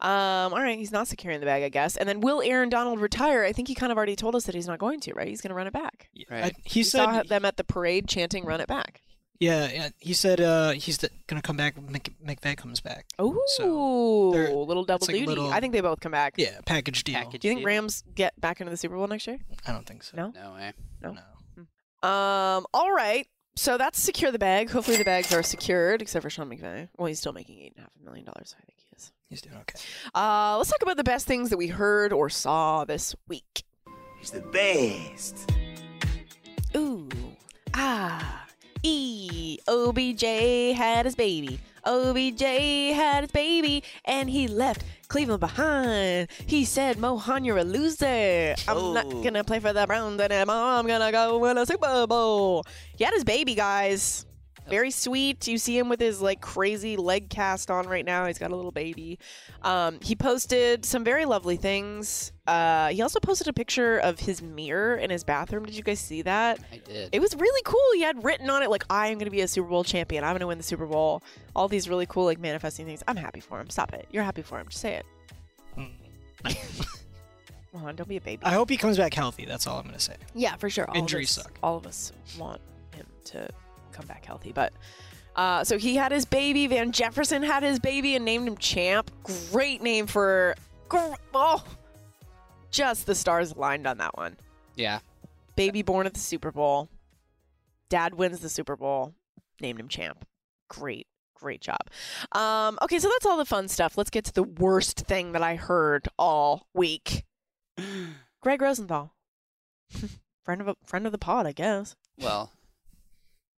Um, 0.00 0.52
all 0.52 0.60
right, 0.62 0.78
he's 0.78 0.92
not 0.92 1.08
securing 1.08 1.40
the 1.40 1.46
bag, 1.46 1.62
I 1.62 1.68
guess. 1.68 1.96
And 1.96 2.08
then 2.08 2.20
will 2.20 2.42
Aaron 2.42 2.68
Donald 2.68 3.00
retire? 3.00 3.44
I 3.44 3.52
think 3.52 3.68
he 3.68 3.74
kind 3.74 3.90
of 3.92 3.98
already 3.98 4.16
told 4.16 4.34
us 4.34 4.44
that 4.44 4.54
he's 4.54 4.66
not 4.66 4.78
going 4.78 5.00
to, 5.00 5.14
right? 5.14 5.28
He's 5.28 5.40
going 5.40 5.50
to 5.50 5.54
run 5.54 5.66
it 5.66 5.72
back. 5.72 6.08
I- 6.30 6.52
he 6.64 6.80
We 6.80 6.84
said 6.84 7.04
saw 7.04 7.22
them 7.22 7.44
at 7.44 7.56
the 7.56 7.64
parade 7.64 8.08
chanting 8.08 8.44
"Run 8.44 8.60
it 8.60 8.68
back." 8.68 9.02
Yeah, 9.38 9.68
yeah. 9.70 9.88
He 9.98 10.14
said 10.14 10.40
uh, 10.40 10.70
he's 10.70 10.98
gonna 11.26 11.42
come 11.42 11.58
back. 11.58 11.76
when 11.76 11.92
Mc- 11.92 12.56
comes 12.56 12.80
back. 12.80 13.04
Oh, 13.18 14.32
they're- 14.32 14.48
little 14.50 14.84
double 14.84 15.06
like 15.06 15.14
duty. 15.14 15.26
little- 15.26 15.52
I 15.52 15.60
think 15.60 15.74
they 15.74 15.82
both 15.82 16.00
come 16.00 16.12
back. 16.12 16.34
Yeah, 16.38 16.60
package 16.64 17.04
deal. 17.04 17.28
Do 17.30 17.46
you 17.46 17.54
think 17.54 17.66
Rams 17.66 18.02
get 18.14 18.40
back 18.40 18.62
into 18.62 18.70
the 18.70 18.78
Super 18.78 18.96
Bowl 18.96 19.06
next 19.08 19.26
year? 19.26 19.38
I 19.66 19.72
don't 19.72 19.86
think 19.86 20.04
so. 20.04 20.16
No. 20.16 20.30
No 20.30 20.54
way. 20.54 20.72
No. 21.02 21.10
Um. 22.08 22.66
All 22.72 22.92
right. 22.92 23.26
So 23.56 23.78
that's 23.78 24.00
secure 24.00 24.30
the 24.30 24.38
bag. 24.38 24.70
Hopefully 24.70 24.96
the 24.98 25.04
bags 25.04 25.32
are 25.34 25.42
secured, 25.42 26.02
except 26.02 26.22
for 26.22 26.30
Sean 26.30 26.48
McVay. 26.50 26.88
Well, 26.96 27.06
he's 27.06 27.18
still 27.18 27.32
making 27.32 27.58
eight 27.58 27.72
and 27.76 27.78
a 27.78 27.80
half 27.82 27.90
million 28.04 28.24
dollars. 28.26 28.50
So 28.50 28.56
I 28.58 28.64
think 28.64 28.78
he 28.80 28.96
is. 28.96 29.12
He's 29.28 29.40
doing 29.42 29.56
okay. 29.62 29.78
Uh, 30.14 30.56
let's 30.56 30.70
talk 30.70 30.82
about 30.82 30.96
the 30.96 31.04
best 31.04 31.26
things 31.26 31.50
that 31.50 31.56
we 31.56 31.66
heard 31.66 32.12
or 32.12 32.28
saw 32.30 32.84
this 32.84 33.14
week. 33.28 33.64
He's 34.20 34.30
the 34.30 34.40
best. 34.40 35.50
Ooh. 36.76 37.08
Ah. 37.74 38.44
E. 38.82 39.58
OBJ 39.66 40.22
had 40.76 41.06
his 41.06 41.16
baby. 41.16 41.58
OBJ 41.84 42.40
had 42.94 43.22
his 43.24 43.32
baby, 43.32 43.82
and 44.04 44.30
he 44.30 44.46
left 44.46 44.84
Cleveland 45.08 45.40
behind. 45.40 46.28
He 46.46 46.64
said, 46.64 46.98
Mohan, 46.98 47.44
you're 47.44 47.58
a 47.58 47.64
loser. 47.64 48.54
I'm 48.68 48.94
not 48.94 49.06
Oh. 49.06 49.22
gonna 49.24 49.42
play 49.44 49.58
for 49.58 49.72
the 49.72 49.86
Browns 49.86 50.20
anymore. 50.20 50.54
I'm 50.54 50.86
gonna 50.86 51.10
go 51.10 51.38
win 51.38 51.58
a 51.58 51.66
Super 51.66 52.06
Bowl. 52.06 52.64
He 52.96 53.02
had 53.04 53.12
his 53.14 53.24
baby, 53.24 53.54
guys. 53.56 54.24
Very 54.68 54.90
sweet. 54.90 55.46
You 55.46 55.58
see 55.58 55.78
him 55.78 55.88
with 55.88 56.00
his 56.00 56.20
like 56.20 56.40
crazy 56.40 56.96
leg 56.96 57.30
cast 57.30 57.70
on 57.70 57.86
right 57.86 58.04
now. 58.04 58.26
He's 58.26 58.38
got 58.38 58.50
a 58.50 58.56
little 58.56 58.72
baby. 58.72 59.18
Um, 59.62 59.98
he 60.02 60.16
posted 60.16 60.84
some 60.84 61.04
very 61.04 61.24
lovely 61.24 61.56
things. 61.56 62.32
Uh, 62.46 62.88
he 62.88 63.02
also 63.02 63.20
posted 63.20 63.48
a 63.48 63.52
picture 63.52 63.98
of 63.98 64.18
his 64.18 64.40
mirror 64.42 64.96
in 64.96 65.10
his 65.10 65.24
bathroom. 65.24 65.64
Did 65.64 65.76
you 65.76 65.82
guys 65.82 66.00
see 66.00 66.22
that? 66.22 66.58
I 66.72 66.78
did. 66.78 67.10
It 67.12 67.20
was 67.20 67.34
really 67.36 67.62
cool. 67.64 67.80
He 67.94 68.02
had 68.02 68.22
written 68.24 68.50
on 68.50 68.62
it 68.62 68.70
like, 68.70 68.84
"I 68.90 69.08
am 69.08 69.14
going 69.14 69.26
to 69.26 69.30
be 69.30 69.40
a 69.40 69.48
Super 69.48 69.68
Bowl 69.68 69.84
champion. 69.84 70.24
I'm 70.24 70.32
going 70.32 70.40
to 70.40 70.46
win 70.46 70.58
the 70.58 70.64
Super 70.64 70.86
Bowl." 70.86 71.22
All 71.54 71.68
these 71.68 71.88
really 71.88 72.06
cool 72.06 72.24
like 72.24 72.38
manifesting 72.38 72.86
things. 72.86 73.02
I'm 73.08 73.16
happy 73.16 73.40
for 73.40 73.60
him. 73.60 73.70
Stop 73.70 73.94
it. 73.94 74.06
You're 74.10 74.24
happy 74.24 74.42
for 74.42 74.60
him. 74.60 74.66
Just 74.68 74.80
say 74.80 74.94
it. 74.94 75.06
Come 77.72 77.84
on, 77.84 77.96
don't 77.96 78.08
be 78.08 78.16
a 78.16 78.20
baby. 78.20 78.42
I 78.44 78.52
hope 78.52 78.70
he 78.70 78.76
comes 78.76 78.96
back 78.96 79.12
healthy. 79.12 79.44
That's 79.44 79.66
all 79.66 79.78
I'm 79.78 79.84
gonna 79.84 79.98
say. 79.98 80.16
Yeah, 80.34 80.56
for 80.56 80.70
sure. 80.70 80.88
All 80.88 80.96
Injuries 80.96 81.36
us, 81.36 81.44
suck. 81.44 81.58
All 81.62 81.76
of 81.76 81.86
us 81.86 82.12
want 82.38 82.60
him 82.94 83.06
to 83.24 83.48
come 83.96 84.06
back 84.06 84.24
healthy, 84.24 84.52
but 84.52 84.72
uh, 85.36 85.62
so 85.64 85.78
he 85.78 85.96
had 85.96 86.12
his 86.12 86.24
baby. 86.24 86.66
Van 86.66 86.92
Jefferson 86.92 87.42
had 87.42 87.62
his 87.62 87.78
baby 87.78 88.16
and 88.16 88.24
named 88.24 88.48
him 88.48 88.56
Champ. 88.56 89.10
Great 89.50 89.82
name 89.82 90.06
for. 90.06 90.54
Oh, 90.92 91.62
just 92.70 93.06
the 93.06 93.14
stars 93.14 93.52
aligned 93.52 93.86
on 93.86 93.98
that 93.98 94.16
one. 94.16 94.36
Yeah. 94.76 95.00
Baby 95.56 95.82
born 95.82 96.06
at 96.06 96.14
the 96.14 96.20
Super 96.20 96.52
Bowl. 96.52 96.88
Dad 97.88 98.14
wins 98.14 98.40
the 98.40 98.48
Super 98.48 98.76
Bowl. 98.76 99.14
Named 99.60 99.80
him 99.80 99.88
Champ. 99.88 100.26
Great, 100.68 101.06
great 101.34 101.60
job. 101.60 101.80
Um, 102.32 102.78
okay, 102.82 102.98
so 102.98 103.08
that's 103.08 103.26
all 103.26 103.36
the 103.36 103.44
fun 103.44 103.68
stuff. 103.68 103.96
Let's 103.96 104.10
get 104.10 104.24
to 104.26 104.32
the 104.32 104.42
worst 104.42 105.00
thing 105.00 105.32
that 105.32 105.42
I 105.42 105.56
heard 105.56 106.08
all 106.18 106.66
week. 106.74 107.24
Greg 108.42 108.60
Rosenthal, 108.60 109.14
friend 110.44 110.60
of 110.60 110.68
a, 110.68 110.76
friend 110.84 111.06
of 111.06 111.12
the 111.12 111.18
pod, 111.18 111.46
I 111.46 111.52
guess. 111.52 111.96
Well, 112.18 112.52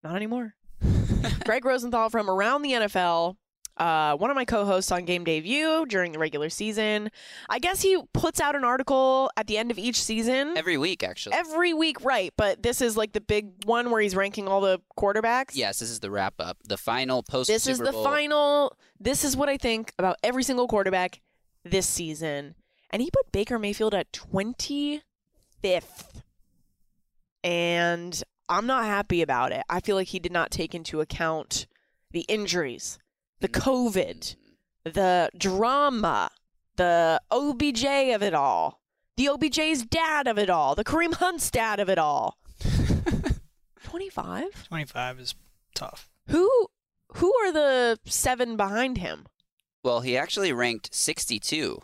Not 0.02 0.16
anymore. 0.16 0.54
Greg 1.44 1.64
Rosenthal 1.64 2.08
from 2.10 2.30
Around 2.30 2.62
the 2.62 2.72
NFL, 2.72 3.36
uh, 3.76 4.16
one 4.16 4.30
of 4.30 4.36
my 4.36 4.44
co-hosts 4.44 4.90
on 4.92 5.04
Game 5.04 5.24
Day 5.24 5.40
View 5.40 5.86
during 5.86 6.12
the 6.12 6.18
regular 6.18 6.50
season. 6.50 7.10
I 7.48 7.58
guess 7.58 7.82
he 7.82 8.00
puts 8.12 8.40
out 8.40 8.54
an 8.56 8.64
article 8.64 9.30
at 9.36 9.46
the 9.46 9.58
end 9.58 9.70
of 9.70 9.78
each 9.78 10.00
season. 10.00 10.56
every 10.56 10.76
week 10.78 11.02
actually. 11.02 11.34
Every 11.34 11.72
week, 11.74 12.04
right? 12.04 12.32
But 12.36 12.62
this 12.62 12.80
is 12.80 12.96
like 12.96 13.12
the 13.12 13.20
big 13.20 13.50
one 13.64 13.90
where 13.90 14.00
he's 14.00 14.14
ranking 14.16 14.46
all 14.48 14.60
the 14.60 14.80
quarterbacks. 14.96 15.50
yes, 15.54 15.78
this 15.80 15.90
is 15.90 16.00
the 16.00 16.10
wrap 16.10 16.34
up, 16.38 16.58
the 16.66 16.76
final 16.76 17.22
post. 17.22 17.48
This 17.48 17.66
is 17.66 17.78
the 17.78 17.92
final. 17.92 18.76
This 19.00 19.24
is 19.24 19.36
what 19.36 19.48
I 19.48 19.56
think 19.56 19.92
about 19.98 20.16
every 20.22 20.42
single 20.42 20.66
quarterback 20.68 21.20
this 21.64 21.86
season. 21.86 22.54
And 22.90 23.02
he 23.02 23.10
put 23.10 23.30
Baker 23.32 23.58
Mayfield 23.58 23.94
at 23.94 24.10
25th. 24.12 25.02
And 27.44 28.22
I'm 28.48 28.66
not 28.66 28.84
happy 28.84 29.22
about 29.22 29.52
it. 29.52 29.62
I 29.68 29.80
feel 29.80 29.96
like 29.96 30.08
he 30.08 30.18
did 30.18 30.32
not 30.32 30.50
take 30.50 30.74
into 30.74 31.00
account 31.00 31.66
the 32.10 32.24
injuries, 32.28 32.98
the 33.40 33.48
mm-hmm. 33.48 33.68
COVID, 33.68 34.18
mm-hmm. 34.18 34.92
the 34.92 35.30
drama, 35.36 36.30
the 36.76 37.20
OBJ 37.30 37.84
of 38.14 38.22
it 38.22 38.34
all, 38.34 38.80
the 39.16 39.28
OBJ's 39.28 39.84
dad 39.84 40.26
of 40.26 40.38
it 40.38 40.48
all, 40.48 40.74
the 40.74 40.84
Kareem 40.84 41.14
Hunt's 41.14 41.50
dad 41.50 41.80
of 41.80 41.88
it 41.88 41.98
all. 41.98 42.38
25? 43.84 44.68
25 44.68 45.20
is 45.20 45.34
tough. 45.74 46.08
Who 46.28 46.68
who 47.14 47.34
are 47.42 47.52
the 47.52 47.98
seven 48.04 48.56
behind 48.56 48.98
him? 48.98 49.26
Well, 49.82 50.00
he 50.00 50.16
actually 50.16 50.52
ranked 50.52 50.94
62 50.94 51.80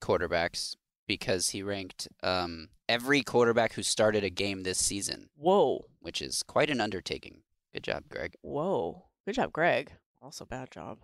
quarterbacks 0.00 0.76
because 1.06 1.50
he 1.50 1.62
ranked 1.62 2.08
um, 2.22 2.68
every 2.88 3.22
quarterback 3.22 3.74
who 3.74 3.82
started 3.82 4.24
a 4.24 4.30
game 4.30 4.62
this 4.62 4.78
season. 4.78 5.28
Whoa. 5.36 5.86
Which 6.00 6.20
is 6.22 6.42
quite 6.42 6.70
an 6.70 6.80
undertaking. 6.80 7.42
Good 7.72 7.84
job, 7.84 8.04
Greg. 8.08 8.34
Whoa. 8.42 9.04
Good 9.24 9.34
job, 9.34 9.52
Greg. 9.52 9.92
Also 10.22 10.44
bad 10.44 10.70
job. 10.70 10.98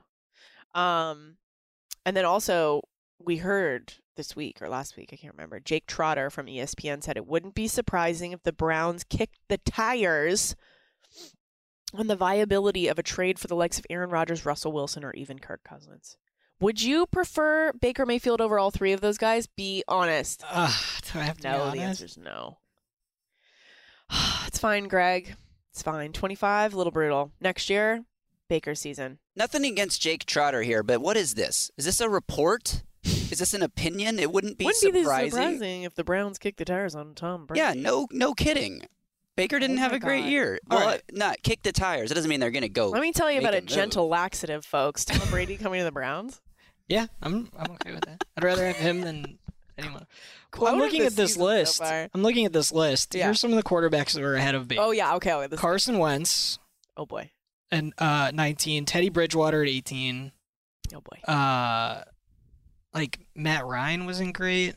Um 0.75 1.37
and 2.07 2.17
then 2.17 2.25
also 2.25 2.83
we 3.19 3.39
heard 3.39 3.95
this 4.17 4.35
week 4.35 4.63
or 4.63 4.69
last 4.69 4.97
week, 4.97 5.11
I 5.13 5.17
can't 5.17 5.35
remember. 5.35 5.61
Jake 5.61 5.87
Trotter 5.87 6.31
from 6.31 6.47
ESPN 6.47 7.03
said 7.03 7.17
it 7.17 7.27
wouldn't 7.27 7.55
be 7.55 7.69
surprising 7.69 8.33
if 8.33 8.43
the 8.43 8.53
Browns 8.53 9.05
kicked 9.05 9.39
the 9.49 9.59
tires 9.59 10.55
on 11.93 12.07
the 12.07 12.17
viability 12.17 12.87
of 12.87 12.99
a 12.99 13.03
trade 13.03 13.39
for 13.39 13.49
the 13.49 13.55
likes 13.57 13.79
of 13.79 13.87
Aaron 13.91 14.11
Rodgers, 14.11 14.47
Russell 14.47 14.73
Wilson, 14.73 15.05
or 15.05 15.13
even 15.15 15.39
Kirk 15.39 15.65
Cousins. 15.65 16.17
Would 16.61 16.83
you 16.83 17.07
prefer 17.07 17.73
Baker 17.73 18.05
Mayfield 18.05 18.41
over 18.41 18.59
all 18.59 18.71
three 18.71 18.93
of 18.93 19.01
those 19.01 19.17
guys? 19.19 19.47
Be 19.47 19.83
honest. 19.89 20.45
Uh, 20.51 20.73
do 21.13 21.19
I 21.19 21.23
have 21.23 21.39
to 21.39 21.49
no, 21.49 21.53
be 21.53 21.79
the 21.79 21.85
honest? 21.85 22.03
answer's 22.03 22.19
no. 22.19 22.59
it's 24.47 24.59
fine, 24.59 24.89
Greg. 24.89 25.35
It's 25.73 25.83
fine. 25.83 26.13
25, 26.13 26.75
a 26.75 26.77
little 26.77 26.91
brutal. 26.91 27.33
Next 27.41 27.71
year, 27.71 28.05
Baker 28.49 28.75
season. 28.75 29.19
Nothing 29.37 29.65
against 29.65 30.03
Jake 30.03 30.27
Trotter 30.27 30.63
here, 30.63 30.83
but 30.83 31.01
what 31.01 31.17
is 31.17 31.35
this? 31.35 31.71
Is 31.79 31.85
this 31.87 32.01
a 32.01 32.09
report? 32.09 32.83
Is 33.05 33.39
this 33.39 33.55
an 33.55 33.63
opinion? 33.63 34.19
It 34.19 34.33
wouldn't 34.33 34.59
be 34.59 34.65
Wouldn't 34.67 34.93
be 34.93 35.03
surprising. 35.03 35.31
surprising 35.31 35.83
if 35.85 35.95
the 35.95 36.05
Browns 36.05 36.39
kicked 36.39 36.59
the 36.59 36.65
tires 36.65 36.95
on 36.95 37.15
Tom 37.15 37.47
Brady. 37.47 37.61
Yeah, 37.61 37.73
no, 37.75 38.07
no 38.13 38.35
kidding. 38.35 38.83
Baker 39.37 39.59
didn't 39.61 39.79
Oh 39.79 39.83
have 39.83 39.93
my 39.93 39.97
a 39.97 40.01
great 40.01 40.25
year. 40.25 40.59
All 40.71 40.77
Well, 40.79 40.87
right. 40.89 41.03
not 41.13 41.41
kick 41.43 41.63
the 41.63 41.73
tires. 41.73 42.11
It 42.11 42.15
doesn't 42.15 42.29
mean 42.29 42.41
they're 42.41 42.51
gonna 42.51 42.69
go. 42.69 42.89
Let 42.91 43.01
me 43.01 43.13
tell 43.13 43.31
you 43.31 43.39
about 43.39 43.55
a 43.55 43.61
move. 43.61 43.67
gentle 43.71 44.09
laxative, 44.09 44.67
folks. 44.67 45.05
Tom 45.07 45.27
Brady 45.31 45.57
coming 45.57 45.81
to 45.81 45.85
the 45.85 45.93
Browns. 45.93 46.41
Yeah, 46.91 47.07
I'm 47.23 47.49
I'm 47.57 47.71
okay 47.75 47.93
with 47.93 48.05
that. 48.07 48.25
I'd 48.37 48.43
rather 48.43 48.67
have 48.67 48.77
him 48.77 49.01
than 49.03 49.39
anyone. 49.79 50.07
I'm 50.61 50.79
looking 50.79 51.03
at 51.03 51.15
this 51.15 51.35
season 51.35 51.41
so 51.41 51.47
list. 51.47 51.83
I'm 51.83 52.23
looking 52.23 52.47
at 52.47 52.53
this 52.53 52.73
list. 52.73 53.15
Yeah. 53.15 53.27
Here's 53.27 53.39
some 53.39 53.53
of 53.53 53.57
the 53.57 53.63
quarterbacks 53.63 54.15
that 54.15 54.23
were 54.23 54.35
ahead 54.35 54.57
of 54.57 54.67
Baker. 54.67 54.83
Oh 54.83 54.91
yeah, 54.91 55.15
okay. 55.15 55.47
Carson 55.55 55.99
Wentz 55.99 56.59
oh 56.97 57.07
boy. 57.07 57.31
and 57.71 57.95
uh 57.99 58.33
19, 58.35 58.87
Teddy 58.87 59.09
Bridgewater 59.09 59.63
at 59.63 59.69
18. 59.69 60.33
Oh 60.93 61.01
boy. 61.01 61.33
Uh 61.33 62.03
like 62.93 63.21
Matt 63.37 63.65
Ryan 63.65 64.05
wasn't 64.05 64.35
great. 64.35 64.75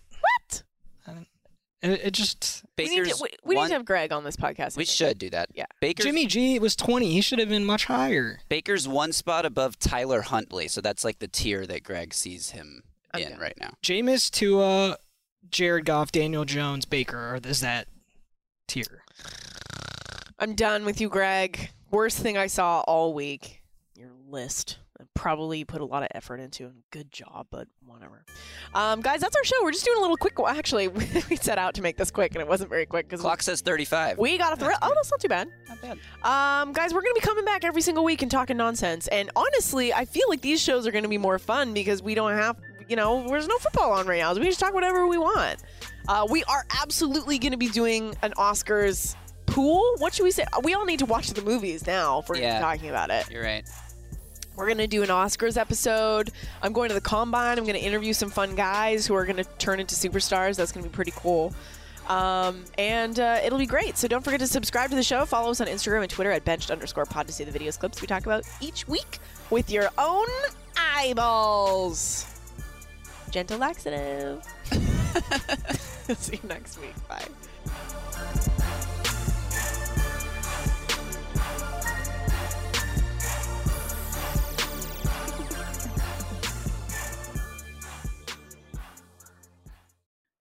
What? 1.84 2.00
It, 2.00 2.08
it 2.08 2.12
just 2.12 2.64
We 2.78 2.86
need, 2.90 3.06
to, 3.06 3.18
we, 3.22 3.30
we 3.44 3.56
need 3.56 3.68
to 3.68 3.74
have 3.74 3.86
Greg 3.86 4.12
on 4.12 4.24
this 4.24 4.36
podcast. 4.36 4.60
I 4.60 4.66
We 4.78 4.86
think. 4.86 4.90
should 4.90 5.18
do 5.18 5.30
that. 5.32 5.50
Yeah. 5.54 5.66
Baker's 5.82 6.06
Jimmy 6.06 6.26
G 6.26 6.60
was 6.60 6.76
20. 6.76 7.12
He 7.12 7.22
should 7.22 7.40
have 7.40 7.50
been 7.50 7.66
much 7.66 7.86
higher. 7.86 8.40
Baker's 8.50 8.88
one 8.88 9.12
spot 9.12 9.46
above 9.46 9.78
Tyler 9.80 10.22
Huntley, 10.22 10.68
so 10.68 10.82
that's 10.82 11.04
like 11.04 11.20
the 11.20 11.28
tier 11.28 11.66
that 11.68 11.84
Greg 11.84 12.14
sees 12.14 12.52
him 12.52 12.84
in 13.18 13.38
right 13.38 13.58
now. 13.60 13.74
Jameis, 13.84 14.32
Tua, 14.32 14.98
Jared 15.50 15.86
Goff, 15.86 16.12
Daniel 16.12 16.46
Jones, 16.46 16.86
Baker 16.86 17.18
are 17.18 17.40
is 17.44 17.62
that 17.62 17.88
tier. 18.68 19.04
I'm 20.40 20.56
done 20.56 20.84
with 20.86 21.00
you, 21.00 21.10
Greg. 21.10 21.70
Worst 21.92 22.18
thing 22.20 22.38
I 22.38 22.48
saw 22.48 22.80
all 22.82 23.14
week. 23.14 23.62
Your 23.96 24.10
list 24.28 24.80
probably 25.14 25.64
put 25.66 25.82
a 25.82 25.86
lot 25.86 26.04
of 26.04 26.10
effort 26.16 26.39
into. 26.39 26.66
And 26.66 26.84
good 26.91 27.12
job, 27.12 27.47
but 27.49 27.68
whatever. 27.86 28.24
Um, 28.74 29.01
guys, 29.01 29.22
that's 29.22 29.36
our 29.36 29.43
show. 29.43 29.56
We're 29.64 29.72
just 29.72 29.86
doing 29.86 29.97
a 29.97 30.01
little 30.01 30.18
quick. 30.18 30.34
Actually, 30.45 30.88
we 31.30 31.36
set 31.36 31.58
out 31.58 31.74
to 31.76 31.82
make 31.82 31.97
this 31.97 32.12
quick, 32.12 32.34
and 32.34 32.41
it 32.41 32.47
wasn't 32.47 32.70
very 32.70 32.86
quick 32.86 33.08
because 33.08 33.22
Clock 33.22 33.41
says 33.41 33.62
35. 33.62 34.18
we 34.18 34.38
got 34.38 34.54
a 34.54 34.56
thrill. 34.56 34.78
Oh, 34.82 34.91
that's 34.95 35.12
not 35.12 35.20
too 35.20 35.28
bad. 35.30 35.47
Not 35.70 35.82
bad. 35.82 35.97
Um, 36.24 36.74
guys, 36.74 36.93
we're 36.93 37.01
going 37.01 37.14
to 37.16 37.20
be 37.22 37.26
coming 37.26 37.45
back 37.45 37.64
every 37.64 37.82
single 37.82 38.04
week 38.04 38.22
and 38.22 38.32
talking 38.32 38.58
nonsense. 38.58 39.08
And 39.08 39.30
honestly, 39.36 39.93
I 39.93 40.06
feel 40.06 40.26
like 40.30 40.41
these 40.41 40.62
shows 40.62 40.86
are 40.88 40.91
going 40.91 41.04
to 41.04 41.10
be 41.10 41.18
more 41.18 41.39
fun 41.39 41.74
because 41.74 42.01
we 42.01 42.16
don't 42.16 42.32
have, 42.34 42.58
you 42.88 42.95
know, 42.95 43.28
there's 43.28 43.47
no 43.47 43.58
football 43.58 43.91
on 43.93 44.08
right 44.08 44.20
now. 44.20 44.34
So 44.34 44.39
we 44.39 44.45
just 44.47 44.60
talk 44.60 44.74
whatever 44.74 45.08
we 45.08 45.18
want. 45.18 45.64
Uh, 46.08 46.28
we 46.30 46.43
are 46.45 46.66
absolutely 46.82 47.39
going 47.39 47.51
to 47.54 47.58
be 47.58 47.70
doing 47.70 48.16
an 48.24 48.34
Oscars 48.38 49.16
pool. 49.45 49.95
What 49.99 50.14
should 50.14 50.24
we 50.24 50.32
say? 50.32 50.45
We 50.64 50.74
all 50.74 50.84
need 50.86 50.99
to 50.99 51.06
watch 51.06 51.30
the 51.30 51.41
movies 51.41 51.86
now 51.88 52.20
if 52.20 52.30
we're 52.30 52.38
Yeah. 52.38 52.60
talking 52.60 52.89
about 52.89 53.10
it. 53.10 53.30
You're 53.32 53.43
right. 53.43 53.66
We're 54.56 54.66
going 54.66 54.78
to 54.78 54.88
do 54.88 55.04
an 55.04 55.10
Oscars 55.10 55.58
episode. 55.58 56.32
I'm 56.62 56.74
going 56.74 56.89
to 56.89 56.95
the 56.95 57.01
Combine. 57.01 57.58
I'm 57.58 57.64
going 57.64 57.80
to 57.80 57.84
interview 57.84 58.14
some 58.14 58.30
fun 58.30 58.56
guys 58.56 59.08
who 59.08 59.16
are 59.16 59.26
going 59.26 59.38
to 59.38 59.45
turn 59.58 59.80
into 59.80 59.95
superstars. 59.95 60.56
That's 60.56 60.72
going 60.72 60.84
to 60.84 60.89
be 60.89 60.93
pretty 60.93 61.14
cool. 61.16 61.54
Um, 62.08 62.66
and 62.78 63.20
uh, 63.20 63.39
it'll 63.43 63.58
be 63.58 63.66
great. 63.66 63.97
So 63.97 64.08
don't 64.08 64.24
forget 64.24 64.39
to 64.41 64.47
subscribe 64.47 64.89
to 64.89 64.95
the 64.95 65.04
show. 65.04 65.26
Follow 65.26 65.51
us 65.51 65.62
on 65.62 65.68
Instagram 65.68 66.01
and 66.01 66.10
Twitter 66.10 66.32
at 66.32 66.45
benched 66.45 66.70
underscore 66.70 67.06
pod 67.06 67.28
to 67.28 67.34
see 67.34 67.43
the 67.43 67.58
videos 67.58 67.80
clips 67.80 68.01
we 68.01 68.08
talk 68.08 68.26
about 68.26 68.43
each 68.62 68.88
week 68.88 69.20
with 69.49 69.72
your 69.72 69.89
own 69.97 70.28
eyeballs. 70.78 72.26
Gentle 73.32 73.58
laxative. 73.58 74.43
see 76.18 76.39
you 76.41 76.49
next 76.49 76.80
week. 76.80 76.95
Bye. 77.08 77.26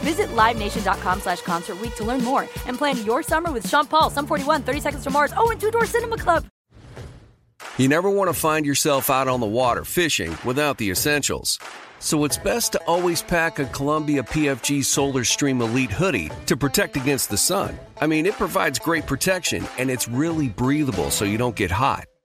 Visit 0.00 0.28
LiveNation.com 0.28 1.20
slash 1.20 1.42
Concert 1.42 1.78
to 1.96 2.04
learn 2.04 2.24
more 2.24 2.42
and 2.66 2.78
plan 2.78 3.04
your 3.04 3.22
summer 3.22 3.52
with 3.52 3.68
Sean 3.68 3.86
Paul, 3.86 4.10
Sum 4.10 4.26
41, 4.26 4.62
30 4.62 4.80
Seconds 4.80 5.04
to 5.04 5.10
Mars, 5.10 5.32
oh, 5.36 5.50
and 5.50 5.60
Two 5.60 5.70
Door 5.70 5.86
Cinema 5.86 6.16
Club. 6.16 6.46
You 7.78 7.88
never 7.88 8.08
want 8.08 8.28
to 8.30 8.34
find 8.34 8.64
yourself 8.64 9.10
out 9.10 9.28
on 9.28 9.40
the 9.40 9.46
water 9.46 9.84
fishing 9.84 10.36
without 10.46 10.78
the 10.78 10.90
essentials. 10.90 11.58
So 11.98 12.24
it's 12.24 12.38
best 12.38 12.72
to 12.72 12.78
always 12.86 13.22
pack 13.22 13.58
a 13.58 13.66
Columbia 13.66 14.22
PFG 14.22 14.84
Solar 14.84 15.24
Stream 15.24 15.60
Elite 15.60 15.90
hoodie 15.90 16.30
to 16.46 16.56
protect 16.56 16.96
against 16.96 17.28
the 17.28 17.36
sun. 17.36 17.78
I 18.00 18.06
mean, 18.06 18.26
it 18.26 18.34
provides 18.34 18.78
great 18.78 19.06
protection 19.06 19.66
and 19.78 19.90
it's 19.90 20.08
really 20.08 20.48
breathable 20.48 21.10
so 21.10 21.24
you 21.24 21.38
don't 21.38 21.56
get 21.56 21.70
hot. 21.70 22.06